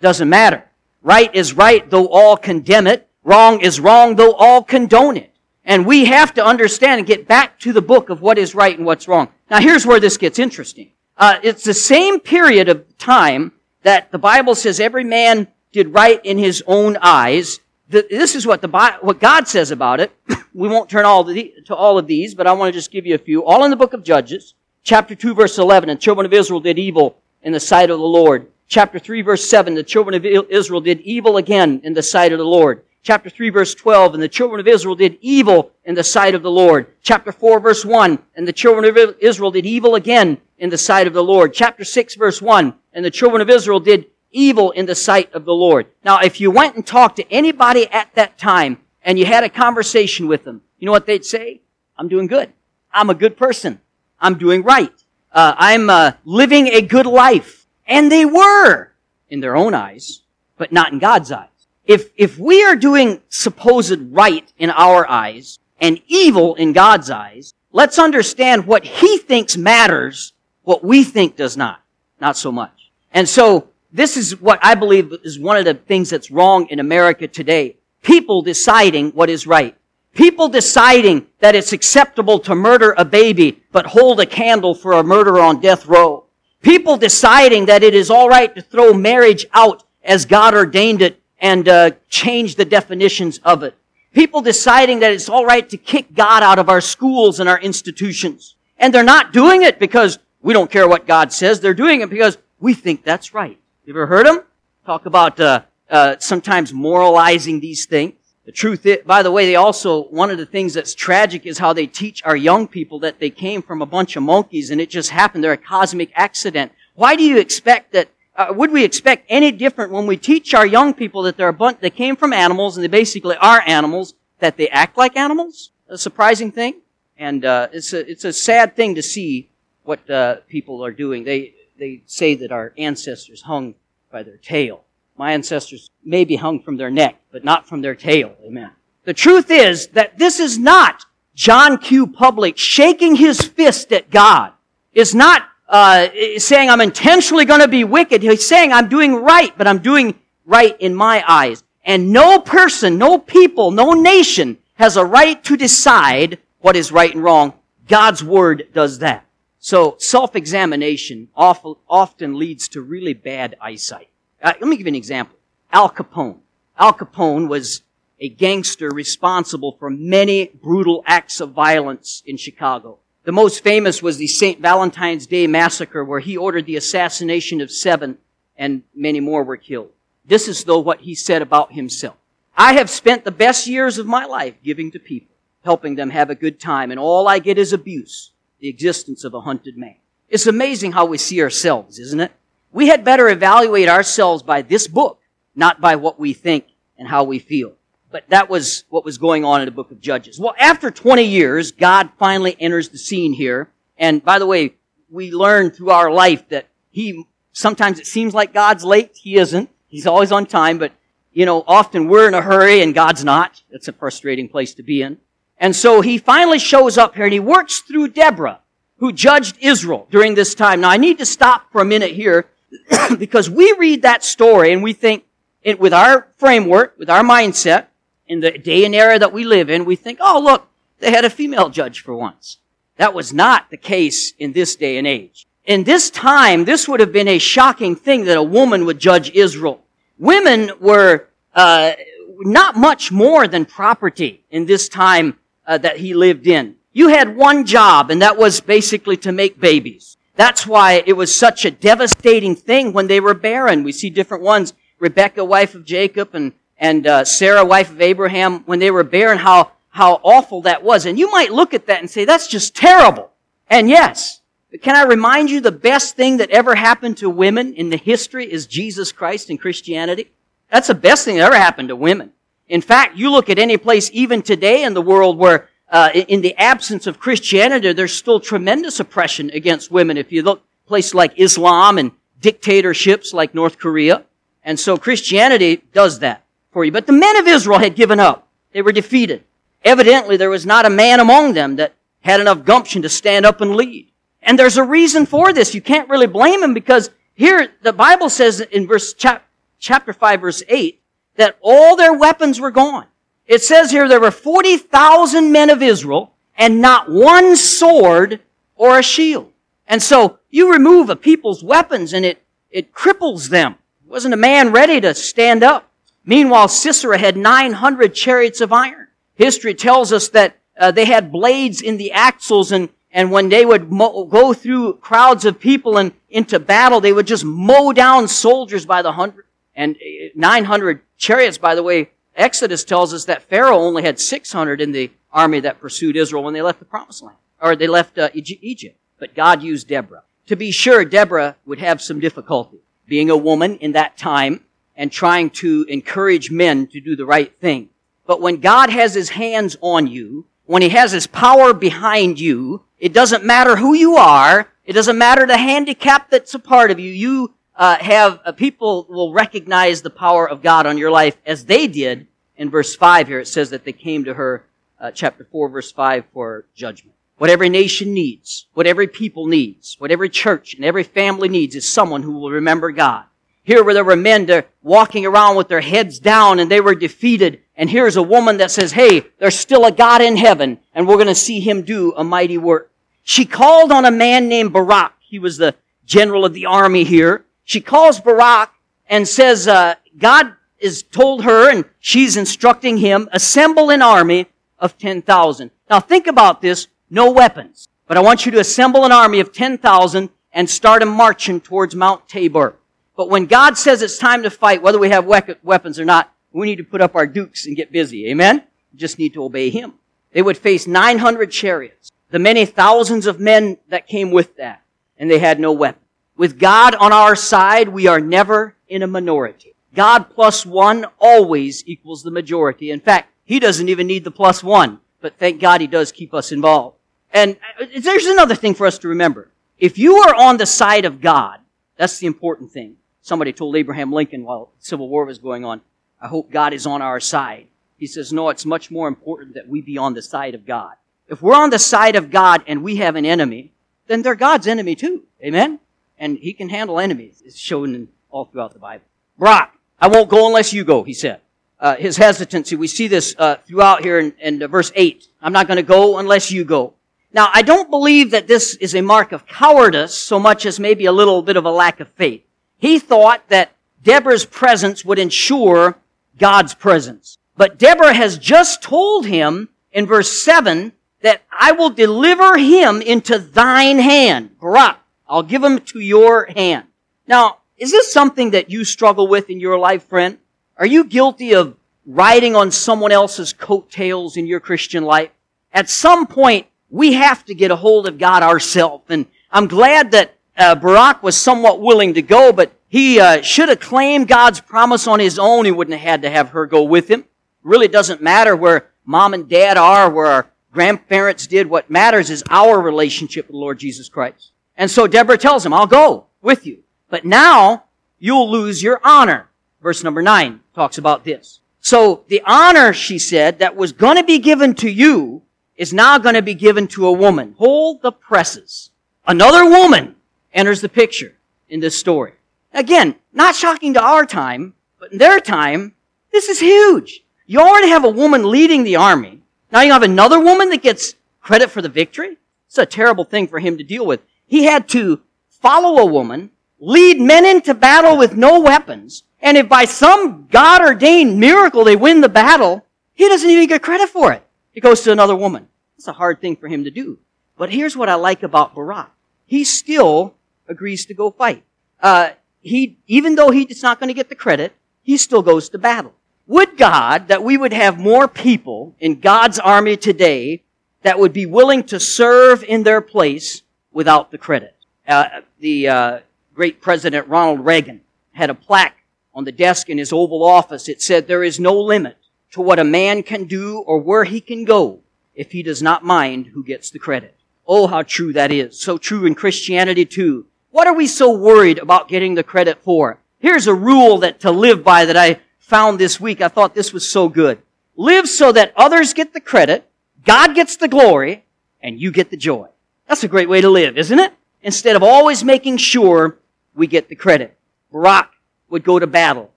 Doesn't 0.00 0.28
matter. 0.28 0.64
Right 1.02 1.34
is 1.34 1.54
right, 1.54 1.88
though 1.88 2.08
all 2.08 2.36
condemn 2.36 2.86
it. 2.86 3.08
Wrong 3.22 3.60
is 3.60 3.80
wrong, 3.80 4.16
though 4.16 4.34
all 4.34 4.62
condone 4.62 5.16
it. 5.16 5.32
And 5.64 5.84
we 5.84 6.04
have 6.04 6.32
to 6.34 6.44
understand 6.44 6.98
and 6.98 7.06
get 7.06 7.26
back 7.26 7.58
to 7.60 7.72
the 7.72 7.82
book 7.82 8.08
of 8.08 8.20
what 8.20 8.38
is 8.38 8.54
right 8.54 8.76
and 8.76 8.86
what's 8.86 9.08
wrong. 9.08 9.28
Now 9.50 9.60
here's 9.60 9.84
where 9.84 9.98
this 9.98 10.16
gets 10.16 10.38
interesting. 10.38 10.92
Uh, 11.16 11.38
it's 11.42 11.64
the 11.64 11.74
same 11.74 12.20
period 12.20 12.68
of 12.68 12.96
time 12.98 13.52
that 13.82 14.12
the 14.12 14.18
Bible 14.18 14.54
says 14.54 14.78
every 14.78 15.04
man 15.04 15.48
did 15.72 15.92
right 15.92 16.20
in 16.24 16.38
his 16.38 16.62
own 16.66 16.96
eyes. 17.00 17.60
The, 17.88 18.06
this 18.10 18.34
is 18.34 18.46
what 18.46 18.62
the 18.62 18.68
what 19.00 19.20
God 19.20 19.48
says 19.48 19.70
about 19.70 20.00
it. 20.00 20.12
we 20.54 20.68
won't 20.68 20.90
turn 20.90 21.04
all 21.04 21.24
the, 21.24 21.54
to 21.66 21.74
all 21.74 21.98
of 21.98 22.06
these, 22.06 22.34
but 22.34 22.46
I 22.46 22.52
want 22.52 22.72
to 22.72 22.78
just 22.78 22.90
give 22.90 23.06
you 23.06 23.14
a 23.14 23.18
few. 23.18 23.44
All 23.44 23.64
in 23.64 23.70
the 23.70 23.76
book 23.76 23.92
of 23.92 24.02
Judges, 24.02 24.54
chapter 24.82 25.14
2, 25.14 25.34
verse 25.34 25.58
11. 25.58 25.88
And 25.88 26.00
children 26.00 26.26
of 26.26 26.32
Israel 26.32 26.60
did 26.60 26.78
evil 26.78 27.16
in 27.42 27.52
the 27.52 27.60
sight 27.60 27.90
of 27.90 27.98
the 27.98 28.04
Lord 28.04 28.48
Chapter 28.68 28.98
3 28.98 29.22
verse 29.22 29.48
7, 29.48 29.74
the 29.74 29.82
children 29.82 30.14
of 30.14 30.24
Israel 30.24 30.80
did 30.80 31.00
evil 31.00 31.36
again 31.36 31.80
in 31.84 31.94
the 31.94 32.02
sight 32.02 32.32
of 32.32 32.38
the 32.38 32.44
Lord. 32.44 32.82
Chapter 33.02 33.30
3 33.30 33.50
verse 33.50 33.74
12, 33.74 34.14
and 34.14 34.22
the 34.22 34.28
children 34.28 34.58
of 34.58 34.66
Israel 34.66 34.96
did 34.96 35.18
evil 35.20 35.70
in 35.84 35.94
the 35.94 36.02
sight 36.02 36.34
of 36.34 36.42
the 36.42 36.50
Lord. 36.50 36.88
Chapter 37.02 37.30
4 37.30 37.60
verse 37.60 37.84
1, 37.84 38.18
and 38.34 38.48
the 38.48 38.52
children 38.52 38.84
of 38.84 39.16
Israel 39.20 39.52
did 39.52 39.64
evil 39.64 39.94
again 39.94 40.38
in 40.58 40.70
the 40.70 40.78
sight 40.78 41.06
of 41.06 41.12
the 41.12 41.22
Lord. 41.22 41.54
Chapter 41.54 41.84
6 41.84 42.16
verse 42.16 42.42
1, 42.42 42.74
and 42.92 43.04
the 43.04 43.10
children 43.10 43.40
of 43.40 43.48
Israel 43.48 43.78
did 43.78 44.06
evil 44.32 44.72
in 44.72 44.86
the 44.86 44.94
sight 44.96 45.32
of 45.32 45.44
the 45.44 45.54
Lord. 45.54 45.86
Now, 46.04 46.18
if 46.18 46.40
you 46.40 46.50
went 46.50 46.74
and 46.74 46.84
talked 46.84 47.16
to 47.16 47.32
anybody 47.32 47.88
at 47.90 48.12
that 48.16 48.36
time, 48.36 48.78
and 49.02 49.16
you 49.16 49.24
had 49.24 49.44
a 49.44 49.48
conversation 49.48 50.26
with 50.26 50.42
them, 50.42 50.62
you 50.78 50.86
know 50.86 50.92
what 50.92 51.06
they'd 51.06 51.24
say? 51.24 51.60
I'm 51.96 52.08
doing 52.08 52.26
good. 52.26 52.52
I'm 52.92 53.08
a 53.08 53.14
good 53.14 53.36
person. 53.36 53.80
I'm 54.18 54.36
doing 54.36 54.64
right. 54.64 54.92
uh, 55.32 55.54
I'm 55.56 55.88
uh, 55.88 56.12
living 56.24 56.66
a 56.68 56.80
good 56.80 57.06
life. 57.06 57.55
And 57.86 58.10
they 58.10 58.24
were 58.24 58.92
in 59.28 59.40
their 59.40 59.56
own 59.56 59.74
eyes, 59.74 60.22
but 60.56 60.72
not 60.72 60.92
in 60.92 60.98
God's 60.98 61.30
eyes. 61.30 61.48
If, 61.84 62.10
if 62.16 62.38
we 62.38 62.64
are 62.64 62.76
doing 62.76 63.20
supposed 63.28 64.00
right 64.10 64.52
in 64.58 64.70
our 64.70 65.08
eyes 65.08 65.58
and 65.80 66.00
evil 66.08 66.54
in 66.56 66.72
God's 66.72 67.10
eyes, 67.10 67.54
let's 67.72 67.98
understand 67.98 68.66
what 68.66 68.84
He 68.84 69.18
thinks 69.18 69.56
matters, 69.56 70.32
what 70.64 70.82
we 70.82 71.04
think 71.04 71.36
does 71.36 71.56
not. 71.56 71.80
Not 72.20 72.36
so 72.36 72.50
much. 72.50 72.90
And 73.12 73.28
so, 73.28 73.68
this 73.92 74.16
is 74.16 74.40
what 74.40 74.58
I 74.62 74.74
believe 74.74 75.12
is 75.22 75.38
one 75.38 75.56
of 75.56 75.64
the 75.64 75.74
things 75.74 76.10
that's 76.10 76.30
wrong 76.30 76.66
in 76.68 76.80
America 76.80 77.28
today. 77.28 77.76
People 78.02 78.42
deciding 78.42 79.10
what 79.12 79.30
is 79.30 79.46
right. 79.46 79.76
People 80.12 80.48
deciding 80.48 81.26
that 81.40 81.54
it's 81.54 81.72
acceptable 81.72 82.38
to 82.40 82.54
murder 82.54 82.94
a 82.98 83.04
baby, 83.04 83.62
but 83.72 83.86
hold 83.86 84.20
a 84.20 84.26
candle 84.26 84.74
for 84.74 84.92
a 84.92 85.04
murderer 85.04 85.40
on 85.40 85.60
death 85.60 85.86
row. 85.86 86.25
People 86.66 86.96
deciding 86.96 87.66
that 87.66 87.84
it 87.84 87.94
is 87.94 88.10
alright 88.10 88.52
to 88.56 88.60
throw 88.60 88.92
marriage 88.92 89.46
out 89.54 89.84
as 90.02 90.26
God 90.26 90.52
ordained 90.52 91.00
it 91.00 91.22
and 91.38 91.68
uh, 91.68 91.92
change 92.08 92.56
the 92.56 92.64
definitions 92.64 93.38
of 93.44 93.62
it. 93.62 93.78
People 94.12 94.40
deciding 94.40 94.98
that 94.98 95.12
it's 95.12 95.30
alright 95.30 95.68
to 95.68 95.76
kick 95.76 96.12
God 96.12 96.42
out 96.42 96.58
of 96.58 96.68
our 96.68 96.80
schools 96.80 97.38
and 97.38 97.48
our 97.48 97.60
institutions. 97.60 98.56
And 98.78 98.92
they're 98.92 99.04
not 99.04 99.32
doing 99.32 99.62
it 99.62 99.78
because 99.78 100.18
we 100.42 100.52
don't 100.52 100.68
care 100.68 100.88
what 100.88 101.06
God 101.06 101.32
says. 101.32 101.60
They're 101.60 101.72
doing 101.72 102.00
it 102.00 102.10
because 102.10 102.36
we 102.58 102.74
think 102.74 103.04
that's 103.04 103.32
right. 103.32 103.60
You 103.84 103.92
ever 103.92 104.08
heard 104.08 104.26
them? 104.26 104.40
Talk 104.84 105.06
about 105.06 105.38
uh, 105.38 105.62
uh, 105.88 106.16
sometimes 106.18 106.72
moralizing 106.72 107.60
these 107.60 107.86
things. 107.86 108.14
The 108.46 108.52
truth 108.52 108.86
is, 108.86 108.98
by 109.04 109.24
the 109.24 109.32
way, 109.32 109.44
they 109.44 109.56
also, 109.56 110.04
one 110.04 110.30
of 110.30 110.38
the 110.38 110.46
things 110.46 110.72
that's 110.72 110.94
tragic 110.94 111.46
is 111.46 111.58
how 111.58 111.72
they 111.72 111.88
teach 111.88 112.22
our 112.24 112.36
young 112.36 112.68
people 112.68 113.00
that 113.00 113.18
they 113.18 113.28
came 113.28 113.60
from 113.60 113.82
a 113.82 113.86
bunch 113.86 114.14
of 114.14 114.22
monkeys 114.22 114.70
and 114.70 114.80
it 114.80 114.88
just 114.88 115.10
happened. 115.10 115.42
They're 115.42 115.52
a 115.52 115.56
cosmic 115.56 116.12
accident. 116.14 116.70
Why 116.94 117.16
do 117.16 117.24
you 117.24 117.38
expect 117.38 117.92
that, 117.92 118.08
uh, 118.36 118.54
would 118.56 118.70
we 118.70 118.84
expect 118.84 119.26
any 119.28 119.50
different 119.50 119.90
when 119.90 120.06
we 120.06 120.16
teach 120.16 120.54
our 120.54 120.64
young 120.64 120.94
people 120.94 121.22
that 121.22 121.36
they're 121.36 121.48
a 121.48 121.52
bunch, 121.52 121.80
they 121.80 121.90
came 121.90 122.14
from 122.14 122.32
animals 122.32 122.76
and 122.76 122.84
they 122.84 122.88
basically 122.88 123.34
are 123.36 123.62
animals, 123.66 124.14
that 124.38 124.56
they 124.56 124.68
act 124.68 124.96
like 124.96 125.16
animals? 125.16 125.72
A 125.88 125.98
surprising 125.98 126.52
thing. 126.52 126.82
And, 127.18 127.44
uh, 127.44 127.66
it's 127.72 127.92
a, 127.92 128.08
it's 128.08 128.24
a 128.24 128.32
sad 128.32 128.76
thing 128.76 128.94
to 128.94 129.02
see 129.02 129.50
what, 129.82 130.08
uh, 130.08 130.36
people 130.48 130.84
are 130.84 130.92
doing. 130.92 131.24
They, 131.24 131.54
they 131.80 132.02
say 132.06 132.36
that 132.36 132.52
our 132.52 132.72
ancestors 132.78 133.42
hung 133.42 133.74
by 134.12 134.22
their 134.22 134.36
tail. 134.36 134.84
My 135.16 135.32
ancestors 135.32 135.90
may 136.04 136.24
be 136.24 136.36
hung 136.36 136.60
from 136.60 136.76
their 136.76 136.90
neck, 136.90 137.20
but 137.32 137.44
not 137.44 137.66
from 137.66 137.80
their 137.80 137.94
tail. 137.94 138.34
Amen. 138.44 138.70
The 139.04 139.14
truth 139.14 139.50
is 139.50 139.88
that 139.88 140.18
this 140.18 140.40
is 140.40 140.58
not 140.58 141.04
John 141.34 141.78
Q. 141.78 142.06
Public 142.06 142.58
shaking 142.58 143.16
his 143.16 143.40
fist 143.40 143.92
at 143.92 144.10
God. 144.10 144.52
It's 144.92 145.14
not 145.14 145.48
uh, 145.68 146.08
saying 146.38 146.70
I'm 146.70 146.80
intentionally 146.80 147.44
going 147.44 147.60
to 147.60 147.68
be 147.68 147.84
wicked. 147.84 148.22
He's 148.22 148.46
saying 148.46 148.72
I'm 148.72 148.88
doing 148.88 149.14
right, 149.14 149.56
but 149.56 149.66
I'm 149.66 149.78
doing 149.78 150.14
right 150.44 150.78
in 150.80 150.94
my 150.94 151.24
eyes. 151.26 151.62
And 151.84 152.12
no 152.12 152.40
person, 152.40 152.98
no 152.98 153.18
people, 153.18 153.70
no 153.70 153.92
nation 153.92 154.58
has 154.74 154.96
a 154.96 155.04
right 155.04 155.42
to 155.44 155.56
decide 155.56 156.38
what 156.60 156.76
is 156.76 156.90
right 156.92 157.14
and 157.14 157.22
wrong. 157.22 157.54
God's 157.88 158.24
word 158.24 158.68
does 158.72 158.98
that. 158.98 159.26
So 159.58 159.96
self-examination 159.98 161.28
often 161.36 162.38
leads 162.38 162.68
to 162.68 162.80
really 162.80 163.14
bad 163.14 163.56
eyesight. 163.60 164.08
Uh, 164.42 164.52
let 164.60 164.68
me 164.68 164.76
give 164.76 164.86
you 164.86 164.90
an 164.90 164.94
example. 164.94 165.36
Al 165.72 165.90
Capone. 165.90 166.40
Al 166.78 166.92
Capone 166.92 167.48
was 167.48 167.82
a 168.20 168.28
gangster 168.28 168.90
responsible 168.90 169.76
for 169.78 169.90
many 169.90 170.50
brutal 170.62 171.02
acts 171.06 171.40
of 171.40 171.52
violence 171.52 172.22
in 172.26 172.36
Chicago. 172.36 172.98
The 173.24 173.32
most 173.32 173.62
famous 173.62 174.02
was 174.02 174.18
the 174.18 174.28
St. 174.28 174.60
Valentine's 174.60 175.26
Day 175.26 175.46
massacre 175.46 176.04
where 176.04 176.20
he 176.20 176.36
ordered 176.36 176.66
the 176.66 176.76
assassination 176.76 177.60
of 177.60 177.70
seven 177.70 178.18
and 178.56 178.82
many 178.94 179.20
more 179.20 179.44
were 179.44 179.56
killed. 179.56 179.90
This 180.24 180.48
is 180.48 180.64
though 180.64 180.78
what 180.78 181.00
he 181.00 181.14
said 181.14 181.42
about 181.42 181.72
himself. 181.72 182.16
I 182.56 182.74
have 182.74 182.88
spent 182.88 183.24
the 183.24 183.30
best 183.30 183.66
years 183.66 183.98
of 183.98 184.06
my 184.06 184.24
life 184.24 184.54
giving 184.62 184.90
to 184.92 184.98
people, 184.98 185.34
helping 185.64 185.94
them 185.94 186.10
have 186.10 186.30
a 186.30 186.34
good 186.34 186.58
time, 186.58 186.90
and 186.90 186.98
all 186.98 187.28
I 187.28 187.38
get 187.38 187.58
is 187.58 187.72
abuse, 187.72 188.32
the 188.60 188.68
existence 188.68 189.24
of 189.24 189.34
a 189.34 189.42
hunted 189.42 189.76
man. 189.76 189.96
It's 190.28 190.46
amazing 190.46 190.92
how 190.92 191.04
we 191.04 191.18
see 191.18 191.42
ourselves, 191.42 191.98
isn't 191.98 192.20
it? 192.20 192.32
We 192.72 192.88
had 192.88 193.04
better 193.04 193.28
evaluate 193.28 193.88
ourselves 193.88 194.42
by 194.42 194.62
this 194.62 194.86
book, 194.86 195.20
not 195.54 195.80
by 195.80 195.96
what 195.96 196.18
we 196.18 196.32
think 196.32 196.66
and 196.98 197.08
how 197.08 197.24
we 197.24 197.38
feel. 197.38 197.72
But 198.10 198.28
that 198.28 198.48
was 198.48 198.84
what 198.88 199.04
was 199.04 199.18
going 199.18 199.44
on 199.44 199.60
in 199.60 199.66
the 199.66 199.72
book 199.72 199.90
of 199.90 200.00
Judges. 200.00 200.38
Well, 200.38 200.54
after 200.58 200.90
20 200.90 201.22
years, 201.24 201.72
God 201.72 202.10
finally 202.18 202.56
enters 202.58 202.88
the 202.88 202.98
scene 202.98 203.32
here. 203.32 203.68
And 203.98 204.24
by 204.24 204.38
the 204.38 204.46
way, 204.46 204.74
we 205.10 205.30
learn 205.30 205.70
through 205.70 205.90
our 205.90 206.10
life 206.10 206.48
that 206.50 206.68
He, 206.90 207.24
sometimes 207.52 207.98
it 207.98 208.06
seems 208.06 208.34
like 208.34 208.52
God's 208.52 208.84
late. 208.84 209.16
He 209.16 209.36
isn't. 209.36 209.70
He's 209.86 210.06
always 210.06 210.32
on 210.32 210.46
time, 210.46 210.78
but 210.78 210.92
you 211.32 211.44
know, 211.44 211.64
often 211.66 212.08
we're 212.08 212.28
in 212.28 212.34
a 212.34 212.40
hurry 212.40 212.80
and 212.80 212.94
God's 212.94 213.24
not. 213.24 213.62
That's 213.70 213.88
a 213.88 213.92
frustrating 213.92 214.48
place 214.48 214.74
to 214.74 214.82
be 214.82 215.02
in. 215.02 215.18
And 215.58 215.76
so 215.76 216.00
He 216.00 216.18
finally 216.18 216.58
shows 216.58 216.96
up 216.96 217.14
here 217.14 217.24
and 217.24 217.32
He 217.32 217.40
works 217.40 217.80
through 217.80 218.08
Deborah, 218.08 218.60
who 218.98 219.12
judged 219.12 219.58
Israel 219.60 220.06
during 220.10 220.34
this 220.34 220.54
time. 220.54 220.80
Now 220.80 220.90
I 220.90 220.96
need 220.96 221.18
to 221.18 221.26
stop 221.26 221.70
for 221.72 221.82
a 221.82 221.84
minute 221.84 222.12
here 222.12 222.46
because 223.18 223.48
we 223.48 223.74
read 223.78 224.02
that 224.02 224.24
story 224.24 224.72
and 224.72 224.82
we 224.82 224.92
think, 224.92 225.24
it, 225.62 225.80
with 225.80 225.92
our 225.92 226.28
framework, 226.36 226.96
with 226.98 227.10
our 227.10 227.22
mindset, 227.22 227.86
in 228.28 228.40
the 228.40 228.52
day 228.52 228.84
and 228.84 228.94
era 228.94 229.18
that 229.18 229.32
we 229.32 229.44
live 229.44 229.70
in, 229.70 229.84
we 229.84 229.96
think, 229.96 230.18
oh, 230.20 230.40
look, 230.40 230.68
they 230.98 231.10
had 231.10 231.24
a 231.24 231.30
female 231.30 231.68
judge 231.68 232.00
for 232.00 232.14
once. 232.14 232.58
That 232.96 233.14
was 233.14 233.32
not 233.32 233.70
the 233.70 233.76
case 233.76 234.32
in 234.38 234.52
this 234.52 234.76
day 234.76 234.96
and 234.96 235.06
age. 235.06 235.46
In 235.64 235.84
this 235.84 236.10
time, 236.10 236.64
this 236.64 236.88
would 236.88 237.00
have 237.00 237.12
been 237.12 237.28
a 237.28 237.38
shocking 237.38 237.96
thing 237.96 238.24
that 238.24 238.36
a 238.36 238.42
woman 238.42 238.84
would 238.86 238.98
judge 238.98 239.30
Israel. 239.30 239.82
Women 240.18 240.70
were 240.80 241.28
uh, 241.54 241.92
not 242.40 242.76
much 242.76 243.12
more 243.12 243.48
than 243.48 243.64
property 243.64 244.44
in 244.50 244.66
this 244.66 244.88
time 244.88 245.38
uh, 245.66 245.78
that 245.78 245.98
he 245.98 246.14
lived 246.14 246.46
in. 246.46 246.76
You 246.92 247.08
had 247.08 247.36
one 247.36 247.66
job, 247.66 248.10
and 248.10 248.22
that 248.22 248.38
was 248.38 248.60
basically 248.60 249.16
to 249.18 249.32
make 249.32 249.60
babies. 249.60 250.15
That's 250.36 250.66
why 250.66 251.02
it 251.06 251.14
was 251.14 251.34
such 251.34 251.64
a 251.64 251.70
devastating 251.70 252.54
thing 252.54 252.92
when 252.92 253.06
they 253.06 253.20
were 253.20 253.34
barren. 253.34 253.82
We 253.82 253.92
see 253.92 254.10
different 254.10 254.44
ones. 254.44 254.74
Rebecca, 254.98 255.44
wife 255.44 255.74
of 255.74 255.84
Jacob, 255.84 256.34
and, 256.34 256.52
and 256.78 257.06
uh, 257.06 257.24
Sarah, 257.24 257.64
wife 257.64 257.90
of 257.90 258.00
Abraham, 258.00 258.60
when 258.60 258.78
they 258.78 258.90
were 258.90 259.02
barren, 259.02 259.38
how, 259.38 259.72
how 259.88 260.20
awful 260.22 260.62
that 260.62 260.82
was. 260.82 261.06
And 261.06 261.18
you 261.18 261.30
might 261.30 261.52
look 261.52 261.74
at 261.74 261.86
that 261.86 262.00
and 262.00 262.10
say, 262.10 262.24
that's 262.24 262.48
just 262.48 262.76
terrible. 262.76 263.30
And 263.68 263.88
yes, 263.88 264.40
but 264.70 264.82
can 264.82 264.94
I 264.94 265.04
remind 265.04 265.50
you 265.50 265.60
the 265.60 265.72
best 265.72 266.16
thing 266.16 266.36
that 266.36 266.50
ever 266.50 266.74
happened 266.74 267.16
to 267.18 267.30
women 267.30 267.74
in 267.74 267.90
the 267.90 267.96
history 267.96 268.50
is 268.50 268.66
Jesus 268.66 269.12
Christ 269.12 269.48
and 269.48 269.60
Christianity? 269.60 270.32
That's 270.70 270.88
the 270.88 270.94
best 270.94 271.24
thing 271.24 271.36
that 271.36 271.46
ever 271.46 271.56
happened 271.56 271.88
to 271.88 271.96
women. 271.96 272.32
In 272.68 272.82
fact, 272.82 273.16
you 273.16 273.30
look 273.30 273.48
at 273.48 273.58
any 273.58 273.76
place 273.76 274.10
even 274.12 274.42
today 274.42 274.82
in 274.82 274.92
the 274.92 275.02
world 275.02 275.38
where 275.38 275.68
uh, 275.88 276.10
in 276.14 276.40
the 276.40 276.56
absence 276.56 277.06
of 277.06 277.20
Christianity, 277.20 277.92
there's 277.92 278.12
still 278.12 278.40
tremendous 278.40 279.00
oppression 279.00 279.50
against 279.50 279.90
women. 279.90 280.16
If 280.16 280.32
you 280.32 280.42
look 280.42 280.62
places 280.86 281.14
like 281.14 281.38
Islam 281.38 281.98
and 281.98 282.12
dictatorships 282.40 283.32
like 283.32 283.54
North 283.54 283.78
Korea. 283.78 284.24
And 284.62 284.78
so 284.78 284.96
Christianity 284.96 285.82
does 285.92 286.20
that 286.20 286.44
for 286.70 286.84
you. 286.84 286.92
But 286.92 287.06
the 287.06 287.12
men 287.12 287.36
of 287.36 287.46
Israel 287.46 287.78
had 287.78 287.96
given 287.96 288.20
up. 288.20 288.48
They 288.72 288.82
were 288.82 288.92
defeated. 288.92 289.44
Evidently, 289.84 290.36
there 290.36 290.50
was 290.50 290.66
not 290.66 290.86
a 290.86 290.90
man 290.90 291.20
among 291.20 291.54
them 291.54 291.76
that 291.76 291.94
had 292.20 292.40
enough 292.40 292.64
gumption 292.64 293.02
to 293.02 293.08
stand 293.08 293.46
up 293.46 293.60
and 293.60 293.76
lead. 293.76 294.10
And 294.42 294.58
there's 294.58 294.76
a 294.76 294.84
reason 294.84 295.26
for 295.26 295.52
this. 295.52 295.74
You 295.74 295.80
can't 295.80 296.08
really 296.08 296.26
blame 296.26 296.60
them 296.60 296.74
because 296.74 297.10
here 297.34 297.68
the 297.82 297.92
Bible 297.92 298.28
says 298.28 298.60
in 298.60 298.86
verse 298.86 299.12
chap, 299.12 299.46
chapter 299.78 300.12
5 300.12 300.40
verse 300.40 300.62
8 300.68 301.00
that 301.36 301.56
all 301.60 301.96
their 301.96 302.12
weapons 302.12 302.60
were 302.60 302.70
gone. 302.70 303.06
It 303.46 303.62
says 303.62 303.90
here 303.90 304.08
there 304.08 304.20
were 304.20 304.30
40,000 304.30 305.52
men 305.52 305.70
of 305.70 305.82
Israel 305.82 306.32
and 306.56 306.80
not 306.80 307.10
one 307.10 307.56
sword 307.56 308.40
or 308.74 308.98
a 308.98 309.02
shield. 309.02 309.52
And 309.86 310.02
so 310.02 310.38
you 310.50 310.72
remove 310.72 311.10
a 311.10 311.16
people's 311.16 311.62
weapons 311.62 312.12
and 312.12 312.24
it, 312.24 312.42
it 312.70 312.92
cripples 312.92 313.48
them. 313.48 313.76
Wasn't 314.06 314.34
a 314.34 314.38
man 314.38 314.72
ready 314.72 315.00
to 315.00 315.14
stand 315.14 315.62
up. 315.62 315.90
Meanwhile, 316.24 316.68
Sisera 316.68 317.18
had 317.18 317.36
900 317.36 318.14
chariots 318.14 318.60
of 318.60 318.72
iron. 318.72 319.08
History 319.36 319.74
tells 319.74 320.12
us 320.12 320.28
that 320.30 320.58
uh, 320.78 320.90
they 320.90 321.04
had 321.04 321.30
blades 321.30 321.80
in 321.80 321.98
the 321.98 322.12
axles 322.12 322.72
and, 322.72 322.88
and 323.12 323.30
when 323.30 323.48
they 323.48 323.64
would 323.64 323.92
mo- 323.92 324.24
go 324.24 324.52
through 324.52 324.94
crowds 324.94 325.44
of 325.44 325.60
people 325.60 325.98
and 325.98 326.12
into 326.28 326.58
battle, 326.58 327.00
they 327.00 327.12
would 327.12 327.26
just 327.26 327.44
mow 327.44 327.92
down 327.92 328.28
soldiers 328.28 328.84
by 328.84 329.02
the 329.02 329.12
hundred. 329.12 329.44
And 329.74 329.96
uh, 329.96 330.28
900 330.34 331.00
chariots, 331.16 331.58
by 331.58 331.74
the 331.74 331.82
way, 331.82 332.10
Exodus 332.36 332.84
tells 332.84 333.12
us 333.12 333.24
that 333.24 333.42
Pharaoh 333.42 333.78
only 333.78 334.02
had 334.02 334.20
600 334.20 334.80
in 334.80 334.92
the 334.92 335.10
army 335.32 335.60
that 335.60 335.80
pursued 335.80 336.16
Israel 336.16 336.42
when 336.42 336.54
they 336.54 336.62
left 336.62 336.78
the 336.78 336.84
promised 336.84 337.22
land, 337.22 337.36
or 337.60 337.74
they 337.74 337.86
left 337.86 338.18
uh, 338.18 338.30
Egypt. 338.34 338.98
But 339.18 339.34
God 339.34 339.62
used 339.62 339.88
Deborah. 339.88 340.22
To 340.46 340.56
be 340.56 340.70
sure, 340.70 341.04
Deborah 341.04 341.56
would 341.64 341.78
have 341.78 342.00
some 342.02 342.20
difficulty 342.20 342.78
being 343.06 343.30
a 343.30 343.36
woman 343.36 343.76
in 343.78 343.92
that 343.92 344.16
time 344.16 344.60
and 344.96 345.10
trying 345.10 345.50
to 345.50 345.84
encourage 345.88 346.50
men 346.50 346.86
to 346.88 347.00
do 347.00 347.16
the 347.16 347.26
right 347.26 347.54
thing. 347.60 347.88
But 348.26 348.40
when 348.40 348.60
God 348.60 348.90
has 348.90 349.14
his 349.14 349.30
hands 349.30 349.76
on 349.80 350.06
you, 350.06 350.46
when 350.64 350.82
he 350.82 350.88
has 350.90 351.12
his 351.12 351.26
power 351.26 351.72
behind 351.72 352.40
you, 352.40 352.82
it 352.98 353.12
doesn't 353.12 353.44
matter 353.44 353.76
who 353.76 353.94
you 353.94 354.16
are, 354.16 354.68
It 354.86 354.92
doesn't 354.92 355.18
matter 355.18 355.46
the 355.46 355.58
handicap 355.58 356.30
that's 356.30 356.54
a 356.54 356.60
part 356.60 356.92
of 356.92 357.00
you. 357.00 357.10
You 357.10 357.54
uh, 357.76 357.98
have 357.98 358.40
uh, 358.44 358.52
people 358.52 359.06
will 359.08 359.32
recognize 359.32 360.02
the 360.02 360.10
power 360.10 360.48
of 360.48 360.62
God 360.62 360.86
on 360.86 360.98
your 360.98 361.10
life 361.10 361.36
as 361.44 361.66
they 361.66 361.86
did 361.86 362.26
in 362.56 362.70
verse 362.70 362.96
five. 362.96 363.28
Here 363.28 363.40
it 363.40 363.48
says 363.48 363.70
that 363.70 363.84
they 363.84 363.92
came 363.92 364.24
to 364.24 364.34
her, 364.34 364.64
uh, 365.00 365.10
chapter 365.10 365.44
four, 365.44 365.68
verse 365.68 365.92
five, 365.92 366.24
for 366.32 366.64
judgment. 366.74 367.14
What 367.38 367.50
every 367.50 367.68
nation 367.68 368.14
needs, 368.14 368.66
what 368.72 368.86
every 368.86 369.06
people 369.06 369.46
needs, 369.46 369.96
what 369.98 370.10
every 370.10 370.30
church 370.30 370.74
and 370.74 370.84
every 370.84 371.02
family 371.02 371.48
needs 371.48 371.74
is 371.74 371.92
someone 371.92 372.22
who 372.22 372.32
will 372.32 372.50
remember 372.50 372.90
God. 372.90 373.24
Here 373.62 373.82
where 373.82 373.94
there 373.94 374.04
were 374.04 374.16
men 374.16 374.64
walking 374.82 375.26
around 375.26 375.56
with 375.56 375.68
their 375.68 375.80
heads 375.80 376.18
down 376.18 376.60
and 376.60 376.70
they 376.70 376.80
were 376.80 376.94
defeated. 376.94 377.60
And 377.76 377.90
here's 377.90 378.16
a 378.16 378.22
woman 378.22 378.58
that 378.58 378.70
says, 378.70 378.92
hey, 378.92 379.24
there's 379.38 379.58
still 379.58 379.84
a 379.84 379.92
God 379.92 380.22
in 380.22 380.36
heaven 380.36 380.78
and 380.94 381.06
we're 381.06 381.16
going 381.16 381.26
to 381.26 381.34
see 381.34 381.60
him 381.60 381.82
do 381.82 382.14
a 382.16 382.22
mighty 382.22 382.58
work. 382.58 382.90
She 383.22 383.44
called 383.44 383.90
on 383.90 384.04
a 384.04 384.10
man 384.10 384.48
named 384.48 384.72
Barak. 384.72 385.14
He 385.20 385.40
was 385.40 385.58
the 385.58 385.74
general 386.04 386.44
of 386.44 386.54
the 386.54 386.66
army 386.66 387.02
here. 387.02 387.44
She 387.66 387.80
calls 387.80 388.20
Barak 388.20 388.70
and 389.08 389.26
says, 389.26 389.66
uh, 389.66 389.96
God 390.16 390.52
is 390.78 391.02
told 391.02 391.42
her 391.42 391.68
and 391.68 391.84
she's 391.98 392.36
instructing 392.36 392.98
him, 392.98 393.28
assemble 393.32 393.90
an 393.90 394.02
army 394.02 394.46
of 394.78 394.96
10,000. 394.98 395.72
Now 395.90 395.98
think 395.98 396.28
about 396.28 396.62
this. 396.62 396.86
No 397.10 397.32
weapons. 397.32 397.88
But 398.06 398.16
I 398.16 398.20
want 398.20 398.46
you 398.46 398.52
to 398.52 398.60
assemble 398.60 399.04
an 399.04 399.10
army 399.10 399.40
of 399.40 399.52
10,000 399.52 400.30
and 400.52 400.70
start 400.70 401.02
a 401.02 401.06
marching 401.06 401.60
towards 401.60 401.96
Mount 401.96 402.28
Tabor. 402.28 402.76
But 403.16 403.30
when 403.30 403.46
God 403.46 403.76
says 403.76 404.00
it's 404.00 404.16
time 404.16 404.44
to 404.44 404.50
fight, 404.50 404.80
whether 404.80 405.00
we 405.00 405.10
have 405.10 405.26
weapons 405.26 405.98
or 405.98 406.04
not, 406.04 406.32
we 406.52 406.66
need 406.66 406.76
to 406.76 406.84
put 406.84 407.00
up 407.00 407.16
our 407.16 407.26
dukes 407.26 407.66
and 407.66 407.76
get 407.76 407.90
busy. 407.90 408.28
Amen? 408.28 408.62
We 408.92 408.98
just 408.98 409.18
need 409.18 409.34
to 409.34 409.42
obey 409.42 409.70
Him. 409.70 409.94
They 410.32 410.42
would 410.42 410.56
face 410.56 410.86
900 410.86 411.50
chariots, 411.50 412.12
the 412.30 412.38
many 412.38 412.64
thousands 412.64 413.26
of 413.26 413.40
men 413.40 413.78
that 413.88 414.06
came 414.06 414.30
with 414.30 414.56
that, 414.56 414.82
and 415.18 415.28
they 415.28 415.40
had 415.40 415.58
no 415.58 415.72
weapon. 415.72 416.05
With 416.36 416.58
God 416.58 416.94
on 416.94 417.12
our 417.12 417.34
side, 417.34 417.88
we 417.88 418.06
are 418.06 418.20
never 418.20 418.74
in 418.88 419.02
a 419.02 419.06
minority. 419.06 419.74
God 419.94 420.30
plus 420.30 420.66
one 420.66 421.06
always 421.18 421.82
equals 421.86 422.22
the 422.22 422.30
majority. 422.30 422.90
In 422.90 423.00
fact, 423.00 423.32
He 423.44 423.58
doesn't 423.58 423.88
even 423.88 424.06
need 424.06 424.24
the 424.24 424.30
plus 424.30 424.62
one, 424.62 425.00
but 425.20 425.38
thank 425.38 425.60
God 425.60 425.80
He 425.80 425.86
does 425.86 426.12
keep 426.12 426.34
us 426.34 426.52
involved. 426.52 426.98
And 427.32 427.56
uh, 427.80 427.86
there's 427.98 428.26
another 428.26 428.54
thing 428.54 428.74
for 428.74 428.86
us 428.86 428.98
to 428.98 429.08
remember. 429.08 429.50
If 429.78 429.98
you 429.98 430.16
are 430.16 430.34
on 430.34 430.58
the 430.58 430.66
side 430.66 431.04
of 431.04 431.20
God, 431.20 431.60
that's 431.96 432.18
the 432.18 432.26
important 432.26 432.70
thing. 432.70 432.96
Somebody 433.22 433.52
told 433.52 433.74
Abraham 433.74 434.12
Lincoln 434.12 434.44
while 434.44 434.72
the 434.78 434.84
Civil 434.84 435.08
War 435.08 435.24
was 435.24 435.38
going 435.38 435.64
on, 435.64 435.80
I 436.20 436.28
hope 436.28 436.50
God 436.50 436.72
is 436.72 436.86
on 436.86 437.02
our 437.02 437.20
side. 437.20 437.66
He 437.96 438.06
says, 438.06 438.32
no, 438.32 438.50
it's 438.50 438.66
much 438.66 438.90
more 438.90 439.08
important 439.08 439.54
that 439.54 439.68
we 439.68 439.80
be 439.80 439.96
on 439.96 440.14
the 440.14 440.22
side 440.22 440.54
of 440.54 440.66
God. 440.66 440.94
If 441.28 441.42
we're 441.42 441.56
on 441.56 441.70
the 441.70 441.78
side 441.78 442.14
of 442.14 442.30
God 442.30 442.62
and 442.66 442.82
we 442.82 442.96
have 442.96 443.16
an 443.16 443.26
enemy, 443.26 443.72
then 444.06 444.22
they're 444.22 444.34
God's 444.34 444.66
enemy 444.66 444.94
too. 444.94 445.24
Amen? 445.42 445.80
And 446.18 446.38
he 446.38 446.52
can 446.52 446.68
handle 446.68 446.98
enemies. 446.98 447.42
It's 447.44 447.58
shown 447.58 448.08
all 448.30 448.46
throughout 448.46 448.72
the 448.72 448.78
Bible. 448.78 449.04
Barak, 449.38 449.72
I 450.00 450.08
won't 450.08 450.28
go 450.28 450.46
unless 450.46 450.72
you 450.72 450.84
go, 450.84 451.02
he 451.02 451.14
said. 451.14 451.40
Uh, 451.78 451.96
his 451.96 452.16
hesitancy, 452.16 452.74
we 452.74 452.86
see 452.86 453.06
this 453.06 453.34
uh, 453.38 453.56
throughout 453.66 454.02
here 454.02 454.18
in, 454.18 454.32
in 454.40 454.62
uh, 454.62 454.66
verse 454.66 454.90
8. 454.94 455.28
I'm 455.42 455.52
not 455.52 455.66
going 455.66 455.76
to 455.76 455.82
go 455.82 456.18
unless 456.18 456.50
you 456.50 456.64
go. 456.64 456.94
Now, 457.32 457.50
I 457.52 457.60
don't 457.60 457.90
believe 457.90 458.30
that 458.30 458.46
this 458.46 458.76
is 458.76 458.94
a 458.94 459.02
mark 459.02 459.32
of 459.32 459.46
cowardice 459.46 460.14
so 460.14 460.38
much 460.38 460.64
as 460.64 460.80
maybe 460.80 461.04
a 461.04 461.12
little 461.12 461.42
bit 461.42 461.56
of 461.56 461.66
a 461.66 461.70
lack 461.70 462.00
of 462.00 462.08
faith. 462.12 462.42
He 462.78 462.98
thought 462.98 463.48
that 463.48 463.72
Deborah's 464.02 464.46
presence 464.46 465.04
would 465.04 465.18
ensure 465.18 465.98
God's 466.38 466.74
presence. 466.74 467.36
But 467.56 467.78
Deborah 467.78 468.14
has 468.14 468.38
just 468.38 468.82
told 468.82 469.26
him 469.26 469.68
in 469.92 470.06
verse 470.06 470.42
7 470.42 470.92
that 471.22 471.42
I 471.50 471.72
will 471.72 471.90
deliver 471.90 472.56
him 472.56 473.02
into 473.02 473.38
thine 473.38 473.98
hand. 473.98 474.58
Barak, 474.60 474.98
I'll 475.28 475.42
give 475.42 475.62
them 475.62 475.80
to 475.80 476.00
your 476.00 476.46
hand. 476.54 476.86
Now, 477.26 477.58
is 477.76 477.90
this 477.90 478.12
something 478.12 478.50
that 478.50 478.70
you 478.70 478.84
struggle 478.84 479.28
with 479.28 479.50
in 479.50 479.60
your 479.60 479.78
life, 479.78 480.04
friend? 480.04 480.38
Are 480.76 480.86
you 480.86 481.04
guilty 481.04 481.54
of 481.54 481.76
riding 482.06 482.54
on 482.54 482.70
someone 482.70 483.12
else's 483.12 483.52
coattails 483.52 484.36
in 484.36 484.46
your 484.46 484.60
Christian 484.60 485.04
life? 485.04 485.30
At 485.72 485.90
some 485.90 486.26
point, 486.26 486.66
we 486.88 487.14
have 487.14 487.44
to 487.46 487.54
get 487.54 487.70
a 487.70 487.76
hold 487.76 488.06
of 488.06 488.18
God 488.18 488.42
ourselves. 488.42 489.04
And 489.08 489.26
I'm 489.50 489.66
glad 489.66 490.12
that 490.12 490.36
uh, 490.56 490.74
Barak 490.74 491.22
was 491.22 491.36
somewhat 491.36 491.80
willing 491.80 492.14
to 492.14 492.22
go, 492.22 492.52
but 492.52 492.72
he 492.88 493.20
uh, 493.20 493.42
should 493.42 493.68
have 493.68 493.80
claimed 493.80 494.28
God's 494.28 494.60
promise 494.60 495.06
on 495.06 495.18
his 495.18 495.38
own. 495.38 495.64
He 495.64 495.72
wouldn't 495.72 495.98
have 495.98 496.08
had 496.08 496.22
to 496.22 496.30
have 496.30 496.50
her 496.50 496.66
go 496.66 496.82
with 496.84 497.08
him. 497.08 497.24
Really 497.62 497.88
doesn't 497.88 498.22
matter 498.22 498.54
where 498.54 498.88
mom 499.04 499.34
and 499.34 499.48
dad 499.48 499.76
are, 499.76 500.08
where 500.08 500.26
our 500.26 500.46
grandparents 500.72 501.46
did. 501.46 501.66
What 501.66 501.90
matters 501.90 502.30
is 502.30 502.44
our 502.48 502.80
relationship 502.80 503.46
with 503.46 503.54
the 503.54 503.58
Lord 503.58 503.78
Jesus 503.78 504.08
Christ. 504.08 504.52
And 504.76 504.90
so 504.90 505.06
Deborah 505.06 505.38
tells 505.38 505.64
him, 505.64 505.72
I'll 505.72 505.86
go 505.86 506.26
with 506.42 506.66
you. 506.66 506.82
But 507.08 507.24
now 507.24 507.84
you'll 508.18 508.50
lose 508.50 508.82
your 508.82 509.00
honor. 509.04 509.48
Verse 509.82 510.02
number 510.02 510.22
nine 510.22 510.60
talks 510.74 510.98
about 510.98 511.24
this. 511.24 511.60
So 511.80 512.24
the 512.28 512.42
honor, 512.44 512.92
she 512.92 513.18
said, 513.18 513.60
that 513.60 513.76
was 513.76 513.92
going 513.92 514.16
to 514.16 514.24
be 514.24 514.38
given 514.38 514.74
to 514.76 514.90
you 514.90 515.42
is 515.76 515.92
now 515.92 516.18
going 516.18 516.34
to 516.34 516.42
be 516.42 516.54
given 516.54 516.88
to 516.88 517.06
a 517.06 517.12
woman. 517.12 517.54
Hold 517.58 518.02
the 518.02 518.12
presses. 518.12 518.90
Another 519.26 519.64
woman 519.64 520.16
enters 520.52 520.80
the 520.80 520.88
picture 520.88 521.34
in 521.68 521.80
this 521.80 521.98
story. 521.98 522.32
Again, 522.72 523.14
not 523.32 523.54
shocking 523.54 523.94
to 523.94 524.02
our 524.02 524.26
time, 524.26 524.74
but 524.98 525.12
in 525.12 525.18
their 525.18 525.40
time, 525.40 525.94
this 526.32 526.48
is 526.48 526.60
huge. 526.60 527.22
You 527.46 527.60
already 527.60 527.88
have 527.88 528.04
a 528.04 528.10
woman 528.10 528.50
leading 528.50 528.82
the 528.82 528.96
army. 528.96 529.42
Now 529.70 529.82
you 529.82 529.92
have 529.92 530.02
another 530.02 530.40
woman 530.40 530.70
that 530.70 530.82
gets 530.82 531.14
credit 531.40 531.70
for 531.70 531.82
the 531.82 531.88
victory. 531.88 532.38
It's 532.66 532.78
a 532.78 532.86
terrible 532.86 533.24
thing 533.24 533.46
for 533.46 533.58
him 533.58 533.78
to 533.78 533.84
deal 533.84 534.04
with. 534.04 534.20
He 534.46 534.64
had 534.64 534.88
to 534.90 535.20
follow 535.48 535.98
a 536.00 536.06
woman, 536.06 536.50
lead 536.78 537.20
men 537.20 537.44
into 537.44 537.74
battle 537.74 538.16
with 538.16 538.36
no 538.36 538.60
weapons, 538.60 539.24
and 539.40 539.56
if 539.56 539.68
by 539.68 539.84
some 539.84 540.46
God 540.50 540.80
ordained 540.80 541.38
miracle 541.38 541.84
they 541.84 541.96
win 541.96 542.20
the 542.20 542.28
battle, 542.28 542.84
he 543.14 543.28
doesn't 543.28 543.48
even 543.48 543.66
get 543.68 543.82
credit 543.82 544.08
for 544.08 544.32
it. 544.32 544.42
It 544.74 544.80
goes 544.80 545.02
to 545.02 545.12
another 545.12 545.36
woman. 545.36 545.68
It's 545.96 546.08
a 546.08 546.12
hard 546.12 546.40
thing 546.40 546.56
for 546.56 546.68
him 546.68 546.84
to 546.84 546.90
do. 546.90 547.18
But 547.56 547.70
here's 547.70 547.96
what 547.96 548.08
I 548.08 548.14
like 548.14 548.42
about 548.42 548.74
Barak. 548.74 549.10
He 549.46 549.64
still 549.64 550.34
agrees 550.68 551.06
to 551.06 551.14
go 551.14 551.30
fight. 551.30 551.64
Uh, 552.00 552.30
he, 552.60 552.98
even 553.06 553.34
though 553.34 553.50
he's 553.50 553.82
not 553.82 553.98
going 553.98 554.08
to 554.08 554.14
get 554.14 554.28
the 554.28 554.34
credit, 554.34 554.74
he 555.02 555.16
still 555.16 555.42
goes 555.42 555.68
to 555.70 555.78
battle. 555.78 556.12
Would 556.46 556.76
God 556.76 557.28
that 557.28 557.42
we 557.42 557.56
would 557.56 557.72
have 557.72 557.98
more 557.98 558.28
people 558.28 558.94
in 559.00 559.20
God's 559.20 559.58
army 559.58 559.96
today 559.96 560.62
that 561.02 561.18
would 561.18 561.32
be 561.32 561.46
willing 561.46 561.84
to 561.84 561.98
serve 561.98 562.62
in 562.64 562.82
their 562.82 563.00
place 563.00 563.62
without 563.96 564.30
the 564.30 564.38
credit? 564.38 564.76
Uh, 565.08 565.40
the 565.58 565.88
uh, 565.88 566.18
great 566.54 566.82
President 566.82 567.26
Ronald 567.26 567.64
Reagan 567.64 568.02
had 568.32 568.50
a 568.50 568.54
plaque 568.54 568.98
on 569.34 569.44
the 569.44 569.52
desk 569.52 569.88
in 569.88 569.96
his 569.98 570.12
Oval 570.12 570.44
Office. 570.44 570.88
It 570.88 571.00
said, 571.00 571.26
"There 571.26 571.42
is 571.42 571.58
no 571.58 571.80
limit 571.80 572.18
to 572.52 572.60
what 572.60 572.78
a 572.78 572.84
man 572.84 573.22
can 573.22 573.44
do 573.44 573.78
or 573.78 573.98
where 573.98 574.24
he 574.24 574.40
can 574.40 574.64
go 574.64 575.00
if 575.34 575.52
he 575.52 575.62
does 575.62 575.82
not 575.82 576.04
mind 576.04 576.48
who 576.48 576.62
gets 576.62 576.90
the 576.90 576.98
credit." 576.98 577.34
Oh, 577.66 577.86
how 577.86 578.02
true 578.02 578.32
that 578.34 578.52
is. 578.52 578.78
So 578.78 578.98
true 578.98 579.24
in 579.24 579.34
Christianity 579.34 580.04
too. 580.04 580.46
What 580.70 580.86
are 580.86 580.94
we 580.94 581.06
so 581.06 581.36
worried 581.36 581.78
about 581.78 582.08
getting 582.08 582.34
the 582.34 582.44
credit 582.44 582.82
for? 582.82 583.18
Here's 583.38 583.66
a 583.66 583.74
rule 583.74 584.18
that 584.18 584.40
to 584.40 584.50
live 584.50 584.84
by 584.84 585.06
that 585.06 585.16
I 585.16 585.40
found 585.58 585.98
this 585.98 586.20
week. 586.20 586.40
I 586.40 586.48
thought 586.48 586.74
this 586.74 586.92
was 586.92 587.08
so 587.08 587.28
good. 587.28 587.58
Live 587.96 588.28
so 588.28 588.52
that 588.52 588.74
others 588.76 589.14
get 589.14 589.32
the 589.32 589.40
credit, 589.40 589.88
God 590.22 590.54
gets 590.54 590.76
the 590.76 590.86
glory, 590.86 591.44
and 591.80 591.98
you 592.00 592.10
get 592.10 592.30
the 592.30 592.36
joy. 592.36 592.68
That's 593.08 593.24
a 593.24 593.28
great 593.28 593.48
way 593.48 593.60
to 593.60 593.70
live, 593.70 593.96
isn't 593.96 594.18
it? 594.18 594.32
Instead 594.62 594.96
of 594.96 595.02
always 595.02 595.44
making 595.44 595.76
sure 595.76 596.38
we 596.74 596.86
get 596.86 597.08
the 597.08 597.14
credit. 597.14 597.56
Barak 597.92 598.30
would 598.68 598.84
go 598.84 598.98
to 598.98 599.06
battle. 599.06 599.52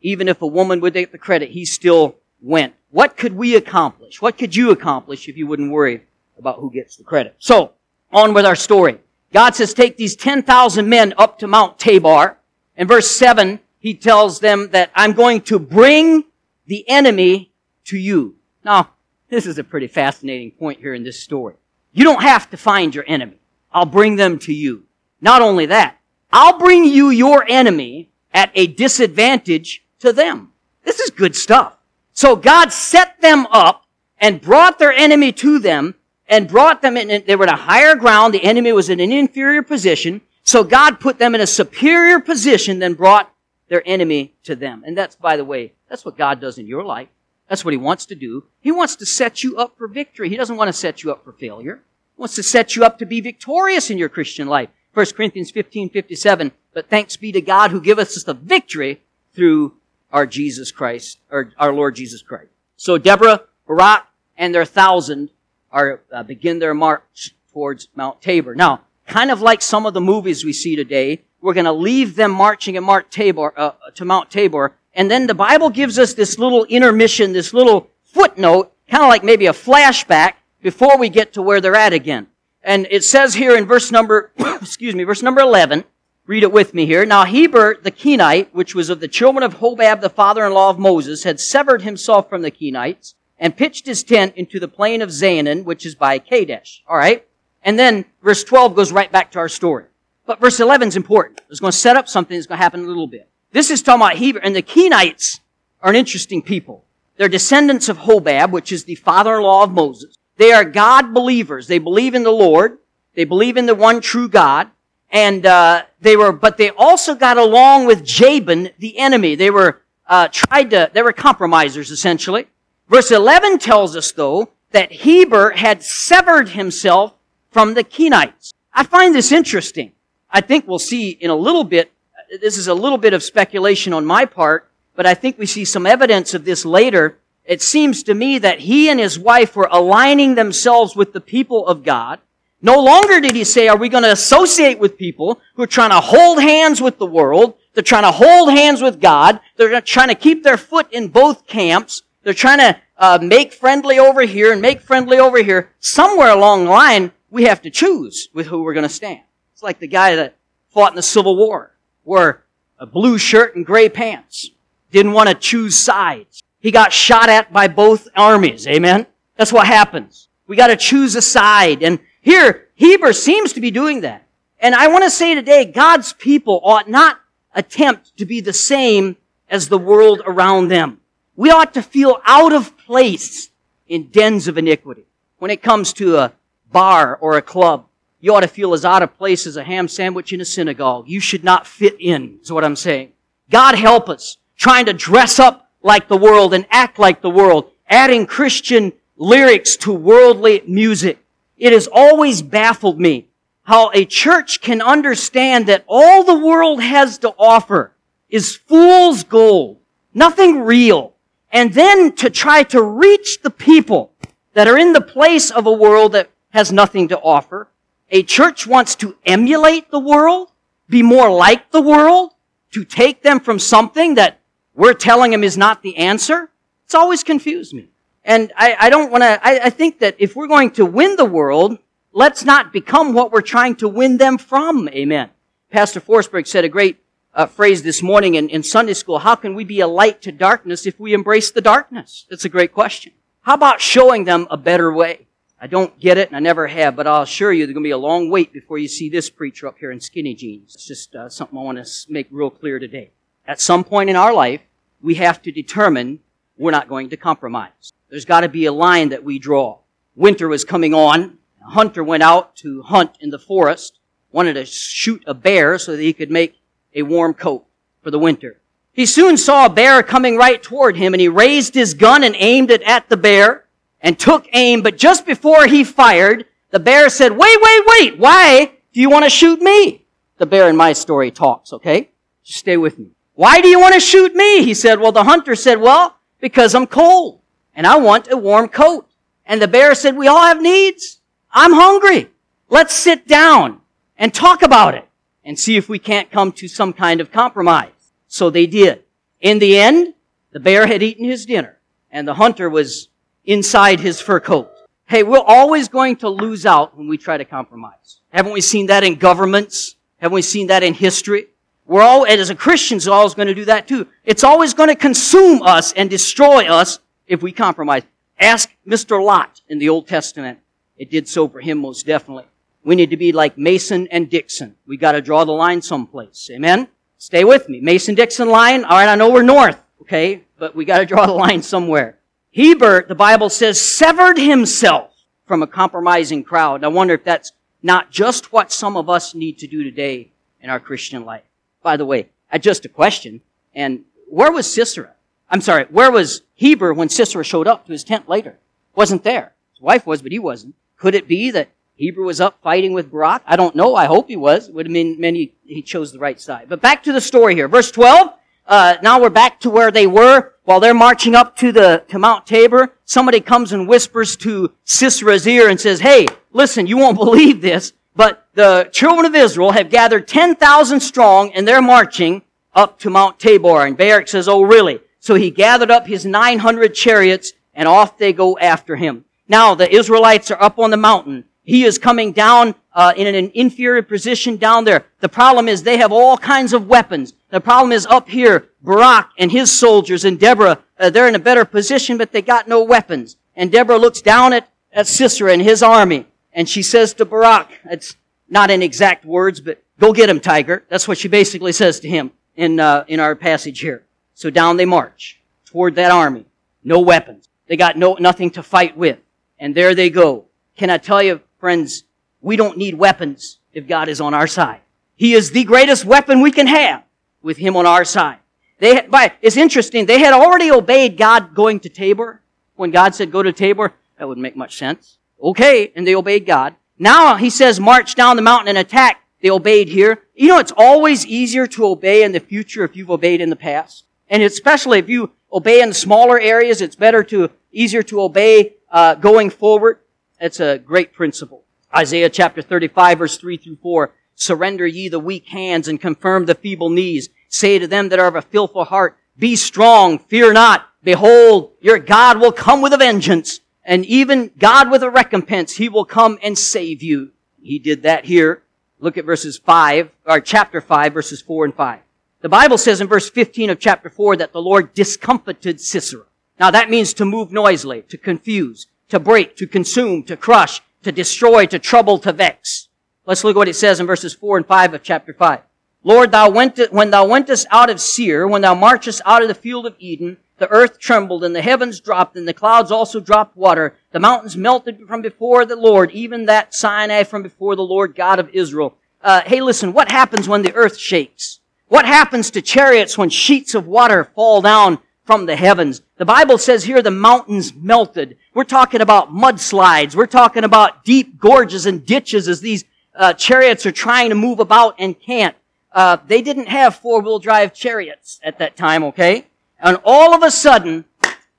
Even 0.00 0.28
if 0.28 0.40
a 0.40 0.46
woman 0.46 0.80
would 0.80 0.94
get 0.94 1.12
the 1.12 1.18
credit, 1.18 1.50
he 1.50 1.64
still 1.64 2.16
went. 2.40 2.74
What 2.90 3.16
could 3.16 3.34
we 3.34 3.54
accomplish? 3.54 4.22
What 4.22 4.38
could 4.38 4.56
you 4.56 4.70
accomplish 4.70 5.28
if 5.28 5.36
you 5.36 5.46
wouldn't 5.46 5.70
worry 5.70 6.02
about 6.38 6.58
who 6.58 6.70
gets 6.70 6.96
the 6.96 7.04
credit? 7.04 7.36
So, 7.38 7.72
on 8.10 8.32
with 8.34 8.46
our 8.46 8.56
story. 8.56 8.98
God 9.32 9.54
says, 9.54 9.74
take 9.74 9.96
these 9.96 10.16
10,000 10.16 10.88
men 10.88 11.14
up 11.16 11.38
to 11.38 11.46
Mount 11.46 11.78
Tabor. 11.78 12.38
In 12.76 12.88
verse 12.88 13.10
7, 13.10 13.60
he 13.78 13.94
tells 13.94 14.40
them 14.40 14.70
that 14.70 14.90
I'm 14.94 15.12
going 15.12 15.42
to 15.42 15.58
bring 15.58 16.24
the 16.66 16.88
enemy 16.88 17.52
to 17.84 17.96
you. 17.96 18.36
Now, 18.64 18.90
this 19.28 19.46
is 19.46 19.58
a 19.58 19.64
pretty 19.64 19.86
fascinating 19.86 20.50
point 20.50 20.80
here 20.80 20.94
in 20.94 21.04
this 21.04 21.22
story. 21.22 21.54
You 21.92 22.04
don't 22.04 22.22
have 22.22 22.50
to 22.50 22.56
find 22.56 22.94
your 22.94 23.04
enemy. 23.06 23.40
I'll 23.72 23.86
bring 23.86 24.16
them 24.16 24.38
to 24.40 24.52
you. 24.52 24.84
Not 25.20 25.42
only 25.42 25.66
that, 25.66 25.98
I'll 26.32 26.58
bring 26.58 26.84
you 26.84 27.10
your 27.10 27.44
enemy 27.48 28.10
at 28.32 28.50
a 28.54 28.66
disadvantage 28.66 29.84
to 30.00 30.12
them. 30.12 30.52
This 30.84 31.00
is 31.00 31.10
good 31.10 31.36
stuff. 31.36 31.76
So 32.12 32.36
God 32.36 32.72
set 32.72 33.20
them 33.20 33.46
up 33.50 33.86
and 34.18 34.40
brought 34.40 34.78
their 34.78 34.92
enemy 34.92 35.32
to 35.32 35.58
them 35.58 35.94
and 36.26 36.48
brought 36.48 36.82
them 36.82 36.96
in. 36.96 37.24
They 37.26 37.36
were 37.36 37.44
at 37.44 37.52
a 37.52 37.56
higher 37.56 37.94
ground. 37.96 38.34
The 38.34 38.44
enemy 38.44 38.72
was 38.72 38.88
in 38.88 39.00
an 39.00 39.12
inferior 39.12 39.62
position. 39.62 40.20
So 40.42 40.64
God 40.64 41.00
put 41.00 41.18
them 41.18 41.34
in 41.34 41.40
a 41.40 41.46
superior 41.46 42.20
position, 42.20 42.78
then 42.78 42.94
brought 42.94 43.32
their 43.68 43.82
enemy 43.86 44.34
to 44.44 44.56
them. 44.56 44.82
And 44.86 44.96
that's, 44.96 45.16
by 45.16 45.36
the 45.36 45.44
way, 45.44 45.72
that's 45.88 46.04
what 46.04 46.16
God 46.16 46.40
does 46.40 46.58
in 46.58 46.66
your 46.66 46.84
life. 46.84 47.08
That's 47.50 47.64
what 47.64 47.74
He 47.74 47.78
wants 47.78 48.06
to 48.06 48.14
do. 48.14 48.44
He 48.60 48.70
wants 48.70 48.94
to 48.96 49.04
set 49.04 49.42
you 49.42 49.56
up 49.56 49.76
for 49.76 49.88
victory. 49.88 50.28
He 50.28 50.36
doesn't 50.36 50.56
want 50.56 50.68
to 50.68 50.72
set 50.72 51.02
you 51.02 51.10
up 51.10 51.24
for 51.24 51.32
failure. 51.32 51.82
He 52.16 52.20
wants 52.20 52.36
to 52.36 52.44
set 52.44 52.76
you 52.76 52.84
up 52.84 52.98
to 53.00 53.06
be 53.06 53.20
victorious 53.20 53.90
in 53.90 53.98
your 53.98 54.08
Christian 54.08 54.46
life. 54.46 54.68
1 54.94 55.06
Corinthians 55.16 55.50
15, 55.50 55.90
57. 55.90 56.52
But 56.72 56.88
thanks 56.88 57.16
be 57.16 57.32
to 57.32 57.40
God 57.40 57.72
who 57.72 57.80
giveth 57.80 58.16
us 58.16 58.22
the 58.22 58.34
victory 58.34 59.02
through 59.34 59.74
our 60.12 60.26
Jesus 60.26 60.70
Christ, 60.70 61.18
or 61.28 61.52
our 61.58 61.72
Lord 61.72 61.96
Jesus 61.96 62.22
Christ. 62.22 62.50
So 62.76 62.98
Deborah, 62.98 63.42
Barak, 63.66 64.06
and 64.36 64.54
their 64.54 64.64
thousand 64.64 65.30
are 65.72 66.02
uh, 66.12 66.22
begin 66.22 66.60
their 66.60 66.74
march 66.74 67.34
towards 67.52 67.88
Mount 67.94 68.22
Tabor. 68.22 68.54
Now, 68.54 68.82
kind 69.06 69.30
of 69.30 69.42
like 69.42 69.60
some 69.60 69.86
of 69.86 69.94
the 69.94 70.00
movies 70.00 70.44
we 70.44 70.52
see 70.52 70.76
today, 70.76 71.22
we're 71.40 71.54
going 71.54 71.64
to 71.64 71.72
leave 71.72 72.16
them 72.16 72.30
marching 72.30 72.76
at 72.76 73.10
Tabor 73.10 73.52
uh, 73.56 73.72
to 73.94 74.04
Mount 74.04 74.30
Tabor, 74.30 74.76
and 74.94 75.10
then 75.10 75.26
the 75.26 75.34
Bible 75.34 75.70
gives 75.70 75.98
us 75.98 76.14
this 76.14 76.38
little 76.38 76.64
intermission, 76.64 77.32
this 77.32 77.54
little 77.54 77.90
footnote, 78.04 78.72
kind 78.88 79.04
of 79.04 79.08
like 79.08 79.22
maybe 79.22 79.46
a 79.46 79.52
flashback 79.52 80.34
before 80.62 80.98
we 80.98 81.08
get 81.08 81.32
to 81.34 81.42
where 81.42 81.60
they're 81.60 81.76
at 81.76 81.92
again. 81.92 82.26
And 82.62 82.86
it 82.90 83.04
says 83.04 83.34
here 83.34 83.56
in 83.56 83.66
verse 83.66 83.90
number, 83.90 84.32
excuse 84.38 84.94
me, 84.94 85.04
verse 85.04 85.22
number 85.22 85.40
11, 85.40 85.84
read 86.26 86.42
it 86.42 86.52
with 86.52 86.74
me 86.74 86.86
here. 86.86 87.06
Now 87.06 87.24
Heber 87.24 87.78
the 87.80 87.90
Kenite, 87.90 88.52
which 88.52 88.74
was 88.74 88.90
of 88.90 89.00
the 89.00 89.08
children 89.08 89.42
of 89.42 89.56
Hobab, 89.56 90.00
the 90.00 90.10
father-in-law 90.10 90.70
of 90.70 90.78
Moses, 90.78 91.24
had 91.24 91.40
severed 91.40 91.82
himself 91.82 92.28
from 92.28 92.42
the 92.42 92.50
Kenites 92.50 93.14
and 93.38 93.56
pitched 93.56 93.86
his 93.86 94.02
tent 94.02 94.34
into 94.36 94.60
the 94.60 94.68
plain 94.68 95.00
of 95.00 95.08
Zaanannim, 95.08 95.64
which 95.64 95.86
is 95.86 95.94
by 95.94 96.18
Kadesh. 96.18 96.82
All 96.86 96.96
right. 96.96 97.26
And 97.62 97.78
then 97.78 98.04
verse 98.22 98.44
12 98.44 98.74
goes 98.74 98.92
right 98.92 99.10
back 99.10 99.30
to 99.32 99.38
our 99.38 99.48
story. 99.48 99.84
But 100.26 100.40
verse 100.40 100.60
11 100.60 100.88
is 100.88 100.96
important. 100.96 101.40
It's 101.48 101.60
going 101.60 101.72
to 101.72 101.76
set 101.76 101.96
up 101.96 102.08
something 102.08 102.36
that's 102.36 102.46
going 102.46 102.58
to 102.58 102.62
happen 102.62 102.80
in 102.80 102.86
a 102.86 102.88
little 102.88 103.06
bit. 103.06 103.29
This 103.52 103.70
is 103.70 103.82
talking 103.82 104.02
about 104.02 104.16
Heber, 104.16 104.38
and 104.38 104.54
the 104.54 104.62
Kenites 104.62 105.40
are 105.82 105.90
an 105.90 105.96
interesting 105.96 106.40
people. 106.40 106.84
They're 107.16 107.28
descendants 107.28 107.88
of 107.88 107.98
Hobab, 107.98 108.50
which 108.50 108.70
is 108.72 108.84
the 108.84 108.94
father-in-law 108.94 109.64
of 109.64 109.72
Moses. 109.72 110.14
They 110.36 110.52
are 110.52 110.64
God 110.64 111.12
believers. 111.12 111.66
They 111.66 111.78
believe 111.78 112.14
in 112.14 112.22
the 112.22 112.30
Lord. 112.30 112.78
They 113.14 113.24
believe 113.24 113.56
in 113.56 113.66
the 113.66 113.74
one 113.74 114.00
true 114.00 114.28
God. 114.28 114.70
And 115.10 115.44
uh, 115.44 115.82
they 116.00 116.16
were, 116.16 116.32
but 116.32 116.56
they 116.56 116.70
also 116.70 117.14
got 117.14 117.36
along 117.36 117.86
with 117.86 118.04
Jabin, 118.04 118.70
the 118.78 118.98
enemy. 118.98 119.34
They 119.34 119.50
were 119.50 119.82
uh, 120.06 120.28
tried 120.28 120.70
to. 120.70 120.90
They 120.92 121.02
were 121.02 121.12
compromisers 121.12 121.90
essentially. 121.90 122.46
Verse 122.88 123.10
11 123.10 123.58
tells 123.58 123.96
us 123.96 124.12
though 124.12 124.50
that 124.70 124.92
Heber 124.92 125.50
had 125.50 125.82
severed 125.82 126.50
himself 126.50 127.14
from 127.50 127.74
the 127.74 127.82
Kenites. 127.82 128.54
I 128.72 128.84
find 128.84 129.14
this 129.14 129.32
interesting. 129.32 129.92
I 130.30 130.40
think 130.40 130.68
we'll 130.68 130.78
see 130.78 131.10
in 131.10 131.30
a 131.30 131.34
little 131.34 131.64
bit. 131.64 131.92
This 132.40 132.58
is 132.58 132.68
a 132.68 132.74
little 132.74 132.98
bit 132.98 133.14
of 133.14 133.22
speculation 133.22 133.92
on 133.92 134.04
my 134.04 134.24
part, 134.24 134.70
but 134.94 135.06
I 135.06 135.14
think 135.14 135.38
we 135.38 135.46
see 135.46 135.64
some 135.64 135.86
evidence 135.86 136.34
of 136.34 136.44
this 136.44 136.64
later 136.64 137.18
it 137.50 137.62
seems 137.62 138.04
to 138.04 138.14
me 138.14 138.38
that 138.38 138.60
he 138.60 138.88
and 138.88 139.00
his 139.00 139.18
wife 139.18 139.56
were 139.56 139.68
aligning 139.72 140.36
themselves 140.36 140.94
with 140.94 141.12
the 141.12 141.20
people 141.20 141.66
of 141.66 141.82
God. 141.82 142.20
No 142.62 142.80
longer 142.80 143.20
did 143.20 143.34
he 143.34 143.42
say, 143.42 143.66
are 143.66 143.76
we 143.76 143.88
going 143.88 144.04
to 144.04 144.12
associate 144.12 144.78
with 144.78 144.96
people 144.96 145.40
who 145.54 145.62
are 145.64 145.66
trying 145.66 145.90
to 145.90 146.00
hold 146.00 146.40
hands 146.40 146.80
with 146.80 146.98
the 146.98 147.06
world? 147.06 147.54
They're 147.74 147.82
trying 147.82 148.04
to 148.04 148.12
hold 148.12 148.52
hands 148.52 148.82
with 148.82 149.00
God. 149.00 149.40
They're 149.56 149.80
trying 149.80 150.10
to 150.10 150.14
keep 150.14 150.44
their 150.44 150.58
foot 150.58 150.92
in 150.92 151.08
both 151.08 151.48
camps. 151.48 152.02
They're 152.22 152.34
trying 152.34 152.58
to 152.58 152.80
uh, 152.98 153.18
make 153.20 153.52
friendly 153.52 153.98
over 153.98 154.22
here 154.22 154.52
and 154.52 154.62
make 154.62 154.80
friendly 154.80 155.18
over 155.18 155.42
here. 155.42 155.72
Somewhere 155.80 156.30
along 156.30 156.66
the 156.66 156.70
line, 156.70 157.10
we 157.30 157.44
have 157.44 157.62
to 157.62 157.70
choose 157.70 158.28
with 158.34 158.46
who 158.46 158.62
we're 158.62 158.74
going 158.74 158.86
to 158.86 158.94
stand. 158.94 159.22
It's 159.54 159.62
like 159.62 159.80
the 159.80 159.88
guy 159.88 160.14
that 160.14 160.36
fought 160.68 160.92
in 160.92 160.96
the 160.96 161.02
Civil 161.02 161.36
War, 161.36 161.69
wore 162.04 162.44
a 162.78 162.86
blue 162.86 163.18
shirt 163.18 163.56
and 163.56 163.64
gray 163.64 163.88
pants. 163.88 164.50
Didn't 164.90 165.12
want 165.12 165.28
to 165.28 165.34
choose 165.34 165.76
sides. 165.76 166.42
He 166.58 166.70
got 166.70 166.92
shot 166.92 167.28
at 167.28 167.52
by 167.52 167.68
both 167.68 168.08
armies. 168.16 168.66
Amen? 168.66 169.06
That's 169.36 169.52
what 169.52 169.66
happens. 169.66 170.28
We 170.46 170.56
got 170.56 170.68
to 170.68 170.76
choose 170.76 171.14
a 171.14 171.22
side. 171.22 171.82
And 171.82 172.00
here, 172.20 172.68
Heber 172.74 173.12
seems 173.12 173.52
to 173.54 173.60
be 173.60 173.70
doing 173.70 174.00
that. 174.02 174.26
And 174.58 174.74
I 174.74 174.88
want 174.88 175.04
to 175.04 175.10
say 175.10 175.34
today, 175.34 175.64
God's 175.64 176.12
people 176.12 176.60
ought 176.64 176.88
not 176.88 177.20
attempt 177.54 178.16
to 178.18 178.26
be 178.26 178.40
the 178.40 178.52
same 178.52 179.16
as 179.48 179.68
the 179.68 179.78
world 179.78 180.22
around 180.26 180.68
them. 180.68 181.00
We 181.36 181.50
ought 181.50 181.72
to 181.74 181.82
feel 181.82 182.20
out 182.26 182.52
of 182.52 182.76
place 182.76 183.50
in 183.88 184.08
dens 184.08 184.48
of 184.48 184.58
iniquity. 184.58 185.04
When 185.38 185.50
it 185.50 185.62
comes 185.62 185.92
to 185.94 186.18
a 186.18 186.32
bar 186.70 187.16
or 187.16 187.36
a 187.36 187.42
club, 187.42 187.86
you 188.20 188.34
ought 188.34 188.40
to 188.40 188.48
feel 188.48 188.74
as 188.74 188.84
out 188.84 189.02
of 189.02 189.16
place 189.16 189.46
as 189.46 189.56
a 189.56 189.64
ham 189.64 189.88
sandwich 189.88 190.32
in 190.32 190.40
a 190.40 190.44
synagogue. 190.44 191.08
You 191.08 191.20
should 191.20 191.44
not 191.44 191.66
fit 191.66 191.96
in, 191.98 192.38
is 192.42 192.52
what 192.52 192.64
I'm 192.64 192.76
saying. 192.76 193.12
God 193.50 193.74
help 193.74 194.08
us 194.08 194.36
trying 194.56 194.86
to 194.86 194.92
dress 194.92 195.38
up 195.38 195.70
like 195.82 196.08
the 196.08 196.16
world 196.16 196.52
and 196.52 196.66
act 196.70 196.98
like 196.98 197.22
the 197.22 197.30
world, 197.30 197.70
adding 197.88 198.26
Christian 198.26 198.92
lyrics 199.16 199.76
to 199.76 199.92
worldly 199.92 200.62
music. 200.66 201.18
It 201.56 201.72
has 201.72 201.88
always 201.90 202.42
baffled 202.42 203.00
me 203.00 203.28
how 203.62 203.90
a 203.94 204.04
church 204.04 204.60
can 204.60 204.82
understand 204.82 205.66
that 205.66 205.84
all 205.86 206.24
the 206.24 206.38
world 206.38 206.82
has 206.82 207.18
to 207.18 207.34
offer 207.38 207.94
is 208.28 208.56
fool's 208.56 209.24
gold, 209.24 209.78
nothing 210.12 210.60
real, 210.60 211.14
and 211.52 211.72
then 211.72 212.12
to 212.16 212.30
try 212.30 212.62
to 212.64 212.82
reach 212.82 213.40
the 213.42 213.50
people 213.50 214.12
that 214.54 214.68
are 214.68 214.78
in 214.78 214.92
the 214.92 215.00
place 215.00 215.50
of 215.50 215.66
a 215.66 215.72
world 215.72 216.12
that 216.12 216.30
has 216.50 216.72
nothing 216.72 217.08
to 217.08 217.20
offer. 217.20 217.68
A 218.10 218.22
church 218.22 218.66
wants 218.66 218.94
to 218.96 219.16
emulate 219.24 219.90
the 219.90 220.00
world, 220.00 220.50
be 220.88 221.02
more 221.02 221.30
like 221.30 221.70
the 221.70 221.80
world, 221.80 222.32
to 222.72 222.84
take 222.84 223.22
them 223.22 223.40
from 223.40 223.58
something 223.58 224.14
that 224.14 224.40
we're 224.74 224.94
telling 224.94 225.30
them 225.30 225.44
is 225.44 225.56
not 225.56 225.82
the 225.82 225.96
answer, 225.96 226.50
it's 226.84 226.94
always 226.94 227.22
confused 227.22 227.74
me. 227.74 227.88
And 228.24 228.52
I, 228.56 228.76
I 228.78 228.90
don't 228.90 229.10
want 229.10 229.22
to, 229.22 229.40
I, 229.46 229.66
I 229.66 229.70
think 229.70 230.00
that 230.00 230.16
if 230.18 230.36
we're 230.36 230.48
going 230.48 230.72
to 230.72 230.84
win 230.84 231.16
the 231.16 231.24
world, 231.24 231.78
let's 232.12 232.44
not 232.44 232.72
become 232.72 233.12
what 233.12 233.32
we're 233.32 233.40
trying 233.42 233.76
to 233.76 233.88
win 233.88 234.18
them 234.18 234.38
from. 234.38 234.88
Amen. 234.88 235.30
Pastor 235.70 236.00
Forsberg 236.00 236.46
said 236.46 236.64
a 236.64 236.68
great 236.68 236.98
uh, 237.32 237.46
phrase 237.46 237.82
this 237.82 238.02
morning 238.02 238.34
in, 238.34 238.48
in 238.48 238.62
Sunday 238.62 238.94
school. 238.94 239.20
How 239.20 239.36
can 239.36 239.54
we 239.54 239.64
be 239.64 239.80
a 239.80 239.86
light 239.86 240.20
to 240.22 240.32
darkness 240.32 240.86
if 240.86 240.98
we 240.98 241.14
embrace 241.14 241.50
the 241.50 241.60
darkness? 241.60 242.26
That's 242.28 242.44
a 242.44 242.48
great 242.48 242.72
question. 242.72 243.12
How 243.42 243.54
about 243.54 243.80
showing 243.80 244.24
them 244.24 244.46
a 244.50 244.56
better 244.56 244.92
way? 244.92 245.26
I 245.62 245.66
don't 245.66 245.98
get 246.00 246.16
it, 246.16 246.28
and 246.28 246.36
I 246.36 246.40
never 246.40 246.66
have, 246.66 246.96
but 246.96 247.06
I'll 247.06 247.20
assure 247.20 247.52
you 247.52 247.66
there's 247.66 247.74
going 247.74 247.84
to 247.84 247.88
be 247.88 247.92
a 247.92 247.98
long 247.98 248.30
wait 248.30 248.50
before 248.50 248.78
you 248.78 248.88
see 248.88 249.10
this 249.10 249.28
preacher 249.28 249.66
up 249.66 249.76
here 249.78 249.90
in 249.90 250.00
skinny 250.00 250.34
jeans. 250.34 250.74
It's 250.74 250.86
just 250.86 251.14
uh, 251.14 251.28
something 251.28 251.58
I 251.58 251.62
want 251.62 251.84
to 251.84 251.90
make 252.08 252.28
real 252.30 252.48
clear 252.48 252.78
today. 252.78 253.10
At 253.46 253.60
some 253.60 253.84
point 253.84 254.08
in 254.08 254.16
our 254.16 254.32
life, 254.32 254.62
we 255.02 255.16
have 255.16 255.42
to 255.42 255.52
determine 255.52 256.20
we're 256.56 256.70
not 256.70 256.88
going 256.88 257.10
to 257.10 257.18
compromise. 257.18 257.92
There's 258.08 258.24
got 258.24 258.40
to 258.40 258.48
be 258.48 258.64
a 258.64 258.72
line 258.72 259.10
that 259.10 259.22
we 259.22 259.38
draw. 259.38 259.80
Winter 260.16 260.48
was 260.48 260.64
coming 260.64 260.94
on. 260.94 261.36
A 261.66 261.70
hunter 261.70 262.02
went 262.02 262.22
out 262.22 262.56
to 262.56 262.80
hunt 262.82 263.18
in 263.20 263.28
the 263.28 263.38
forest, 263.38 263.98
wanted 264.32 264.54
to 264.54 264.64
shoot 264.64 265.22
a 265.26 265.34
bear 265.34 265.78
so 265.78 265.92
that 265.92 266.02
he 266.02 266.14
could 266.14 266.30
make 266.30 266.58
a 266.94 267.02
warm 267.02 267.34
coat 267.34 267.66
for 268.02 268.10
the 268.10 268.18
winter. 268.18 268.60
He 268.92 269.04
soon 269.04 269.36
saw 269.36 269.66
a 269.66 269.70
bear 269.70 270.02
coming 270.02 270.36
right 270.36 270.62
toward 270.62 270.96
him 270.96 271.12
and 271.12 271.20
he 271.20 271.28
raised 271.28 271.74
his 271.74 271.92
gun 271.92 272.24
and 272.24 272.34
aimed 272.38 272.70
it 272.70 272.82
at 272.82 273.10
the 273.10 273.16
bear 273.18 273.66
and 274.00 274.18
took 274.18 274.46
aim. 274.52 274.82
But 274.82 274.98
just 274.98 275.26
before 275.26 275.66
he 275.66 275.84
fired, 275.84 276.46
the 276.70 276.80
bear 276.80 277.08
said, 277.08 277.32
wait, 277.32 277.58
wait, 277.62 277.82
wait. 277.86 278.18
Why 278.18 278.72
do 278.92 279.00
you 279.00 279.10
want 279.10 279.24
to 279.24 279.30
shoot 279.30 279.60
me? 279.60 280.06
The 280.38 280.46
bear 280.46 280.68
in 280.68 280.76
my 280.76 280.92
story 280.92 281.30
talks, 281.30 281.72
okay? 281.72 282.10
Just 282.44 282.60
stay 282.60 282.76
with 282.76 282.98
me. 282.98 283.10
Why 283.34 283.60
do 283.60 283.68
you 283.68 283.80
want 283.80 283.94
to 283.94 284.00
shoot 284.00 284.34
me? 284.34 284.64
He 284.64 284.74
said, 284.74 285.00
well, 285.00 285.12
the 285.12 285.24
hunter 285.24 285.54
said, 285.54 285.80
well, 285.80 286.16
because 286.40 286.74
I'm 286.74 286.86
cold 286.86 287.40
and 287.74 287.86
I 287.86 287.96
want 287.96 288.30
a 288.30 288.36
warm 288.36 288.68
coat. 288.68 289.06
And 289.46 289.60
the 289.60 289.68
bear 289.68 289.94
said, 289.94 290.16
we 290.16 290.28
all 290.28 290.42
have 290.42 290.60
needs. 290.60 291.20
I'm 291.50 291.72
hungry. 291.72 292.30
Let's 292.68 292.94
sit 292.94 293.26
down 293.26 293.80
and 294.16 294.32
talk 294.32 294.62
about 294.62 294.94
it 294.94 295.08
and 295.44 295.58
see 295.58 295.76
if 295.76 295.88
we 295.88 295.98
can't 295.98 296.30
come 296.30 296.52
to 296.52 296.68
some 296.68 296.92
kind 296.92 297.20
of 297.20 297.32
compromise. 297.32 297.90
So 298.28 298.50
they 298.50 298.66
did. 298.66 299.04
In 299.40 299.58
the 299.58 299.78
end, 299.78 300.14
the 300.52 300.60
bear 300.60 300.86
had 300.86 301.02
eaten 301.02 301.24
his 301.24 301.46
dinner 301.46 301.78
and 302.10 302.28
the 302.28 302.34
hunter 302.34 302.68
was 302.68 303.08
inside 303.44 304.00
his 304.00 304.20
fur 304.20 304.40
coat. 304.40 304.70
Hey, 305.06 305.22
we're 305.22 305.38
always 305.38 305.88
going 305.88 306.16
to 306.16 306.28
lose 306.28 306.64
out 306.64 306.96
when 306.96 307.08
we 307.08 307.18
try 307.18 307.36
to 307.36 307.44
compromise. 307.44 308.20
Haven't 308.30 308.52
we 308.52 308.60
seen 308.60 308.86
that 308.86 309.02
in 309.02 309.16
governments? 309.16 309.96
Haven't 310.18 310.34
we 310.34 310.42
seen 310.42 310.68
that 310.68 310.82
in 310.82 310.94
history? 310.94 311.46
We're 311.84 312.02
all, 312.02 312.24
as 312.26 312.50
a 312.50 312.54
Christian, 312.54 312.98
is 312.98 313.08
always 313.08 313.34
going 313.34 313.48
to 313.48 313.54
do 313.54 313.64
that 313.64 313.88
too. 313.88 314.06
It's 314.24 314.44
always 314.44 314.74
going 314.74 314.90
to 314.90 314.94
consume 314.94 315.62
us 315.62 315.92
and 315.92 316.08
destroy 316.08 316.68
us 316.68 317.00
if 317.26 317.42
we 317.42 317.50
compromise. 317.50 318.04
Ask 318.38 318.70
Mr. 318.86 319.20
Lot 319.20 319.60
in 319.68 319.80
the 319.80 319.88
Old 319.88 320.06
Testament. 320.06 320.60
It 320.96 321.10
did 321.10 321.26
so 321.26 321.48
for 321.48 321.60
him 321.60 321.78
most 321.78 322.06
definitely. 322.06 322.44
We 322.84 322.94
need 322.94 323.10
to 323.10 323.16
be 323.16 323.32
like 323.32 323.58
Mason 323.58 324.06
and 324.12 324.30
Dixon. 324.30 324.76
We 324.86 324.96
got 324.96 325.12
to 325.12 325.20
draw 325.20 325.44
the 325.44 325.52
line 325.52 325.82
someplace. 325.82 326.48
Amen? 326.52 326.86
Stay 327.18 327.42
with 327.42 327.68
me. 327.68 327.80
Mason 327.80 328.14
Dixon 328.14 328.48
line. 328.48 328.84
All 328.84 328.96
right, 328.96 329.08
I 329.08 329.16
know 329.16 329.30
we're 329.30 329.42
north, 329.42 329.82
okay, 330.02 330.44
but 330.58 330.76
we 330.76 330.84
got 330.84 330.98
to 330.98 331.06
draw 331.06 331.26
the 331.26 331.32
line 331.32 331.62
somewhere. 331.62 332.19
Heber, 332.50 333.04
the 333.06 333.14
Bible 333.14 333.50
says, 333.50 333.80
severed 333.80 334.38
himself 334.38 335.12
from 335.46 335.62
a 335.62 335.66
compromising 335.66 336.44
crowd. 336.44 336.84
I 336.84 336.88
wonder 336.88 337.14
if 337.14 337.24
that's 337.24 337.52
not 337.82 338.10
just 338.10 338.52
what 338.52 338.72
some 338.72 338.96
of 338.96 339.08
us 339.08 339.34
need 339.34 339.58
to 339.58 339.66
do 339.66 339.82
today 339.82 340.32
in 340.60 340.70
our 340.70 340.80
Christian 340.80 341.24
life 341.24 341.42
by 341.82 341.96
the 341.96 342.04
way, 342.04 342.28
just 342.60 342.84
a 342.84 342.88
question. 342.88 343.40
And 343.74 344.04
where 344.28 344.52
was 344.52 344.70
Sisera? 344.70 345.14
I'm 345.48 345.60
sorry, 345.60 345.86
where 345.90 346.10
was 346.10 346.42
Heber 346.54 346.92
when 346.94 347.08
Sisera 347.08 347.44
showed 347.44 347.66
up 347.66 347.86
to 347.86 347.92
his 347.92 348.04
tent 348.04 348.28
later? 348.28 348.58
Wasn't 348.94 349.24
there. 349.24 349.54
His 349.72 349.80
wife 349.80 350.06
was, 350.06 350.22
but 350.22 350.32
he 350.32 350.38
wasn't. 350.38 350.74
Could 350.96 351.14
it 351.14 351.26
be 351.26 351.50
that 351.50 351.70
Heber 351.96 352.22
was 352.22 352.40
up 352.40 352.58
fighting 352.62 352.94
with 352.94 353.10
Barak. 353.10 353.42
I 353.46 353.56
don't 353.56 353.76
know. 353.76 353.94
I 353.94 354.06
hope 354.06 354.28
he 354.28 354.36
was. 354.36 354.68
It 354.68 354.74
would 354.74 354.86
have 354.86 354.92
mean 354.92 355.20
meant 355.20 355.36
he, 355.36 355.52
he 355.64 355.82
chose 355.82 356.12
the 356.12 356.18
right 356.18 356.40
side. 356.40 356.66
But 356.68 356.80
back 356.80 357.02
to 357.02 357.12
the 357.12 357.20
story 357.20 357.54
here. 357.54 357.68
Verse 357.68 357.90
12. 357.90 358.32
Uh, 358.66 358.96
now 359.02 359.20
we're 359.20 359.28
back 359.28 359.60
to 359.60 359.70
where 359.70 359.90
they 359.90 360.06
were 360.06 360.54
while 360.70 360.78
they're 360.78 360.94
marching 360.94 361.34
up 361.34 361.56
to 361.56 361.72
the 361.72 362.04
to 362.06 362.16
Mount 362.16 362.46
Tabor. 362.46 362.94
Somebody 363.04 363.40
comes 363.40 363.72
and 363.72 363.88
whispers 363.88 364.36
to 364.36 364.72
Sisera's 364.86 365.44
ear 365.44 365.68
and 365.68 365.80
says, 365.80 365.98
"Hey, 365.98 366.28
listen, 366.52 366.86
you 366.86 366.96
won't 366.96 367.18
believe 367.24 367.60
this, 367.60 367.92
but 368.14 368.46
the 368.54 368.88
children 368.92 369.26
of 369.26 369.34
Israel 369.34 369.72
have 369.72 369.90
gathered 369.90 370.28
10,000 370.28 371.00
strong 371.00 371.50
and 371.54 371.66
they're 371.66 371.82
marching 371.82 372.42
up 372.72 373.00
to 373.00 373.10
Mount 373.10 373.40
Tabor." 373.40 373.84
And 373.84 373.96
Barak 373.96 374.28
says, 374.28 374.46
"Oh, 374.46 374.62
really?" 374.62 375.00
So 375.18 375.34
he 375.34 375.50
gathered 375.50 375.90
up 375.90 376.06
his 376.06 376.24
900 376.24 376.94
chariots 376.94 377.52
and 377.74 377.88
off 377.88 378.16
they 378.16 378.32
go 378.32 378.56
after 378.56 378.94
him. 378.94 379.24
Now 379.48 379.74
the 379.74 379.92
Israelites 379.92 380.52
are 380.52 380.62
up 380.62 380.78
on 380.78 380.92
the 380.92 380.96
mountain. 380.96 381.46
He 381.70 381.84
is 381.84 381.98
coming 381.98 382.32
down 382.32 382.74
uh, 382.92 383.12
in 383.16 383.32
an 383.32 383.52
inferior 383.54 384.02
position 384.02 384.56
down 384.56 384.82
there. 384.82 385.04
The 385.20 385.28
problem 385.28 385.68
is 385.68 385.84
they 385.84 385.98
have 385.98 386.10
all 386.10 386.36
kinds 386.36 386.72
of 386.72 386.88
weapons. 386.88 387.32
The 387.50 387.60
problem 387.60 387.92
is 387.92 388.06
up 388.06 388.28
here, 388.28 388.70
Barak 388.82 389.30
and 389.38 389.52
his 389.52 389.70
soldiers 389.70 390.24
and 390.24 390.36
Deborah, 390.36 390.82
uh, 390.98 391.10
they're 391.10 391.28
in 391.28 391.36
a 391.36 391.38
better 391.38 391.64
position, 391.64 392.18
but 392.18 392.32
they 392.32 392.42
got 392.42 392.66
no 392.66 392.82
weapons. 392.82 393.36
And 393.54 393.70
Deborah 393.70 393.98
looks 393.98 394.20
down 394.20 394.52
at, 394.52 394.68
at 394.92 395.06
Sisera 395.06 395.52
and 395.52 395.62
his 395.62 395.80
army, 395.80 396.26
and 396.52 396.68
she 396.68 396.82
says 396.82 397.14
to 397.14 397.24
Barak, 397.24 397.70
it's 397.84 398.16
not 398.48 398.72
in 398.72 398.82
exact 398.82 399.24
words, 399.24 399.60
but 399.60 399.80
go 400.00 400.12
get 400.12 400.28
him, 400.28 400.40
tiger. 400.40 400.82
That's 400.88 401.06
what 401.06 401.18
she 401.18 401.28
basically 401.28 401.70
says 401.70 402.00
to 402.00 402.08
him 402.08 402.32
in, 402.56 402.80
uh, 402.80 403.04
in 403.06 403.20
our 403.20 403.36
passage 403.36 403.78
here. 403.78 404.02
So 404.34 404.50
down 404.50 404.76
they 404.76 404.86
march 404.86 405.40
toward 405.66 405.94
that 405.94 406.10
army. 406.10 406.46
No 406.82 406.98
weapons. 406.98 407.48
They 407.68 407.76
got 407.76 407.96
no, 407.96 408.14
nothing 408.14 408.50
to 408.50 408.62
fight 408.64 408.96
with. 408.96 409.20
And 409.60 409.72
there 409.72 409.94
they 409.94 410.10
go. 410.10 410.46
Can 410.76 410.90
I 410.90 410.98
tell 410.98 411.22
you, 411.22 411.40
friends, 411.60 412.04
we 412.40 412.56
don't 412.56 412.78
need 412.78 412.94
weapons 412.94 413.58
if 413.72 413.86
God 413.86 414.08
is 414.08 414.20
on 414.20 414.34
our 414.34 414.46
side. 414.46 414.80
He 415.14 415.34
is 415.34 415.50
the 415.50 415.64
greatest 415.64 416.04
weapon 416.04 416.40
we 416.40 416.50
can 416.50 416.66
have 416.66 417.04
with 417.42 417.58
Him 417.58 417.76
on 417.76 417.86
our 417.86 418.04
side. 418.04 418.38
They 418.78 419.02
by, 419.02 419.34
it's 419.42 419.58
interesting, 419.58 420.06
they 420.06 420.18
had 420.18 420.32
already 420.32 420.70
obeyed 420.70 421.18
God 421.18 421.54
going 421.54 421.80
to 421.80 421.88
Tabor. 421.88 422.40
When 422.74 422.90
God 422.90 423.14
said 423.14 423.30
go 423.30 423.42
to 423.42 423.52
Tabor, 423.52 423.92
that 424.18 424.26
wouldn't 424.26 424.42
make 424.42 424.56
much 424.56 424.78
sense. 424.78 425.18
Okay, 425.42 425.92
and 425.94 426.06
they 426.06 426.14
obeyed 426.14 426.46
God. 426.46 426.74
Now 426.98 427.36
He 427.36 427.50
says 427.50 427.78
march 427.78 428.14
down 428.14 428.36
the 428.36 428.42
mountain 428.42 428.68
and 428.68 428.78
attack. 428.78 429.22
They 429.42 429.50
obeyed 429.50 429.88
here. 429.88 430.22
You 430.34 430.48
know, 430.48 430.58
it's 430.58 430.72
always 430.76 431.26
easier 431.26 431.66
to 431.68 431.86
obey 431.86 432.22
in 432.22 432.32
the 432.32 432.40
future 432.40 432.84
if 432.84 432.96
you've 432.96 433.10
obeyed 433.10 433.40
in 433.40 433.50
the 433.50 433.56
past. 433.56 434.04
And 434.28 434.42
especially 434.42 434.98
if 434.98 435.08
you 435.08 435.32
obey 435.52 435.82
in 435.82 435.92
smaller 435.92 436.38
areas, 436.38 436.80
it's 436.80 436.96
better 436.96 437.22
to, 437.24 437.50
easier 437.72 438.02
to 438.04 438.20
obey 438.20 438.76
uh, 438.90 439.14
going 439.16 439.50
forward. 439.50 439.98
It's 440.40 440.58
a 440.58 440.78
great 440.78 441.12
principle. 441.12 441.64
Isaiah 441.94 442.30
chapter 442.30 442.62
35 442.62 443.18
verse 443.18 443.36
3 443.36 443.58
through 443.58 443.76
4. 443.76 444.14
Surrender 444.34 444.86
ye 444.86 445.08
the 445.08 445.18
weak 445.18 445.48
hands 445.48 445.86
and 445.86 446.00
confirm 446.00 446.46
the 446.46 446.54
feeble 446.54 446.88
knees. 446.88 447.28
Say 447.48 447.78
to 447.78 447.86
them 447.86 448.08
that 448.08 448.18
are 448.18 448.28
of 448.28 448.36
a 448.36 448.42
fearful 448.42 448.84
heart, 448.84 449.18
be 449.38 449.54
strong, 449.54 450.18
fear 450.18 450.52
not. 450.52 450.88
Behold, 451.02 451.72
your 451.80 451.98
God 451.98 452.40
will 452.40 452.52
come 452.52 452.80
with 452.80 452.94
a 452.94 452.98
vengeance 452.98 453.60
and 453.84 454.06
even 454.06 454.50
God 454.58 454.90
with 454.90 455.02
a 455.02 455.10
recompense. 455.10 455.76
He 455.76 455.88
will 455.88 456.04
come 456.04 456.38
and 456.42 456.56
save 456.58 457.02
you. 457.02 457.32
He 457.62 457.78
did 457.78 458.02
that 458.02 458.24
here. 458.24 458.62
Look 458.98 459.18
at 459.18 459.24
verses 459.24 459.58
5, 459.58 460.10
or 460.26 460.40
chapter 460.40 460.80
5 460.80 461.12
verses 461.12 461.42
4 461.42 461.66
and 461.66 461.74
5. 461.74 462.00
The 462.42 462.48
Bible 462.48 462.78
says 462.78 463.00
in 463.00 463.06
verse 463.06 463.28
15 463.28 463.70
of 463.70 463.78
chapter 463.78 464.08
4 464.08 464.36
that 464.36 464.52
the 464.52 464.62
Lord 464.62 464.94
discomfited 464.94 465.80
Sisera. 465.80 466.24
Now 466.58 466.70
that 466.70 466.90
means 466.90 467.12
to 467.14 467.24
move 467.24 467.52
noisily, 467.52 468.02
to 468.02 468.18
confuse, 468.18 468.86
to 469.10 469.20
break, 469.20 469.56
to 469.56 469.66
consume, 469.66 470.22
to 470.24 470.36
crush, 470.36 470.80
to 471.02 471.12
destroy, 471.12 471.66
to 471.66 471.78
trouble, 471.78 472.18
to 472.18 472.32
vex. 472.32 472.88
Let's 473.26 473.44
look 473.44 473.56
at 473.56 473.58
what 473.58 473.68
it 473.68 473.76
says 473.76 474.00
in 474.00 474.06
verses 474.06 474.34
4 474.34 474.58
and 474.58 474.66
5 474.66 474.94
of 474.94 475.02
chapter 475.02 475.32
5. 475.32 475.60
Lord, 476.02 476.32
thou 476.32 476.48
went 476.48 476.80
when 476.90 477.10
thou 477.10 477.26
wentest 477.26 477.66
out 477.70 477.90
of 477.90 478.00
Seir, 478.00 478.48
when 478.48 478.62
thou 478.62 478.74
marchest 478.74 479.20
out 479.26 479.42
of 479.42 479.48
the 479.48 479.54
field 479.54 479.86
of 479.86 479.96
Edom, 480.02 480.38
the 480.56 480.70
earth 480.70 480.98
trembled 480.98 481.44
and 481.44 481.54
the 481.54 481.62
heavens 481.62 482.00
dropped 482.00 482.36
and 482.36 482.46
the 482.46 482.54
clouds 482.54 482.90
also 482.90 483.20
dropped 483.20 483.56
water. 483.56 483.96
The 484.12 484.20
mountains 484.20 484.56
melted 484.56 485.06
from 485.06 485.22
before 485.22 485.64
the 485.64 485.76
Lord, 485.76 486.10
even 486.12 486.46
that 486.46 486.74
Sinai 486.74 487.24
from 487.24 487.42
before 487.42 487.76
the 487.76 487.82
Lord 487.82 488.14
God 488.14 488.38
of 488.38 488.50
Israel. 488.50 488.96
Uh, 489.22 489.42
hey, 489.44 489.60
listen, 489.60 489.92
what 489.92 490.10
happens 490.10 490.48
when 490.48 490.62
the 490.62 490.74
earth 490.74 490.98
shakes? 490.98 491.60
What 491.88 492.06
happens 492.06 492.50
to 492.52 492.62
chariots 492.62 493.18
when 493.18 493.30
sheets 493.30 493.74
of 493.74 493.86
water 493.86 494.24
fall 494.34 494.62
down 494.62 494.98
from 495.24 495.46
the 495.46 495.56
heavens. 495.56 496.02
The 496.16 496.24
Bible 496.24 496.58
says 496.58 496.84
here 496.84 497.02
the 497.02 497.10
mountains 497.10 497.74
melted. 497.74 498.36
We're 498.54 498.64
talking 498.64 499.00
about 499.00 499.32
mudslides. 499.32 500.14
We're 500.14 500.26
talking 500.26 500.64
about 500.64 501.04
deep 501.04 501.38
gorges 501.38 501.86
and 501.86 502.04
ditches 502.04 502.48
as 502.48 502.60
these 502.60 502.84
uh, 503.14 503.32
chariots 503.34 503.86
are 503.86 503.92
trying 503.92 504.30
to 504.30 504.34
move 504.34 504.60
about 504.60 504.96
and 504.98 505.18
can't. 505.18 505.56
Uh, 505.92 506.18
they 506.26 506.42
didn't 506.42 506.68
have 506.68 506.96
four-wheel 506.96 507.38
drive 507.38 507.74
chariots 507.74 508.40
at 508.42 508.58
that 508.58 508.76
time, 508.76 509.02
okay? 509.04 509.46
And 509.80 509.98
all 510.04 510.34
of 510.34 510.42
a 510.42 510.50
sudden, 510.50 511.04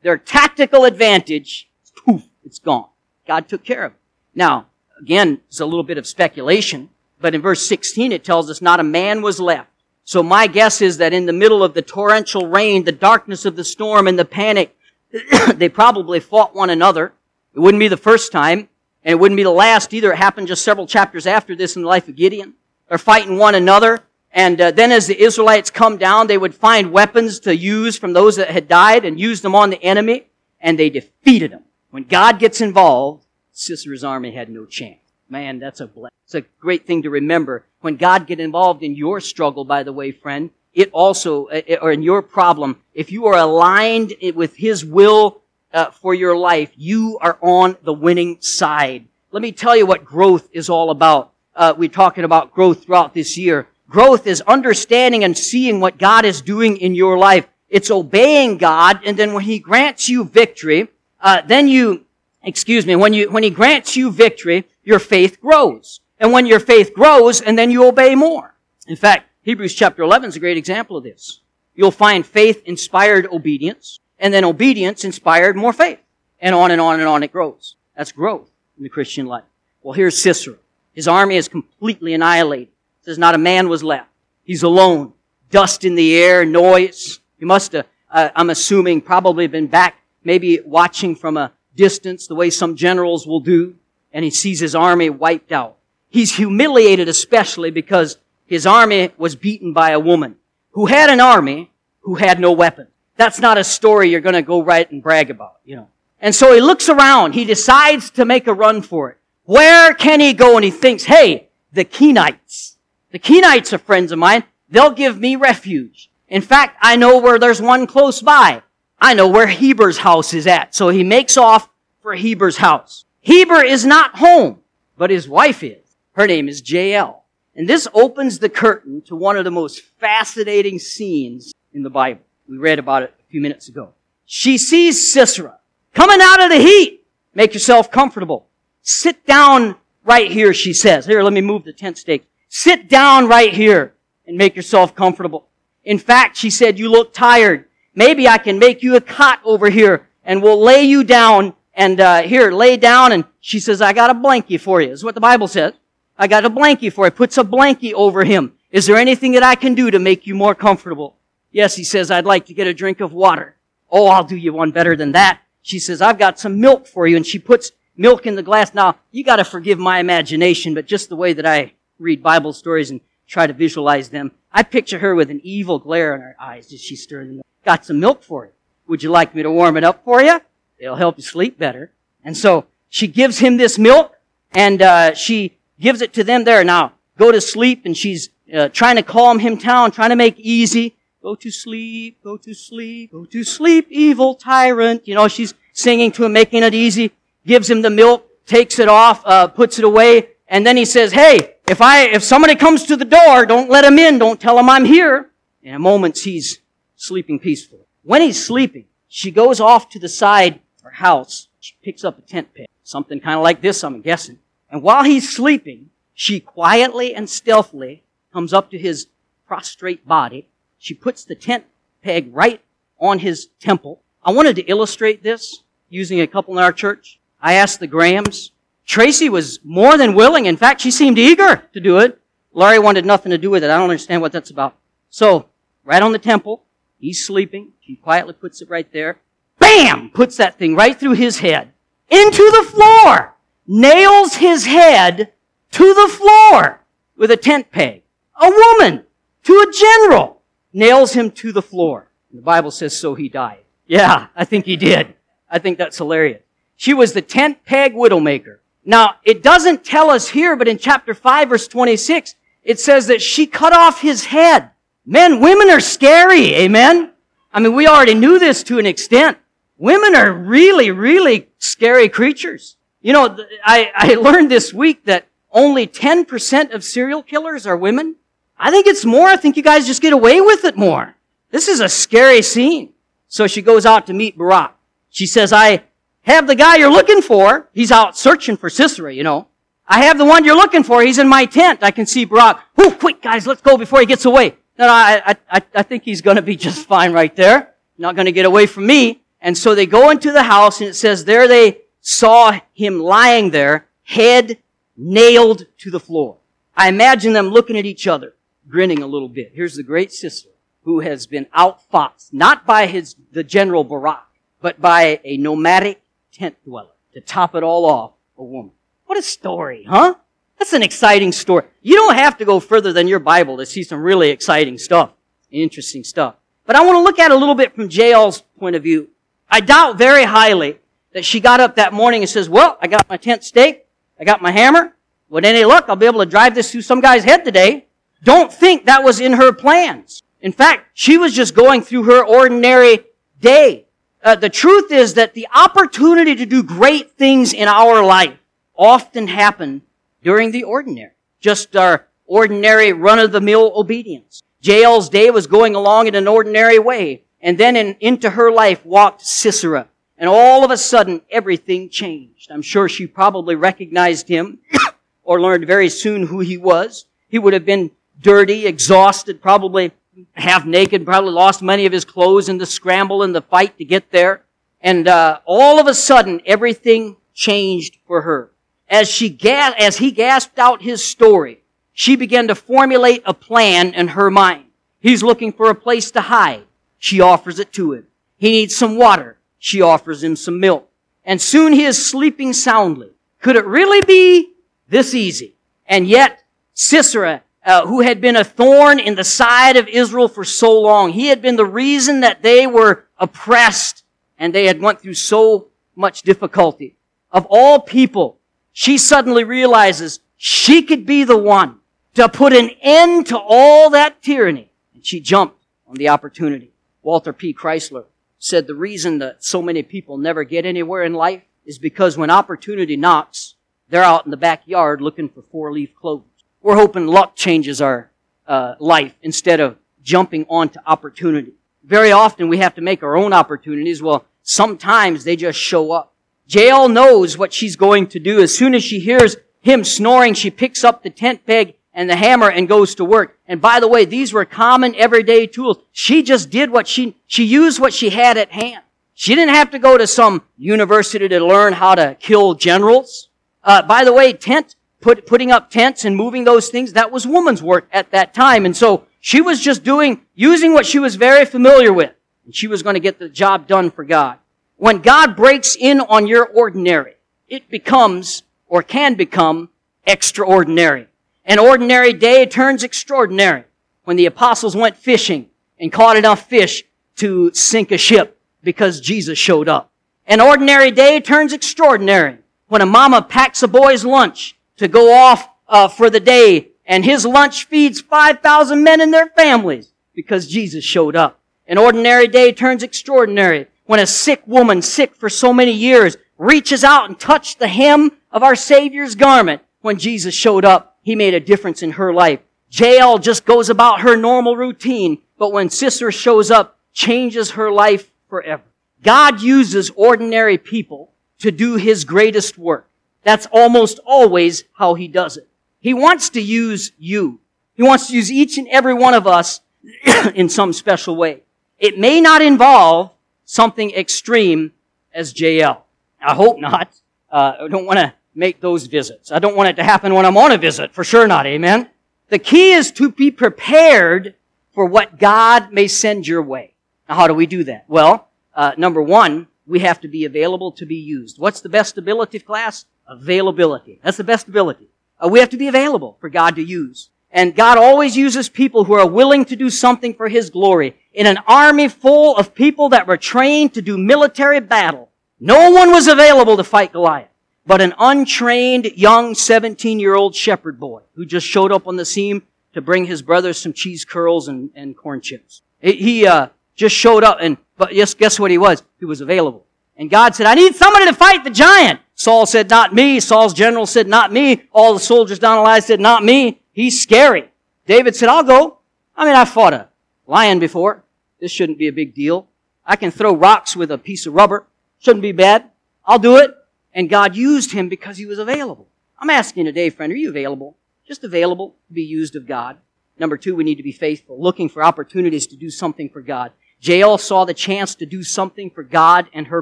their 0.02 0.17
tactical 0.17 0.86
advantage, 0.86 1.69
poof, 1.95 2.24
it's 2.45 2.60
gone. 2.60 2.88
God 3.28 3.47
took 3.47 3.63
care 3.63 3.86
of 3.86 3.91
it. 3.93 3.97
Now, 4.34 4.67
again, 5.00 5.41
it's 5.47 5.60
a 5.60 5.65
little 5.65 5.84
bit 5.84 5.97
of 5.97 6.08
speculation, 6.08 6.89
but 7.19 7.36
in 7.36 7.41
verse 7.41 7.67
16 7.67 8.12
it 8.12 8.24
tells 8.24 8.50
us 8.50 8.62
not 8.62 8.80
a 8.80 8.84
man 8.84 9.21
was 9.21 9.39
left 9.39 9.70
so 10.12 10.21
my 10.21 10.45
guess 10.45 10.82
is 10.82 10.97
that 10.97 11.13
in 11.13 11.26
the 11.26 11.32
middle 11.32 11.63
of 11.63 11.74
the 11.74 11.82
torrential 11.82 12.45
rain, 12.45 12.84
the 12.84 12.91
darkness 12.91 13.45
of 13.45 13.56
the 13.56 13.63
storm, 13.63 14.10
and 14.10 14.19
the 14.19 14.26
panic, 14.26 14.76
they 15.56 15.69
probably 15.69 16.19
fought 16.19 16.54
one 16.54 16.69
another. 16.69 17.13
It 17.54 17.62
wouldn't 17.62 17.80
be 17.80 17.88
the 17.88 17.95
first 17.95 18.30
time, 18.30 18.67
and 19.06 19.13
it 19.13 19.15
wouldn't 19.17 19.38
be 19.38 19.43
the 19.43 19.52
last 19.52 19.93
either. 19.93 20.12
It 20.12 20.17
happened 20.17 20.50
just 20.50 20.65
several 20.65 20.86
chapters 20.86 21.26
after 21.26 21.56
this 21.56 21.78
in 21.78 21.84
the 21.84 21.88
life 21.88 22.10
of 22.10 22.17
Gideon. 22.17 22.56
They're 22.89 22.97
fighting 22.97 23.38
one 23.38 23.56
another. 23.56 24.00
And 24.34 24.60
uh, 24.60 24.71
then 24.71 24.91
as 24.91 25.08
the 25.08 25.17
Israelites 25.17 25.69
come 25.69 25.95
down, 25.95 26.28
they 26.28 26.38
would 26.38 26.56
find 26.56 26.91
weapons 26.91 27.39
to 27.41 27.56
use 27.56 27.97
from 27.97 28.12
those 28.12 28.36
that 28.36 28.50
had 28.50 28.67
died 28.67 29.06
and 29.06 29.17
use 29.17 29.39
them 29.39 29.56
on 29.56 29.69
the 29.69 29.82
enemy, 29.82 30.28
and 30.60 30.78
they 30.78 30.89
defeated 30.89 31.52
them. 31.52 31.63
When 31.89 32.04
God 32.04 32.38
gets 32.38 32.60
involved, 32.60 33.28
Sisera's 33.54 34.04
army 34.04 34.32
had 34.36 34.50
no 34.50 34.65
chance. 34.65 35.01
Man, 35.32 35.60
that's 35.60 35.80
a 35.80 35.88
blessing. 35.88 36.12
It's 36.26 36.36
a 36.36 36.41
great 36.60 36.86
thing 36.86 37.04
to 37.04 37.10
remember 37.10 37.63
when 37.80 37.96
God 37.96 38.28
get 38.28 38.41
involved 38.41 38.84
in 38.84 38.96
your 38.96 39.22
struggle, 39.22 39.63
by 39.63 39.84
the 39.84 39.94
way, 39.94 40.12
friend, 40.12 40.50
it 40.74 40.89
also, 40.91 41.46
uh, 41.46 41.62
uh, 41.70 41.76
or 41.82 41.94
in 41.94 42.02
your 42.02 42.22
problem, 42.22 42.82
if 42.94 43.13
you 43.13 43.28
are 43.28 43.38
aligned 43.38 44.13
with 44.36 44.58
His 44.58 44.84
will 44.84 45.41
uh, 45.72 45.91
for 45.91 46.13
your 46.13 46.36
life, 46.36 46.72
you 46.76 47.17
are 47.22 47.38
on 47.41 47.78
the 47.82 47.94
winning 47.94 48.41
side. 48.41 49.08
Let 49.32 49.41
me 49.41 49.54
tell 49.54 49.74
you 49.74 49.86
what 49.86 50.04
growth 50.04 50.50
is 50.52 50.70
all 50.70 50.89
about. 50.89 51.32
Uh, 51.56 51.76
we're 51.78 51.88
talking 51.88 52.26
about 52.26 52.54
growth 52.54 52.84
throughout 52.84 53.13
this 53.13 53.38
year. 53.38 53.70
Growth 53.88 54.28
is 54.28 54.41
understanding 54.41 55.24
and 55.24 55.38
seeing 55.38 55.80
what 55.80 55.98
God 55.98 56.26
is 56.26 56.41
doing 56.41 56.76
in 56.76 56.94
your 56.94 57.17
life. 57.17 57.48
It's 57.70 57.89
obeying 57.89 58.58
God, 58.58 59.00
and 59.06 59.15
then 59.15 59.32
when 59.32 59.46
He 59.46 59.60
grants 59.60 60.10
you 60.10 60.26
victory, 60.26 60.89
uh, 61.22 61.41
then 61.48 61.70
you, 61.70 62.06
excuse 62.43 62.86
me, 62.86 62.95
when 62.95 63.13
you 63.13 63.30
when 63.30 63.43
He 63.43 63.49
grants 63.49 63.95
you 63.95 64.12
victory, 64.12 64.67
your 64.84 64.99
faith 64.99 65.39
grows. 65.41 65.99
And 66.19 66.32
when 66.32 66.45
your 66.45 66.60
faith 66.60 66.93
grows, 66.93 67.41
and 67.41 67.58
then 67.58 67.71
you 67.71 67.86
obey 67.88 68.13
more. 68.13 68.56
In 68.88 68.95
fact, 68.95 69.27
Hebrews 69.41 69.73
chapter 69.73 70.04
11 70.04 70.30
is 70.30 70.36
a 70.36 70.39
great 70.39 70.58
example 70.58 70.95
of 70.95 71.04
this. 71.04 71.39
You'll 71.73 71.89
find 71.89 72.23
faith 72.23 72.62
inspired 72.65 73.25
obedience, 73.32 73.99
and 74.19 74.32
then 74.32 74.45
obedience 74.45 75.04
inspired 75.04 75.56
more 75.56 75.73
faith. 75.73 75.99
And 76.39 76.54
on 76.54 76.69
and 76.69 76.80
on 76.80 76.99
and 76.99 77.08
on 77.08 77.23
it 77.23 77.32
grows. 77.32 77.75
That's 77.95 78.12
growth 78.12 78.49
in 78.77 78.84
the 78.84 78.89
Christian 78.89 79.25
life. 79.25 79.45
Well, 79.82 79.93
here's 79.93 80.21
Sisera. 80.21 80.58
His 80.93 81.08
army 81.08 81.38
is 81.38 81.47
completely 81.47 82.13
annihilated. 82.13 82.67
It 82.67 83.06
says 83.06 83.17
not 83.17 83.36
a 83.36 83.39
man 83.39 83.69
was 83.69 83.84
left. 83.84 84.10
He's 84.43 84.63
alone. 84.63 85.13
Dust 85.49 85.84
in 85.84 85.95
the 85.95 86.15
air, 86.17 86.45
noise. 86.45 87.19
He 87.39 87.45
must 87.45 87.71
have, 87.71 87.88
uh, 88.12 88.30
I'm 88.36 88.49
assuming, 88.49 89.01
probably 89.01 89.47
been 89.47 89.67
back, 89.67 89.95
maybe 90.23 90.60
watching 90.63 91.15
from 91.15 91.38
a 91.38 91.51
distance, 91.75 92.27
the 92.27 92.36
way 92.36 92.49
some 92.49 92.75
generals 92.75 93.25
will 93.25 93.39
do, 93.39 93.75
and 94.13 94.23
he 94.25 94.31
sees 94.31 94.60
his 94.60 94.75
army 94.75 95.10
wiped 95.10 95.51
out. 95.51 95.77
He's 96.10 96.36
humiliated 96.36 97.07
especially 97.07 97.71
because 97.71 98.17
his 98.45 98.65
army 98.65 99.12
was 99.17 99.36
beaten 99.36 99.71
by 99.73 99.91
a 99.91 99.99
woman 99.99 100.36
who 100.71 100.88
had 100.88 101.10
an 101.10 101.19
army 101.19 101.71
who 102.01 102.15
had 102.15 102.39
no 102.39 102.51
weapon. 102.51 102.88
That's 103.15 103.39
not 103.39 103.57
a 103.57 103.63
story 103.63 104.10
you're 104.10 104.21
to 104.21 104.41
go 104.41 104.63
write 104.63 104.91
and 104.91 105.01
brag 105.01 105.29
about, 105.29 105.60
you 105.63 105.75
know. 105.75 105.88
And 106.19 106.36
so 106.36 106.53
he 106.53 106.62
looks 106.62 106.89
around. 106.89 107.34
He 107.34 107.45
decides 107.45 108.10
to 108.12 108.25
make 108.25 108.47
a 108.47 108.53
run 108.53 108.81
for 108.81 109.10
it. 109.10 109.17
Where 109.45 109.93
can 109.93 110.19
he 110.19 110.34
go? 110.34 110.55
And 110.55 110.65
he 110.65 110.71
thinks, 110.71 111.03
hey, 111.03 111.49
the 111.71 111.86
Kenites. 111.86 112.75
The 113.12 113.19
Kenites 113.19 113.73
are 113.73 113.77
friends 113.77 114.12
of 114.12 114.19
mine. 114.19 114.43
They'll 114.69 114.91
give 114.91 115.19
me 115.19 115.36
refuge. 115.36 116.10
In 116.27 116.41
fact, 116.41 116.77
I 116.81 116.95
know 116.95 117.19
where 117.19 117.39
there's 117.39 117.62
one 117.62 117.88
close 117.88 118.21
by. 118.21 118.63
I 119.02 119.16
know 119.16 119.28
where 119.28 119.48
Heber's 119.48 119.98
house 119.98 120.34
is 120.34 120.46
at. 120.46 120.76
So 120.76 120.90
he 120.90 121.04
makes 121.04 121.36
off 121.36 121.68
for 122.02 122.16
Heber's 122.16 122.58
house. 122.58 123.04
Heber 123.20 123.64
is 123.64 123.84
not 123.84 124.18
home, 124.18 124.60
but 124.98 125.10
his 125.10 125.28
wife 125.28 125.64
is. 125.64 125.96
Her 126.14 126.28
name 126.28 126.48
is 126.48 126.70
Jael. 126.70 127.26
And 127.56 127.68
this 127.68 127.88
opens 127.94 128.40
the 128.40 128.50
curtain 128.50 129.02
to 129.04 129.16
one 129.16 129.38
of 129.38 129.44
the 129.44 129.52
most 129.52 129.82
fascinating 129.82 130.80
scenes 130.80 131.52
in 131.74 131.84
the 131.84 131.90
Bible. 131.90 132.22
We 132.48 132.58
read 132.58 132.80
about 132.80 133.04
it 133.04 133.14
a 133.20 133.30
few 133.32 133.42
minutes 133.42 133.68
ago. 133.68 133.94
She 134.26 134.58
sees 134.58 135.12
Sisera 135.12 135.60
coming 135.94 136.20
out 136.22 136.44
of 136.44 136.50
the 136.50 136.58
heat. 136.58 137.06
Make 137.34 137.54
yourself 137.54 137.92
comfortable. 137.92 138.48
Sit 138.82 139.26
down 139.26 139.76
right 140.04 140.32
here, 140.32 140.54
she 140.54 140.74
says. 140.74 141.06
Here, 141.06 141.24
let 141.24 141.34
me 141.34 141.42
move 141.42 141.64
the 141.64 141.74
tent 141.74 141.98
stake. 141.98 142.28
Sit 142.50 142.88
down 142.88 143.28
right 143.28 143.54
here 143.54 143.94
and 144.26 144.38
make 144.38 144.56
yourself 144.56 144.96
comfortable. 144.96 145.48
In 145.84 145.98
fact, 145.98 146.38
she 146.38 146.50
said, 146.50 146.78
you 146.78 146.90
look 146.90 147.14
tired. 147.14 147.66
Maybe 147.93 148.27
I 148.27 148.38
can 148.38 148.60
make 148.60 148.84
you 148.84 148.95
a 148.95 149.01
cot 149.01 149.39
over 149.43 149.69
here 149.69 150.08
and 150.23 150.41
we'll 150.41 150.62
lay 150.62 150.84
you 150.84 151.04
down 151.04 151.56
and 151.73 151.99
uh, 151.99 152.21
here, 152.21 152.51
lay 152.51 152.77
down. 152.77 153.12
And 153.12 153.25
she 153.39 153.60
says, 153.60 153.82
I 153.82 153.93
got 153.93 154.10
a 154.10 154.13
blankie 154.13 154.60
for 154.60 154.82
you. 154.82 154.91
Is 154.91 155.04
what 155.04 155.15
the 155.15 155.21
Bible 155.21 155.47
says. 155.47 155.73
I 156.17 156.27
got 156.27 156.45
a 156.45 156.49
blankie 156.49 156.91
for 156.91 157.06
you. 157.06 157.12
Puts 157.12 157.38
a 157.38 157.43
blankie 157.43 157.93
over 157.93 158.23
him. 158.23 158.54
Is 158.69 158.86
there 158.86 158.97
anything 158.97 159.34
that 159.34 159.43
I 159.43 159.56
can 159.56 159.75
do 159.75 159.91
to 159.91 159.99
make 159.99 160.25
you 160.27 160.36
more 160.36 160.56
comfortable? 160.56 161.17
Yes, 161.51 161.75
he 161.75 161.84
says, 161.84 162.10
I'd 162.10 162.25
like 162.25 162.45
to 162.45 162.54
get 162.54 162.67
a 162.67 162.73
drink 162.73 163.01
of 163.01 163.12
water. 163.12 163.56
Oh, 163.89 164.08
I'll 164.08 164.23
do 164.23 164.38
you 164.38 164.54
one 164.54 164.71
better 164.71 164.95
than 164.95 165.12
that. 165.12 165.41
She 165.62 165.80
says, 165.80 166.01
I've 166.01 166.17
got 166.17 166.39
some 166.39 166.62
milk 166.62 166.88
for 166.88 167.08
you. 167.08 167.17
And 167.17 167.25
she 167.25 167.39
puts 167.39 167.71
milk 167.97 168.25
in 168.25 168.36
the 168.36 168.43
glass. 168.43 168.73
Now, 168.73 168.95
you 169.12 169.23
gotta 169.23 169.43
forgive 169.43 169.80
my 169.80 169.99
imagination, 169.99 170.73
but 170.73 170.86
just 170.86 171.10
the 171.10 171.17
way 171.17 171.34
that 171.34 171.45
I 171.45 171.73
read 171.99 172.23
Bible 172.23 172.54
stories 172.54 172.89
and 172.89 173.01
try 173.27 173.47
to 173.47 173.54
visualize 173.54 174.10
them, 174.10 174.32
I 174.51 174.63
picture 174.63 174.99
her 174.99 175.13
with 175.13 175.30
an 175.30 175.41
evil 175.43 175.80
glare 175.80 176.15
in 176.15 176.21
her 176.21 176.36
eyes 176.39 176.71
as 176.71 176.82
she 176.82 176.95
stirred 176.95 177.30
the 177.30 177.34
milk. 177.34 177.45
Got 177.63 177.86
some 177.86 178.00
milk 178.00 178.24
for 178.24 178.45
you. 178.45 178.52
Would 178.88 179.04
you 179.04 179.12
like 179.12 179.36
me 179.36 179.43
to 179.43 179.52
warm 179.52 179.78
it 179.78 179.84
up 179.84 180.04
for 180.04 180.21
you? 180.21 180.41
It'll 180.78 180.95
help 180.95 181.17
you 181.17 181.24
sleep 181.24 181.58
better. 181.58 181.91
And 182.24 182.36
so 182.36 182.65
she 182.89 183.08
gives 183.08 183.39
him 183.39 183.58
this 183.58 183.78
milk 183.78 184.15
and 184.52 184.82
uh, 184.82 185.13
she 185.13 185.58
gives 185.80 186.02
it 186.02 186.13
to 186.13 186.24
them 186.24 186.43
there. 186.43 186.63
Now, 186.63 186.93
go 187.17 187.32
to 187.32 187.39
sleep 187.39 187.84
and 187.86 187.95
she's 187.95 188.30
uh, 188.54 188.69
trying 188.69 188.95
to 188.95 189.04
calm 189.04 189.39
him 189.39 189.56
down, 189.56 189.91
trying 189.91 190.10
to 190.10 190.15
make 190.15 190.39
easy. 190.39 190.95
Go 191.21 191.36
to 191.36 191.52
sleep, 191.52 192.17
go 192.24 192.36
to 192.38 192.54
sleep, 192.54 193.12
go 193.12 193.26
to 193.26 193.43
sleep, 193.43 193.88
evil 193.91 194.34
tyrant. 194.34 195.08
You 195.08 195.13
know, 195.13 195.28
she's 195.28 195.54
singing 195.71 196.12
to 196.13 196.26
him, 196.26 196.34
making 196.34 196.63
it 196.63 196.74
easy. 196.74 197.12
Gives 197.45 197.69
him 197.69 197.84
the 197.84 197.91
milk, 197.91 198.28
takes 198.47 198.80
it 198.80 198.88
off, 198.88 199.21
uh, 199.26 199.47
puts 199.47 199.78
it 199.78 199.86
away, 199.86 200.30
and 200.47 200.65
then 200.65 200.78
he 200.78 200.86
says, 200.86 201.12
"Hey, 201.12 201.56
if 201.67 201.80
I 201.80 202.06
if 202.06 202.24
somebody 202.24 202.56
comes 202.56 202.86
to 202.86 202.97
the 202.97 203.06
door, 203.06 203.45
don't 203.45 203.69
let 203.69 203.84
him 203.84 204.00
in. 204.00 204.17
Don't 204.17 204.39
tell 204.39 204.58
him 204.58 204.67
I'm 204.69 204.86
here." 204.86 205.30
In 205.62 205.76
a 205.76 205.80
moment, 205.80 206.17
he's 206.17 206.60
sleeping 207.02 207.40
peacefully. 207.40 207.82
When 208.04 208.22
he's 208.22 208.44
sleeping, 208.44 208.86
she 209.08 209.32
goes 209.32 209.60
off 209.60 209.90
to 209.90 210.00
the 210.00 210.10
side 210.10 210.56
of 210.78 210.84
her 210.84 210.92
house. 210.92 211.48
She 211.60 211.74
picks 211.84 212.04
up 212.04 212.18
a 212.18 212.22
tent 212.22 212.54
peg, 212.54 212.68
something 212.84 213.20
kind 213.20 213.36
of 213.36 213.44
like 213.44 213.62
this, 213.62 213.84
I'm 213.84 214.02
guessing. 214.02 214.40
And 214.70 214.82
while 214.82 215.04
he's 215.04 215.34
sleeping, 215.34 215.90
she 216.14 216.40
quietly 216.40 217.14
and 217.14 217.30
stealthily 217.30 218.04
comes 218.32 218.54
up 218.54 218.70
to 218.72 218.78
his 218.78 219.08
prostrate 219.48 220.08
body. 220.08 220.48
She 220.78 220.94
puts 220.94 221.26
the 221.26 221.36
tent 221.36 221.66
peg 222.04 222.30
right 222.34 222.62
on 223.00 223.20
his 223.20 223.48
temple. 223.60 224.02
I 224.24 224.32
wanted 224.32 224.56
to 224.58 224.64
illustrate 224.64 225.24
this 225.24 225.64
using 225.90 226.22
a 226.22 226.28
couple 226.28 226.58
in 226.58 226.64
our 226.64 226.72
church. 226.72 227.20
I 227.42 227.54
asked 227.54 227.80
the 227.80 227.88
Grahams. 227.88 228.52
Tracy 228.86 229.30
was 229.30 229.60
more 229.64 229.98
than 229.98 230.14
willing. 230.14 230.46
In 230.46 230.58
fact, 230.58 230.82
she 230.82 230.92
seemed 230.92 231.18
eager 231.18 231.68
to 231.74 231.80
do 231.80 231.98
it. 231.98 232.20
Larry 232.54 232.80
wanted 232.80 233.06
nothing 233.06 233.32
to 233.32 233.38
do 233.38 233.50
with 233.50 233.64
it. 233.64 233.70
I 233.70 233.76
don't 233.76 233.90
understand 233.90 234.22
what 234.22 234.32
that's 234.32 234.52
about. 234.52 234.76
So, 235.10 235.48
right 235.84 236.02
on 236.02 236.12
the 236.12 236.20
temple, 236.20 236.64
he's 237.02 237.26
sleeping. 237.26 237.74
She 237.82 237.98
quietly 237.98 238.34
puts 238.34 238.62
it 238.62 238.70
right 238.70 238.92
there. 238.94 239.20
Bam! 239.60 240.10
Puts 240.12 240.38
that 240.38 240.58
thing 240.58 240.76
right 240.76 240.98
through 240.98 241.14
his 241.14 241.40
head. 241.40 241.74
Into 242.10 242.50
the 242.52 242.68
floor! 242.70 243.36
Nails 243.68 244.36
his 244.36 244.66
head 244.66 245.34
to 245.72 245.94
the 245.94 246.08
floor 246.08 246.82
with 247.16 247.32
a 247.32 247.38
tent 247.38 247.72
peg. 247.72 248.04
A 248.42 248.50
woman 248.50 249.06
to 249.44 249.54
a 249.54 249.72
general 249.72 250.42
nails 250.74 251.14
him 251.14 251.32
to 251.32 251.52
the 251.52 251.62
floor. 251.62 252.10
The 252.34 252.42
Bible 252.42 252.72
says 252.72 252.98
so 252.98 253.16
he 253.16 253.30
died. 253.30 253.60
Yeah, 253.88 254.28
I 254.36 254.46
think 254.46 254.66
he 254.66 254.78
did. 254.78 255.16
I 255.50 255.60
think 255.60 255.78
that's 255.78 255.98
hilarious. 255.98 256.42
She 256.76 256.94
was 256.94 257.14
the 257.14 257.22
tent 257.22 257.64
peg 257.66 257.94
widowmaker. 257.94 258.60
Now, 258.84 259.16
it 259.24 259.44
doesn't 259.44 259.84
tell 259.84 260.10
us 260.10 260.30
here, 260.30 260.56
but 260.56 260.68
in 260.68 260.78
chapter 260.78 261.14
5 261.14 261.50
verse 261.50 261.68
26, 261.68 262.36
it 262.64 262.80
says 262.80 263.08
that 263.08 263.22
she 263.22 263.46
cut 263.48 263.74
off 263.74 264.02
his 264.02 264.26
head. 264.26 264.72
Men, 265.06 265.40
women 265.40 265.70
are 265.70 265.80
scary, 265.80 266.54
amen? 266.56 267.12
I 267.54 267.60
mean, 267.60 267.76
we 267.76 267.88
already 267.88 268.14
knew 268.14 268.40
this 268.40 268.64
to 268.64 268.80
an 268.80 268.86
extent. 268.86 269.38
Women 269.78 270.16
are 270.16 270.32
really, 270.32 270.92
really 270.92 271.50
scary 271.58 272.08
creatures. 272.08 272.78
You 273.02 273.14
know, 273.14 273.38
I, 273.64 273.92
I 273.96 274.14
learned 274.16 274.52
this 274.52 274.74
week 274.74 275.06
that 275.06 275.28
only 275.52 275.88
10% 275.88 276.74
of 276.74 276.84
serial 276.84 277.24
killers 277.24 277.66
are 277.66 277.76
women. 277.76 278.16
I 278.58 278.70
think 278.70 278.86
it's 278.86 279.04
more. 279.04 279.28
I 279.28 279.38
think 279.38 279.58
you 279.58 279.64
guys 279.64 279.88
just 279.88 280.02
get 280.02 280.14
away 280.14 280.40
with 280.40 280.64
it 280.66 280.78
more. 280.78 281.16
This 281.50 281.68
is 281.68 281.80
a 281.80 281.90
scary 281.90 282.42
scene. 282.42 282.94
So 283.28 283.48
she 283.48 283.62
goes 283.62 283.86
out 283.86 284.08
to 284.08 284.14
meet 284.14 284.38
Barak. 284.38 284.76
She 285.10 285.26
says, 285.26 285.52
I 285.52 285.84
have 286.22 286.48
the 286.48 286.56
guy 286.56 286.76
you're 286.76 286.92
looking 286.92 287.22
for. 287.22 287.70
He's 287.74 287.92
out 287.92 288.16
searching 288.16 288.56
for 288.56 288.70
Sisera, 288.70 289.14
you 289.14 289.24
know. 289.24 289.48
I 289.88 290.04
have 290.04 290.18
the 290.18 290.26
one 290.26 290.46
you're 290.46 290.56
looking 290.56 290.84
for. 290.84 291.02
He's 291.02 291.18
in 291.18 291.28
my 291.28 291.46
tent. 291.46 291.80
I 291.82 291.92
can 291.92 292.06
see 292.06 292.24
Barak. 292.24 292.62
Whoo, 292.76 292.92
quick 292.92 293.22
guys, 293.22 293.48
let's 293.48 293.62
go 293.62 293.78
before 293.78 294.00
he 294.00 294.06
gets 294.06 294.26
away. 294.26 294.58
No, 294.82 294.88
I, 294.88 295.36
I, 295.48 295.62
I 295.76 295.84
think 295.84 296.04
he's 296.04 296.22
going 296.22 296.38
to 296.38 296.41
be 296.41 296.56
just 296.56 296.88
fine 296.88 297.13
right 297.13 297.36
there. 297.36 297.76
Not 298.00 298.15
going 298.15 298.26
to 298.26 298.32
get 298.32 298.48
away 298.48 298.65
from 298.65 298.88
me. 298.88 299.22
And 299.39 299.56
so 299.56 299.76
they 299.76 299.86
go 299.86 300.10
into 300.10 300.32
the 300.32 300.41
house 300.41 300.82
and 300.82 300.89
it 300.89 300.96
says 300.96 301.26
there 301.26 301.48
they 301.48 301.82
saw 302.00 302.60
him 302.74 303.00
lying 303.00 303.52
there, 303.52 303.86
head 304.02 304.58
nailed 304.98 305.67
to 305.78 305.91
the 305.91 306.00
floor. 306.00 306.38
I 306.76 306.89
imagine 306.89 307.34
them 307.34 307.50
looking 307.50 307.78
at 307.78 307.86
each 307.86 308.08
other, 308.08 308.34
grinning 308.67 309.04
a 309.04 309.06
little 309.08 309.30
bit. 309.30 309.52
Here's 309.54 309.76
the 309.76 309.84
great 309.84 310.12
Sisera 310.12 310.52
who 310.84 311.02
has 311.02 311.28
been 311.28 311.46
outfought, 311.54 312.24
not 312.32 312.65
by 312.65 312.88
his, 312.88 313.15
the 313.34 313.44
general 313.44 313.84
Barak, 313.84 314.26
but 314.62 314.82
by 314.82 315.20
a 315.24 315.38
nomadic 315.38 316.02
tent 316.34 316.58
dweller. 316.65 316.89
To 317.13 317.22
top 317.22 317.54
it 317.54 317.62
all 317.62 317.86
off, 317.86 318.13
a 318.36 318.44
woman. 318.44 318.72
What 319.06 319.20
a 319.20 319.22
story, 319.22 319.86
huh? 319.88 320.15
That's 320.62 320.74
an 320.74 320.84
exciting 320.84 321.32
story. 321.32 321.65
You 321.82 321.95
don't 321.95 322.13
have 322.13 322.38
to 322.38 322.45
go 322.45 322.60
further 322.60 322.93
than 322.93 323.08
your 323.08 323.17
Bible 323.17 323.58
to 323.58 323.65
see 323.65 323.82
some 323.82 324.00
really 324.00 324.30
exciting 324.30 324.78
stuff, 324.78 325.10
interesting 325.50 326.04
stuff. 326.04 326.36
But 326.67 326.76
I 326.76 326.86
want 326.86 326.97
to 326.97 327.02
look 327.02 327.17
at 327.17 327.32
a 327.32 327.36
little 327.36 327.56
bit 327.56 327.74
from 327.74 327.89
Jael's 327.89 328.43
point 328.60 328.76
of 328.76 328.84
view. 328.84 329.10
I 329.50 329.62
doubt 329.62 329.97
very 329.97 330.24
highly 330.24 330.78
that 331.13 331.26
she 331.26 331.39
got 331.39 331.62
up 331.62 331.78
that 331.78 331.93
morning 331.93 332.21
and 332.21 332.30
says, 332.30 332.47
well, 332.47 332.78
I 332.80 332.86
got 332.86 333.10
my 333.10 333.17
tent 333.17 333.43
stake. 333.43 333.88
I 334.19 334.24
got 334.24 334.43
my 334.43 334.52
hammer. 334.52 334.95
With 335.30 335.45
any 335.45 335.65
luck, 335.65 335.86
I'll 335.88 335.95
be 335.95 336.06
able 336.06 336.19
to 336.19 336.28
drive 336.28 336.54
this 336.54 336.71
through 336.71 336.84
some 336.84 337.02
guy's 337.02 337.24
head 337.24 337.43
today. 337.43 337.88
Don't 338.24 338.54
think 338.54 338.86
that 338.86 339.04
was 339.04 339.19
in 339.19 339.34
her 339.34 339.52
plans. 339.52 340.21
In 340.41 340.52
fact, 340.52 340.91
she 340.93 341.17
was 341.17 341.34
just 341.34 341.56
going 341.56 341.82
through 341.82 342.04
her 342.04 342.24
ordinary 342.24 343.00
day. 343.39 343.88
Uh, 344.24 344.36
the 344.36 344.47
truth 344.47 344.91
is 344.91 345.15
that 345.15 345.34
the 345.34 345.47
opportunity 345.56 346.36
to 346.36 346.45
do 346.45 346.62
great 346.62 347.13
things 347.13 347.52
in 347.52 347.67
our 347.67 348.06
life 348.06 348.38
often 348.78 349.28
happen 349.28 349.82
during 350.23 350.51
the 350.51 350.63
ordinary. 350.63 351.12
Just 351.39 351.75
our 351.75 352.07
ordinary 352.25 352.93
run-of-the-mill 352.93 353.73
obedience. 353.75 354.41
Jael's 354.62 355.10
day 355.10 355.31
was 355.31 355.47
going 355.47 355.75
along 355.75 356.07
in 356.07 356.15
an 356.15 356.27
ordinary 356.27 356.79
way. 356.79 357.23
And 357.41 357.57
then 357.57 357.75
in, 357.75 357.95
into 357.99 358.29
her 358.31 358.51
life 358.51 358.86
walked 358.86 359.21
Sisera. 359.21 359.88
And 360.17 360.29
all 360.29 360.63
of 360.63 360.69
a 360.69 360.77
sudden, 360.77 361.21
everything 361.31 361.89
changed. 361.89 362.51
I'm 362.51 362.62
sure 362.62 362.88
she 362.88 363.07
probably 363.07 363.55
recognized 363.55 364.27
him 364.27 364.60
or 365.23 365.41
learned 365.41 365.65
very 365.65 365.89
soon 365.89 366.27
who 366.27 366.39
he 366.39 366.57
was. 366.57 367.05
He 367.27 367.39
would 367.39 367.53
have 367.53 367.65
been 367.65 367.91
dirty, 368.21 368.67
exhausted, 368.67 369.41
probably 369.41 369.91
half 370.34 370.65
naked, 370.65 371.05
probably 371.05 371.31
lost 371.31 371.63
many 371.63 371.88
of 371.88 371.93
his 371.93 372.05
clothes 372.05 372.49
in 372.49 372.60
the 372.60 372.65
scramble 372.65 373.23
and 373.23 373.34
the 373.34 373.41
fight 373.41 373.77
to 373.79 373.86
get 373.86 374.12
there. 374.12 374.43
And 374.79 375.07
uh, 375.07 375.39
all 375.45 375.79
of 375.79 375.88
a 375.88 375.93
sudden, 375.93 376.41
everything 376.45 377.17
changed 377.34 377.97
for 378.05 378.21
her. 378.21 378.51
As 378.91 379.10
she 379.10 379.30
ga- 379.30 379.73
as 379.80 379.97
he 379.97 380.12
gasped 380.12 380.60
out 380.60 380.84
his 380.84 381.04
story, 381.04 381.63
she 381.93 382.15
began 382.15 382.47
to 382.47 382.56
formulate 382.56 383.23
a 383.25 383.34
plan 383.34 383.95
in 383.95 384.10
her 384.10 384.30
mind. 384.30 384.65
He's 384.99 385.23
looking 385.23 385.51
for 385.51 385.71
a 385.71 385.75
place 385.75 386.12
to 386.12 386.21
hide. 386.21 386.65
She 386.99 387.19
offers 387.21 387.58
it 387.58 387.73
to 387.73 387.93
him. 387.93 388.08
He 388.38 388.51
needs 388.51 388.75
some 388.75 388.97
water. 388.97 389.39
She 389.58 389.82
offers 389.82 390.23
him 390.23 390.36
some 390.36 390.60
milk. 390.60 390.88
And 391.23 391.41
soon 391.41 391.73
he 391.73 391.86
is 391.86 392.06
sleeping 392.06 392.54
soundly. 392.54 393.10
Could 393.39 393.56
it 393.56 393.66
really 393.66 394.01
be 394.01 394.51
this 394.88 395.16
easy? 395.16 395.55
And 395.88 396.07
yet, 396.07 396.43
Sisera 396.76 397.41
uh, 397.66 397.86
who 397.86 398.01
had 398.01 398.20
been 398.20 398.36
a 398.36 398.43
thorn 398.43 398.99
in 398.99 399.16
the 399.16 399.24
side 399.24 399.78
of 399.78 399.88
Israel 399.88 400.28
for 400.28 400.43
so 400.43 400.80
long. 400.80 401.11
He 401.11 401.28
had 401.28 401.41
been 401.41 401.55
the 401.55 401.66
reason 401.66 402.22
that 402.22 402.41
they 402.41 402.66
were 402.66 403.05
oppressed 403.18 404.03
and 404.38 404.53
they 404.53 404.66
had 404.66 404.82
went 404.82 404.99
through 404.99 405.13
so 405.13 405.68
much 405.95 406.24
difficulty. 406.24 406.95
Of 407.32 407.45
all 407.49 407.80
people, 407.80 408.39
she 408.72 408.97
suddenly 408.97 409.43
realizes 409.43 410.19
she 410.38 410.82
could 410.82 411.05
be 411.05 411.24
the 411.24 411.38
one 411.38 411.80
to 412.15 412.28
put 412.28 412.53
an 412.53 412.72
end 412.82 413.28
to 413.28 413.38
all 413.38 413.89
that 413.89 414.22
tyranny. 414.22 414.72
And 414.93 415.05
she 415.05 415.19
jumped 415.19 415.63
on 415.88 415.95
the 415.95 416.09
opportunity. 416.09 416.72
Walter 417.03 417.34
P. 417.34 417.53
Chrysler 417.53 418.05
said 418.39 418.67
the 418.67 418.76
reason 418.76 419.19
that 419.19 419.43
so 419.43 419.61
many 419.61 419.84
people 419.84 420.17
never 420.17 420.43
get 420.43 420.65
anywhere 420.65 421.03
in 421.03 421.13
life 421.13 421.43
is 421.65 421.78
because 421.78 422.17
when 422.17 422.30
opportunity 422.30 422.97
knocks, 422.97 423.55
they're 423.89 424.03
out 424.03 424.26
in 424.26 424.32
the 424.32 424.38
backyard 424.38 425.01
looking 425.01 425.30
for 425.30 425.43
four-leaf 425.51 425.93
clovers. 425.95 426.26
We're 426.61 426.76
hoping 426.76 427.07
luck 427.07 427.36
changes 427.36 427.82
our 427.82 428.11
uh, 428.47 428.76
life 428.80 429.15
instead 429.22 429.59
of 429.59 429.78
jumping 430.03 430.45
onto 430.49 430.80
opportunity. 430.86 431.53
Very 431.84 432.11
often 432.11 432.47
we 432.47 432.57
have 432.57 432.76
to 432.76 432.82
make 432.82 433.03
our 433.03 433.15
own 433.15 433.34
opportunities. 433.34 434.01
Well, 434.01 434.26
sometimes 434.43 435.24
they 435.24 435.36
just 435.36 435.59
show 435.59 435.91
up. 435.91 436.11
Jael 436.48 436.89
knows 436.89 437.38
what 437.38 437.54
she's 437.54 437.76
going 437.76 438.08
to 438.08 438.20
do. 438.20 438.42
As 438.42 438.56
soon 438.56 438.76
as 438.76 438.84
she 438.84 439.00
hears 439.00 439.38
him 439.62 439.84
snoring, 439.84 440.34
she 440.34 440.52
picks 440.52 440.84
up 440.84 441.04
the 441.04 441.10
tent 441.10 441.46
peg 441.46 441.76
and 441.94 442.10
the 442.10 442.16
hammer 442.16 442.50
and 442.50 442.68
goes 442.68 442.96
to 442.96 443.06
work. 443.06 443.38
And 443.48 443.62
by 443.62 443.80
the 443.80 443.88
way, 443.88 444.06
these 444.06 444.34
were 444.34 444.46
common 444.46 444.96
everyday 444.96 445.48
tools. 445.48 445.78
She 445.92 446.24
just 446.24 446.50
did 446.50 446.72
what 446.72 446.88
she, 446.88 447.16
she 447.28 447.44
used 447.44 447.80
what 447.80 447.94
she 447.94 448.10
had 448.10 448.38
at 448.38 448.52
hand. 448.52 448.84
She 449.14 449.36
didn't 449.36 449.54
have 449.54 449.72
to 449.72 449.80
go 449.80 449.98
to 449.98 450.08
some 450.08 450.42
university 450.58 451.28
to 451.28 451.46
learn 451.46 451.74
how 451.74 451.96
to 451.96 452.16
kill 452.20 452.56
generals. 452.56 453.30
Uh, 453.64 453.82
by 453.82 454.04
the 454.04 454.14
way, 454.14 454.34
tent, 454.34 454.76
put, 455.00 455.28
putting 455.28 455.52
up 455.52 455.70
tents 455.70 456.06
and 456.06 456.16
moving 456.16 456.44
those 456.44 456.70
things, 456.70 456.94
that 456.94 457.12
was 457.12 457.28
woman's 457.28 457.62
work 457.62 457.88
at 457.92 458.12
that 458.12 458.34
time. 458.34 458.66
And 458.66 458.76
so 458.76 459.06
she 459.20 459.42
was 459.42 459.62
just 459.62 459.84
doing, 459.84 460.22
using 460.34 460.74
what 460.74 460.86
she 460.86 460.98
was 460.98 461.16
very 461.16 461.46
familiar 461.46 461.94
with. 461.94 462.14
And 462.46 462.56
she 462.56 462.68
was 462.68 462.82
going 462.82 462.96
to 462.96 463.00
get 463.00 463.20
the 463.20 463.30
job 463.30 463.68
done 463.68 463.92
for 463.92 464.04
God. 464.04 464.39
When 464.82 465.03
God 465.03 465.36
breaks 465.36 465.77
in 465.79 466.01
on 466.01 466.25
your 466.25 466.43
ordinary, 466.43 467.13
it 467.47 467.69
becomes, 467.69 468.41
or 468.65 468.82
can 468.82 469.13
become, 469.13 469.69
extraordinary. 470.07 471.05
An 471.45 471.59
ordinary 471.59 472.13
day 472.13 472.47
turns 472.47 472.84
extraordinary 472.84 473.65
when 474.05 474.17
the 474.17 474.25
apostles 474.25 474.75
went 474.75 474.97
fishing 474.97 475.51
and 475.79 475.91
caught 475.91 476.17
enough 476.17 476.49
fish 476.49 476.84
to 477.17 477.53
sink 477.53 477.91
a 477.91 477.97
ship 477.99 478.41
because 478.63 478.99
Jesus 478.99 479.38
showed 479.38 479.69
up. 479.69 479.91
An 480.25 480.41
ordinary 480.41 480.89
day 480.89 481.19
turns 481.19 481.53
extraordinary 481.53 482.39
when 482.67 482.82
a 482.82 482.88
mama 482.88 483.21
packs 483.21 483.61
a 483.61 483.67
boy's 483.67 484.03
lunch 484.03 484.57
to 484.77 484.88
go 484.88 485.13
off 485.13 485.47
uh, 485.67 485.89
for 485.89 486.09
the 486.09 486.19
day 486.19 486.69
and 486.88 487.05
his 487.05 487.23
lunch 487.23 487.65
feeds 487.65 488.01
5,000 488.01 488.84
men 488.84 488.99
and 488.99 489.13
their 489.13 489.27
families 489.27 489.93
because 490.15 490.47
Jesus 490.47 490.84
showed 490.84 491.15
up. 491.15 491.39
An 491.67 491.77
ordinary 491.77 492.27
day 492.27 492.51
turns 492.51 492.82
extraordinary 492.82 493.67
when 493.92 494.00
a 494.00 494.08
sick 494.08 494.42
woman, 494.48 494.82
sick 494.82 495.14
for 495.18 495.28
so 495.28 495.52
many 495.52 495.74
years, 495.74 496.16
reaches 496.38 496.82
out 496.82 497.10
and 497.10 497.20
touched 497.20 497.60
the 497.60 497.68
hem 497.68 498.10
of 498.32 498.42
our 498.42 498.56
Savior's 498.56 499.16
garment 499.16 499.62
when 499.82 500.00
Jesus 500.00 500.34
showed 500.34 500.64
up 500.64 500.98
he 501.02 501.14
made 501.14 501.34
a 501.34 501.42
difference 501.42 501.84
in 501.84 501.92
her 501.92 502.14
life. 502.14 502.39
Jael 502.70 503.18
just 503.18 503.44
goes 503.44 503.70
about 503.70 504.00
her 504.00 504.16
normal 504.16 504.56
routine, 504.56 505.18
but 505.38 505.52
when 505.52 505.70
Sisera 505.70 506.10
shows 506.10 506.50
up, 506.50 506.80
changes 506.94 507.52
her 507.52 507.70
life 507.70 508.10
forever. 508.30 508.64
God 509.04 509.42
uses 509.42 509.92
ordinary 509.98 510.58
people 510.58 511.12
to 511.39 511.52
do 511.52 511.76
His 511.76 512.06
greatest 512.06 512.58
work. 512.58 512.88
That's 513.24 513.48
almost 513.48 514.00
always 514.06 514.64
how 514.72 514.94
He 514.94 515.10
does 515.10 515.36
it. 515.36 515.50
He 515.82 515.94
wants 515.94 516.30
to 516.30 516.42
use 516.42 516.94
you. 516.98 517.42
He 517.74 517.84
wants 517.84 518.08
to 518.08 518.16
use 518.16 518.32
each 518.32 518.58
and 518.58 518.70
every 518.70 518.94
one 518.94 519.16
of 519.16 519.28
us 519.28 519.60
in 520.34 520.48
some 520.48 520.72
special 520.72 521.18
way. 521.18 521.42
It 521.78 522.00
may 522.00 522.22
not 522.22 522.42
involve 522.42 523.12
something 523.52 523.91
extreme 523.91 524.72
as 525.14 525.38
Jael. 525.38 525.86
I 526.22 526.34
hope 526.34 526.58
not. 526.58 526.95
Uh, 527.30 527.54
I 527.62 527.68
don't 527.68 527.86
want 527.86 527.99
to 527.99 528.14
make 528.34 528.62
those 528.62 528.88
visits. 528.88 529.30
I 529.30 529.39
don't 529.39 529.58
want 529.58 529.68
it 529.68 529.76
to 529.76 529.84
happen 529.84 530.14
when 530.14 530.26
I'm 530.26 530.38
on 530.38 530.54
a 530.54 530.58
visit. 530.58 530.93
For 530.93 531.04
sure 531.04 531.28
not. 531.28 531.45
Amen. 531.45 531.89
The 532.30 532.39
key 532.39 532.72
is 532.72 532.91
to 532.93 533.12
be 533.12 533.30
prepared 533.30 534.36
for 534.74 534.86
what 534.86 535.20
God 535.20 535.74
may 535.74 535.89
send 535.89 536.28
your 536.28 536.41
way. 536.41 536.76
Now, 537.10 537.16
how 537.16 537.28
do 537.28 537.34
we 537.34 537.45
do 537.45 537.66
that? 537.66 537.84
Well, 537.89 538.30
uh, 538.56 538.72
number 538.78 539.02
one, 539.02 539.47
we 539.68 539.80
have 539.80 539.99
to 540.02 540.08
be 540.08 540.24
available 540.24 540.72
to 540.74 540.86
be 540.86 540.95
used. 540.95 541.38
What's 541.38 541.60
the 541.60 541.68
best 541.68 541.97
ability 541.97 542.39
class? 542.39 542.86
Availability. 543.06 543.99
That's 544.02 544.16
the 544.16 544.24
best 544.24 544.47
ability. 544.47 544.88
Uh, 545.20 545.28
we 545.28 545.39
have 545.41 545.49
to 545.49 545.58
be 545.58 545.68
available 545.68 546.18
for 546.22 546.30
God 546.30 546.56
to 546.56 546.64
use. 546.64 547.10
And 547.32 547.54
God 547.54 547.78
always 547.78 548.16
uses 548.16 548.47
people 548.47 548.86
who 548.86 548.93
are 548.93 549.08
willing 549.08 549.43
to 549.45 549.58
do 549.58 549.70
something 549.70 550.14
for 550.14 550.30
His 550.30 550.49
glory. 550.49 550.95
In 551.14 551.26
an 551.26 551.39
army 551.47 551.88
full 551.89 552.38
of 552.38 552.55
people 552.55 552.89
that 552.89 553.07
were 553.07 553.18
trained 553.18 553.74
to 553.74 553.82
do 553.82 553.97
military 553.97 554.59
battle, 554.59 555.09
no 555.39 555.72
one 555.72 555.91
was 555.91 556.07
available 556.07 556.57
to 556.57 556.64
fight 556.64 556.91
Goliath 556.91 557.32
but 557.66 557.82
an 557.82 557.93
untrained 557.99 558.86
young 558.95 559.36
17 559.36 559.99
year 559.99 560.16
old 560.16 560.36
shepherd 560.36 560.80
boy 560.80 561.01
who 561.16 561.26
just 561.26 561.45
showed 561.45 561.72
up 561.72 561.88
on 561.88 561.95
the 561.95 562.05
scene 562.05 562.41
to 562.74 562.82
bring 562.82 563.05
his 563.05 563.22
brothers 563.22 563.57
some 563.57 563.74
cheese 563.74 564.05
curls 564.05 564.47
and, 564.47 564.72
and 564.76 564.97
corn 564.97 565.22
chips. 565.22 565.62
He 565.80 566.26
uh, 566.26 566.47
just 566.76 566.95
showed 566.95 567.24
up 567.24 567.38
and, 567.41 567.57
but 567.78 567.93
yes, 567.93 568.14
guess 568.14 568.39
what 568.39 568.51
he 568.51 568.57
was? 568.57 568.84
He 568.99 569.05
was 569.05 569.22
available. 569.22 569.66
And 569.97 570.09
God 570.09 570.36
said, 570.36 570.47
I 570.47 570.55
need 570.55 570.76
somebody 570.76 571.05
to 571.05 571.14
fight 571.14 571.43
the 571.43 571.49
giant. 571.49 571.99
Saul 572.16 572.45
said, 572.45 572.70
not 572.70 572.93
me. 572.93 573.20
Saul's 573.20 573.53
general 573.53 573.86
said, 573.86 574.07
not 574.07 574.32
me. 574.32 574.64
All 574.72 574.93
the 574.93 574.99
soldiers 574.99 575.39
down 575.39 575.57
the 575.57 575.64
line 575.64 575.82
said, 575.82 575.99
not 575.99 576.24
me. 576.24 576.62
He's 576.72 577.01
scary. 577.01 577.51
David 577.86 578.16
said, 578.16 578.30
I'll 578.30 578.43
go. 578.43 578.80
I 579.16 579.26
mean, 579.26 579.36
I 579.36 579.45
fought 579.45 579.74
a 579.74 579.89
lion 580.32 580.59
before. 580.59 581.03
This 581.41 581.51
shouldn't 581.51 581.77
be 581.77 581.89
a 581.89 581.93
big 581.93 582.15
deal. 582.15 582.47
I 582.86 582.95
can 582.95 583.11
throw 583.11 583.36
rocks 583.36 583.75
with 583.75 583.91
a 583.91 583.97
piece 583.97 584.25
of 584.25 584.34
rubber. 584.34 584.65
Shouldn't 584.99 585.21
be 585.21 585.34
bad. 585.34 585.69
I'll 586.05 586.19
do 586.19 586.38
it. 586.38 586.55
And 586.93 587.09
God 587.09 587.36
used 587.36 587.73
him 587.73 587.89
because 587.89 588.17
he 588.17 588.25
was 588.25 588.39
available. 588.39 588.88
I'm 589.19 589.29
asking 589.29 589.65
today, 589.65 589.89
friend, 589.89 590.11
are 590.11 590.15
you 590.15 590.29
available? 590.29 590.77
Just 591.05 591.25
available 591.25 591.75
to 591.88 591.93
be 591.93 592.03
used 592.03 592.38
of 592.38 592.47
God. 592.47 592.77
Number 593.19 593.36
two, 593.36 593.55
we 593.55 593.65
need 593.65 593.75
to 593.75 593.84
be 593.84 593.91
faithful, 593.91 594.41
looking 594.41 594.69
for 594.69 594.82
opportunities 594.82 595.47
to 595.47 595.57
do 595.57 595.69
something 595.69 596.07
for 596.07 596.21
God. 596.21 596.53
Jael 596.79 597.17
saw 597.17 597.43
the 597.43 597.53
chance 597.53 597.93
to 597.95 598.05
do 598.05 598.23
something 598.23 598.69
for 598.69 598.84
God 598.84 599.27
and 599.34 599.47
her 599.47 599.61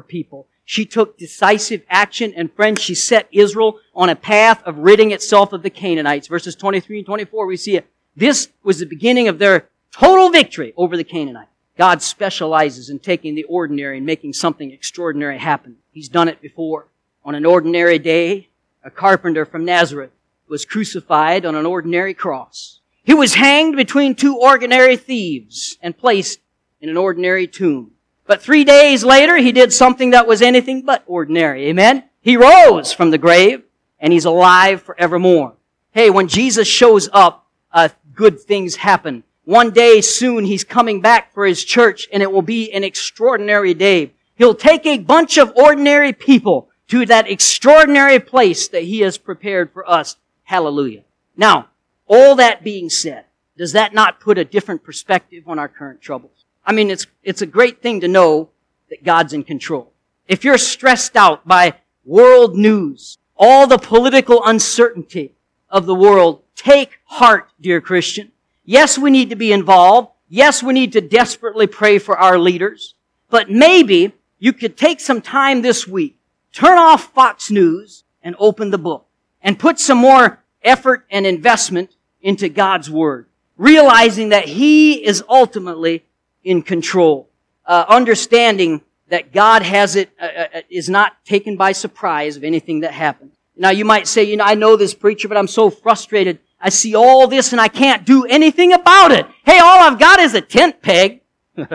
people. 0.00 0.46
She 0.64 0.86
took 0.86 1.18
decisive 1.18 1.82
action, 1.90 2.32
and 2.36 2.52
friends, 2.52 2.80
she 2.80 2.94
set 2.94 3.28
Israel 3.32 3.80
on 3.92 4.08
a 4.08 4.14
path 4.14 4.62
of 4.64 4.78
ridding 4.78 5.10
itself 5.10 5.52
of 5.52 5.64
the 5.64 5.70
Canaanites. 5.70 6.28
Verses 6.28 6.54
23 6.54 6.98
and 6.98 7.06
24, 7.06 7.46
we 7.46 7.56
see 7.56 7.76
it. 7.76 7.90
This 8.14 8.50
was 8.62 8.78
the 8.78 8.86
beginning 8.86 9.26
of 9.26 9.38
their 9.38 9.69
total 9.92 10.30
victory 10.30 10.72
over 10.76 10.96
the 10.96 11.04
Canaanites. 11.04 11.50
God 11.76 12.02
specializes 12.02 12.90
in 12.90 12.98
taking 12.98 13.34
the 13.34 13.44
ordinary 13.44 13.96
and 13.96 14.04
making 14.04 14.34
something 14.34 14.70
extraordinary 14.70 15.38
happen. 15.38 15.76
He's 15.92 16.10
done 16.10 16.28
it 16.28 16.42
before. 16.42 16.88
On 17.24 17.34
an 17.34 17.46
ordinary 17.46 17.98
day, 17.98 18.48
a 18.84 18.90
carpenter 18.90 19.46
from 19.46 19.64
Nazareth 19.64 20.10
was 20.46 20.64
crucified 20.64 21.46
on 21.46 21.54
an 21.54 21.64
ordinary 21.64 22.12
cross. 22.12 22.80
He 23.02 23.14
was 23.14 23.34
hanged 23.34 23.76
between 23.76 24.14
two 24.14 24.36
ordinary 24.36 24.96
thieves 24.96 25.78
and 25.80 25.96
placed 25.96 26.40
in 26.80 26.88
an 26.88 26.96
ordinary 26.96 27.46
tomb. 27.46 27.92
But 28.26 28.42
three 28.42 28.64
days 28.64 29.02
later, 29.02 29.38
he 29.38 29.52
did 29.52 29.72
something 29.72 30.10
that 30.10 30.26
was 30.26 30.42
anything 30.42 30.82
but 30.82 31.02
ordinary. 31.06 31.66
Amen? 31.68 32.04
He 32.20 32.36
rose 32.36 32.92
from 32.92 33.10
the 33.10 33.18
grave 33.18 33.62
and 33.98 34.12
he's 34.12 34.24
alive 34.24 34.82
forevermore. 34.82 35.54
Hey, 35.92 36.10
when 36.10 36.28
Jesus 36.28 36.68
shows 36.68 37.08
up, 37.12 37.46
uh, 37.72 37.88
good 38.14 38.40
things 38.40 38.76
happen. 38.76 39.24
One 39.44 39.70
day 39.70 40.00
soon 40.00 40.44
he's 40.44 40.64
coming 40.64 41.00
back 41.00 41.32
for 41.32 41.46
his 41.46 41.64
church 41.64 42.08
and 42.12 42.22
it 42.22 42.30
will 42.30 42.42
be 42.42 42.72
an 42.72 42.84
extraordinary 42.84 43.74
day. 43.74 44.12
He'll 44.36 44.54
take 44.54 44.86
a 44.86 44.98
bunch 44.98 45.36
of 45.36 45.52
ordinary 45.56 46.12
people 46.12 46.70
to 46.90 47.06
that 47.06 47.30
extraordinary 47.30 48.18
place 48.18 48.66
that 48.68 48.82
He 48.82 49.00
has 49.00 49.16
prepared 49.16 49.72
for 49.72 49.88
us. 49.88 50.16
Hallelujah. 50.42 51.04
Now, 51.36 51.68
all 52.08 52.34
that 52.34 52.64
being 52.64 52.90
said, 52.90 53.26
does 53.56 53.72
that 53.72 53.94
not 53.94 54.18
put 54.18 54.38
a 54.38 54.44
different 54.44 54.82
perspective 54.82 55.44
on 55.46 55.58
our 55.58 55.68
current 55.68 56.00
troubles? 56.00 56.44
I 56.66 56.72
mean, 56.72 56.90
it's, 56.90 57.06
it's 57.22 57.42
a 57.42 57.46
great 57.46 57.80
thing 57.80 58.00
to 58.00 58.08
know 58.08 58.50
that 58.88 59.04
God's 59.04 59.32
in 59.32 59.44
control. 59.44 59.92
If 60.26 60.42
you're 60.42 60.58
stressed 60.58 61.16
out 61.16 61.46
by 61.46 61.74
world 62.04 62.56
news, 62.56 63.18
all 63.36 63.68
the 63.68 63.78
political 63.78 64.42
uncertainty 64.44 65.36
of 65.68 65.86
the 65.86 65.94
world, 65.94 66.42
take 66.56 66.98
heart, 67.04 67.50
dear 67.60 67.80
Christian. 67.80 68.32
Yes, 68.70 68.96
we 68.96 69.10
need 69.10 69.30
to 69.30 69.36
be 69.36 69.52
involved. 69.52 70.12
Yes, 70.28 70.62
we 70.62 70.72
need 70.72 70.92
to 70.92 71.00
desperately 71.00 71.66
pray 71.66 71.98
for 71.98 72.16
our 72.16 72.38
leaders. 72.38 72.94
But 73.28 73.50
maybe 73.50 74.12
you 74.38 74.52
could 74.52 74.76
take 74.76 75.00
some 75.00 75.20
time 75.20 75.62
this 75.62 75.88
week 75.88 76.16
turn 76.52 76.78
off 76.78 77.12
Fox 77.12 77.50
News 77.50 78.04
and 78.22 78.36
open 78.38 78.70
the 78.70 78.78
book 78.78 79.08
and 79.42 79.58
put 79.58 79.80
some 79.80 79.98
more 79.98 80.44
effort 80.62 81.04
and 81.10 81.26
investment 81.26 81.96
into 82.22 82.48
God's 82.48 82.88
Word, 82.88 83.26
realizing 83.56 84.28
that 84.28 84.44
He 84.44 85.04
is 85.04 85.24
ultimately 85.28 86.04
in 86.44 86.62
control, 86.62 87.28
uh, 87.66 87.86
understanding 87.88 88.82
that 89.08 89.32
God 89.32 89.62
has 89.64 89.96
it 89.96 90.10
uh, 90.22 90.26
uh, 90.26 90.46
uh, 90.54 90.60
is 90.70 90.88
not 90.88 91.24
taken 91.24 91.56
by 91.56 91.72
surprise 91.72 92.36
of 92.36 92.44
anything 92.44 92.80
that 92.80 92.92
happens. 92.92 93.34
Now 93.56 93.70
you 93.70 93.84
might 93.84 94.06
say, 94.06 94.22
you 94.22 94.36
know, 94.36 94.44
I 94.44 94.54
know 94.54 94.76
this 94.76 94.94
preacher, 94.94 95.26
but 95.26 95.36
I'm 95.36 95.48
so 95.48 95.70
frustrated. 95.70 96.38
I 96.60 96.68
see 96.68 96.94
all 96.94 97.26
this 97.26 97.52
and 97.52 97.60
I 97.60 97.68
can't 97.68 98.04
do 98.04 98.24
anything 98.26 98.72
about 98.72 99.12
it. 99.12 99.26
Hey, 99.44 99.58
all 99.58 99.80
I've 99.80 99.98
got 99.98 100.20
is 100.20 100.34
a 100.34 100.40
tent 100.40 100.82
peg. 100.82 101.22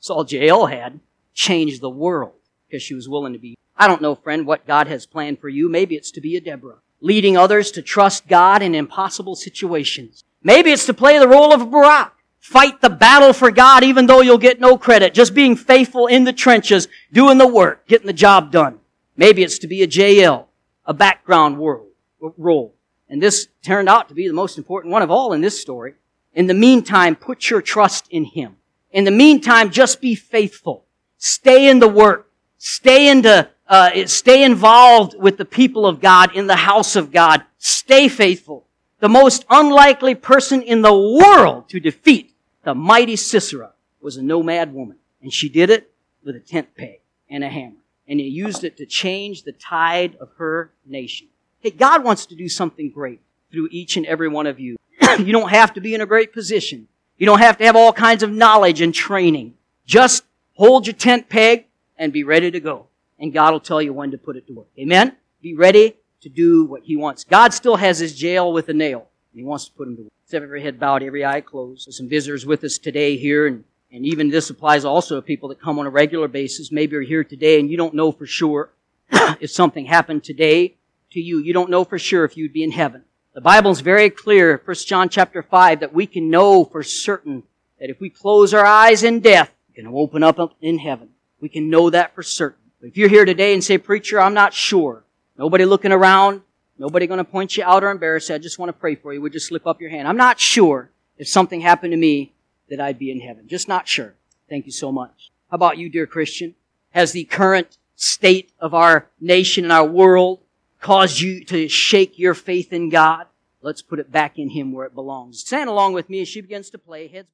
Saul 0.00 0.26
Jael 0.28 0.66
had 0.66 1.00
changed 1.32 1.80
the 1.80 1.90
world 1.90 2.34
because 2.66 2.82
she 2.82 2.94
was 2.94 3.08
willing 3.08 3.32
to 3.32 3.38
be 3.38 3.56
I 3.76 3.88
don't 3.88 4.02
know, 4.02 4.14
friend, 4.14 4.46
what 4.46 4.66
God 4.66 4.86
has 4.86 5.04
planned 5.04 5.40
for 5.40 5.48
you. 5.48 5.68
Maybe 5.68 5.96
it's 5.96 6.12
to 6.12 6.20
be 6.20 6.36
a 6.36 6.40
Deborah, 6.40 6.78
leading 7.00 7.36
others 7.36 7.72
to 7.72 7.82
trust 7.82 8.28
God 8.28 8.62
in 8.62 8.74
impossible 8.74 9.34
situations. 9.34 10.22
Maybe 10.42 10.70
it's 10.70 10.86
to 10.86 10.94
play 10.94 11.18
the 11.18 11.28
role 11.28 11.52
of 11.52 11.60
a 11.60 11.66
Barak. 11.66 12.12
Fight 12.38 12.80
the 12.82 12.90
battle 12.90 13.32
for 13.32 13.50
God 13.50 13.82
even 13.82 14.06
though 14.06 14.20
you'll 14.20 14.38
get 14.38 14.60
no 14.60 14.76
credit. 14.76 15.14
Just 15.14 15.34
being 15.34 15.56
faithful 15.56 16.06
in 16.06 16.24
the 16.24 16.32
trenches, 16.32 16.88
doing 17.10 17.38
the 17.38 17.48
work, 17.48 17.86
getting 17.88 18.06
the 18.06 18.12
job 18.12 18.52
done. 18.52 18.78
Maybe 19.16 19.42
it's 19.42 19.58
to 19.60 19.66
be 19.66 19.82
a 19.82 19.86
Jael, 19.86 20.50
a 20.84 20.92
background 20.92 21.58
world, 21.58 21.88
role. 22.20 22.73
And 23.14 23.22
this 23.22 23.46
turned 23.62 23.88
out 23.88 24.08
to 24.08 24.14
be 24.14 24.26
the 24.26 24.34
most 24.34 24.58
important 24.58 24.90
one 24.90 25.00
of 25.02 25.08
all 25.08 25.34
in 25.34 25.40
this 25.40 25.60
story. 25.60 25.94
In 26.32 26.48
the 26.48 26.52
meantime, 26.52 27.14
put 27.14 27.48
your 27.48 27.62
trust 27.62 28.08
in 28.10 28.24
Him. 28.24 28.56
In 28.90 29.04
the 29.04 29.12
meantime, 29.12 29.70
just 29.70 30.00
be 30.00 30.16
faithful. 30.16 30.84
Stay 31.16 31.68
in 31.70 31.78
the 31.78 31.86
work. 31.86 32.28
Stay 32.58 33.08
into 33.08 33.48
uh, 33.68 34.04
stay 34.06 34.42
involved 34.42 35.14
with 35.16 35.36
the 35.36 35.44
people 35.44 35.86
of 35.86 36.00
God 36.00 36.34
in 36.34 36.48
the 36.48 36.56
house 36.56 36.96
of 36.96 37.12
God. 37.12 37.44
Stay 37.58 38.08
faithful. 38.08 38.66
The 38.98 39.08
most 39.08 39.44
unlikely 39.48 40.16
person 40.16 40.60
in 40.60 40.82
the 40.82 40.92
world 40.92 41.68
to 41.68 41.78
defeat 41.78 42.34
the 42.64 42.74
mighty 42.74 43.14
Sisera 43.14 43.74
was 44.00 44.16
a 44.16 44.24
nomad 44.24 44.74
woman. 44.74 44.96
And 45.22 45.32
she 45.32 45.48
did 45.48 45.70
it 45.70 45.88
with 46.24 46.34
a 46.34 46.40
tent 46.40 46.74
peg 46.74 46.98
and 47.30 47.44
a 47.44 47.48
hammer. 47.48 47.76
And 48.08 48.18
he 48.18 48.26
used 48.26 48.64
it 48.64 48.76
to 48.78 48.86
change 48.86 49.44
the 49.44 49.52
tide 49.52 50.16
of 50.16 50.30
her 50.38 50.72
nation. 50.84 51.28
Hey, 51.64 51.70
God 51.70 52.04
wants 52.04 52.26
to 52.26 52.34
do 52.34 52.46
something 52.46 52.90
great 52.90 53.22
through 53.50 53.68
each 53.70 53.96
and 53.96 54.04
every 54.04 54.28
one 54.28 54.46
of 54.46 54.60
you. 54.60 54.76
you 55.18 55.32
don't 55.32 55.48
have 55.48 55.72
to 55.72 55.80
be 55.80 55.94
in 55.94 56.02
a 56.02 56.06
great 56.06 56.30
position. 56.30 56.88
You 57.16 57.24
don't 57.24 57.38
have 57.38 57.56
to 57.56 57.64
have 57.64 57.74
all 57.74 57.90
kinds 57.90 58.22
of 58.22 58.30
knowledge 58.30 58.82
and 58.82 58.92
training. 58.92 59.54
Just 59.86 60.24
hold 60.56 60.86
your 60.86 60.92
tent 60.92 61.30
peg 61.30 61.64
and 61.96 62.12
be 62.12 62.22
ready 62.22 62.50
to 62.50 62.60
go. 62.60 62.88
And 63.18 63.32
God 63.32 63.54
will 63.54 63.60
tell 63.60 63.80
you 63.80 63.94
when 63.94 64.10
to 64.10 64.18
put 64.18 64.36
it 64.36 64.46
to 64.48 64.52
work. 64.52 64.66
Amen? 64.78 65.16
Be 65.40 65.54
ready 65.54 65.96
to 66.20 66.28
do 66.28 66.66
what 66.66 66.82
He 66.82 66.96
wants. 66.96 67.24
God 67.24 67.54
still 67.54 67.76
has 67.76 67.98
His 67.98 68.22
Jael 68.22 68.52
with 68.52 68.68
a 68.68 68.74
nail. 68.74 69.08
And 69.32 69.40
He 69.40 69.44
wants 69.44 69.64
to 69.64 69.72
put 69.72 69.88
him 69.88 69.96
to 69.96 70.02
work. 70.02 70.12
Let's 70.22 70.32
have 70.32 70.42
every 70.42 70.60
head 70.60 70.78
bowed, 70.78 71.02
every 71.02 71.24
eye 71.24 71.40
closed. 71.40 71.86
There's 71.86 71.96
some 71.96 72.10
visitors 72.10 72.44
with 72.44 72.62
us 72.62 72.76
today 72.76 73.16
here 73.16 73.46
and 73.46 73.64
and 73.90 74.04
even 74.04 74.28
this 74.28 74.50
applies 74.50 74.84
also 74.84 75.14
to 75.14 75.22
people 75.22 75.48
that 75.50 75.60
come 75.60 75.78
on 75.78 75.86
a 75.86 75.90
regular 75.90 76.26
basis. 76.26 76.72
Maybe 76.72 76.92
you're 76.92 77.02
here 77.02 77.22
today 77.22 77.60
and 77.60 77.70
you 77.70 77.76
don't 77.76 77.94
know 77.94 78.10
for 78.10 78.26
sure 78.26 78.70
if 79.12 79.52
something 79.52 79.86
happened 79.86 80.24
today 80.24 80.74
to 81.14 81.20
you. 81.20 81.38
You 81.38 81.52
don't 81.52 81.70
know 81.70 81.84
for 81.84 81.98
sure 81.98 82.24
if 82.24 82.36
you'd 82.36 82.52
be 82.52 82.62
in 82.62 82.72
heaven. 82.72 83.04
The 83.34 83.40
Bible 83.40 83.70
is 83.70 83.80
very 83.80 84.10
clear, 84.10 84.60
1 84.64 84.76
John 84.86 85.08
chapter 85.08 85.42
5, 85.42 85.80
that 85.80 85.94
we 85.94 86.06
can 86.06 86.30
know 86.30 86.64
for 86.64 86.82
certain 86.82 87.44
that 87.80 87.90
if 87.90 88.00
we 88.00 88.10
close 88.10 88.52
our 88.54 88.64
eyes 88.64 89.02
in 89.02 89.20
death, 89.20 89.52
we 89.68 89.74
can 89.74 89.92
open 89.92 90.22
up 90.22 90.38
in 90.60 90.78
heaven. 90.78 91.08
We 91.40 91.48
can 91.48 91.70
know 91.70 91.90
that 91.90 92.14
for 92.14 92.22
certain. 92.22 92.70
But 92.80 92.88
if 92.88 92.96
you're 92.96 93.08
here 93.08 93.24
today 93.24 93.54
and 93.54 93.64
say, 93.64 93.78
preacher, 93.78 94.20
I'm 94.20 94.34
not 94.34 94.54
sure. 94.54 95.04
Nobody 95.36 95.64
looking 95.64 95.92
around. 95.92 96.42
Nobody 96.78 97.06
going 97.06 97.18
to 97.18 97.24
point 97.24 97.56
you 97.56 97.64
out 97.64 97.82
or 97.84 97.90
embarrass 97.90 98.28
you. 98.28 98.34
I 98.34 98.38
just 98.38 98.58
want 98.58 98.68
to 98.68 98.72
pray 98.72 98.94
for 98.94 99.12
you. 99.12 99.20
Would 99.20 99.34
you 99.34 99.40
slip 99.40 99.66
up 99.66 99.80
your 99.80 99.90
hand? 99.90 100.06
I'm 100.06 100.16
not 100.16 100.38
sure 100.40 100.90
if 101.18 101.28
something 101.28 101.60
happened 101.60 101.92
to 101.92 101.96
me 101.96 102.34
that 102.68 102.80
I'd 102.80 102.98
be 102.98 103.10
in 103.10 103.20
heaven. 103.20 103.46
Just 103.48 103.68
not 103.68 103.88
sure. 103.88 104.14
Thank 104.48 104.66
you 104.66 104.72
so 104.72 104.92
much. 104.92 105.32
How 105.50 105.56
about 105.56 105.78
you, 105.78 105.88
dear 105.88 106.06
Christian? 106.06 106.54
Has 106.90 107.12
the 107.12 107.24
current 107.24 107.78
state 107.96 108.52
of 108.58 108.74
our 108.74 109.08
nation 109.20 109.64
and 109.64 109.72
our 109.72 109.86
world 109.86 110.40
caused 110.84 111.18
you 111.18 111.42
to 111.46 111.66
shake 111.66 112.18
your 112.18 112.34
faith 112.34 112.70
in 112.70 112.90
God? 112.90 113.26
Let's 113.62 113.80
put 113.80 113.98
it 113.98 114.12
back 114.12 114.38
in 114.38 114.50
Him 114.50 114.70
where 114.70 114.84
it 114.84 114.94
belongs. 114.94 115.40
Stand 115.40 115.70
along 115.70 115.94
with 115.94 116.10
me 116.10 116.20
as 116.20 116.28
she 116.28 116.42
begins 116.42 116.68
to 116.70 116.78
play. 116.78 117.08
Heads 117.08 117.30
bowed. 117.30 117.32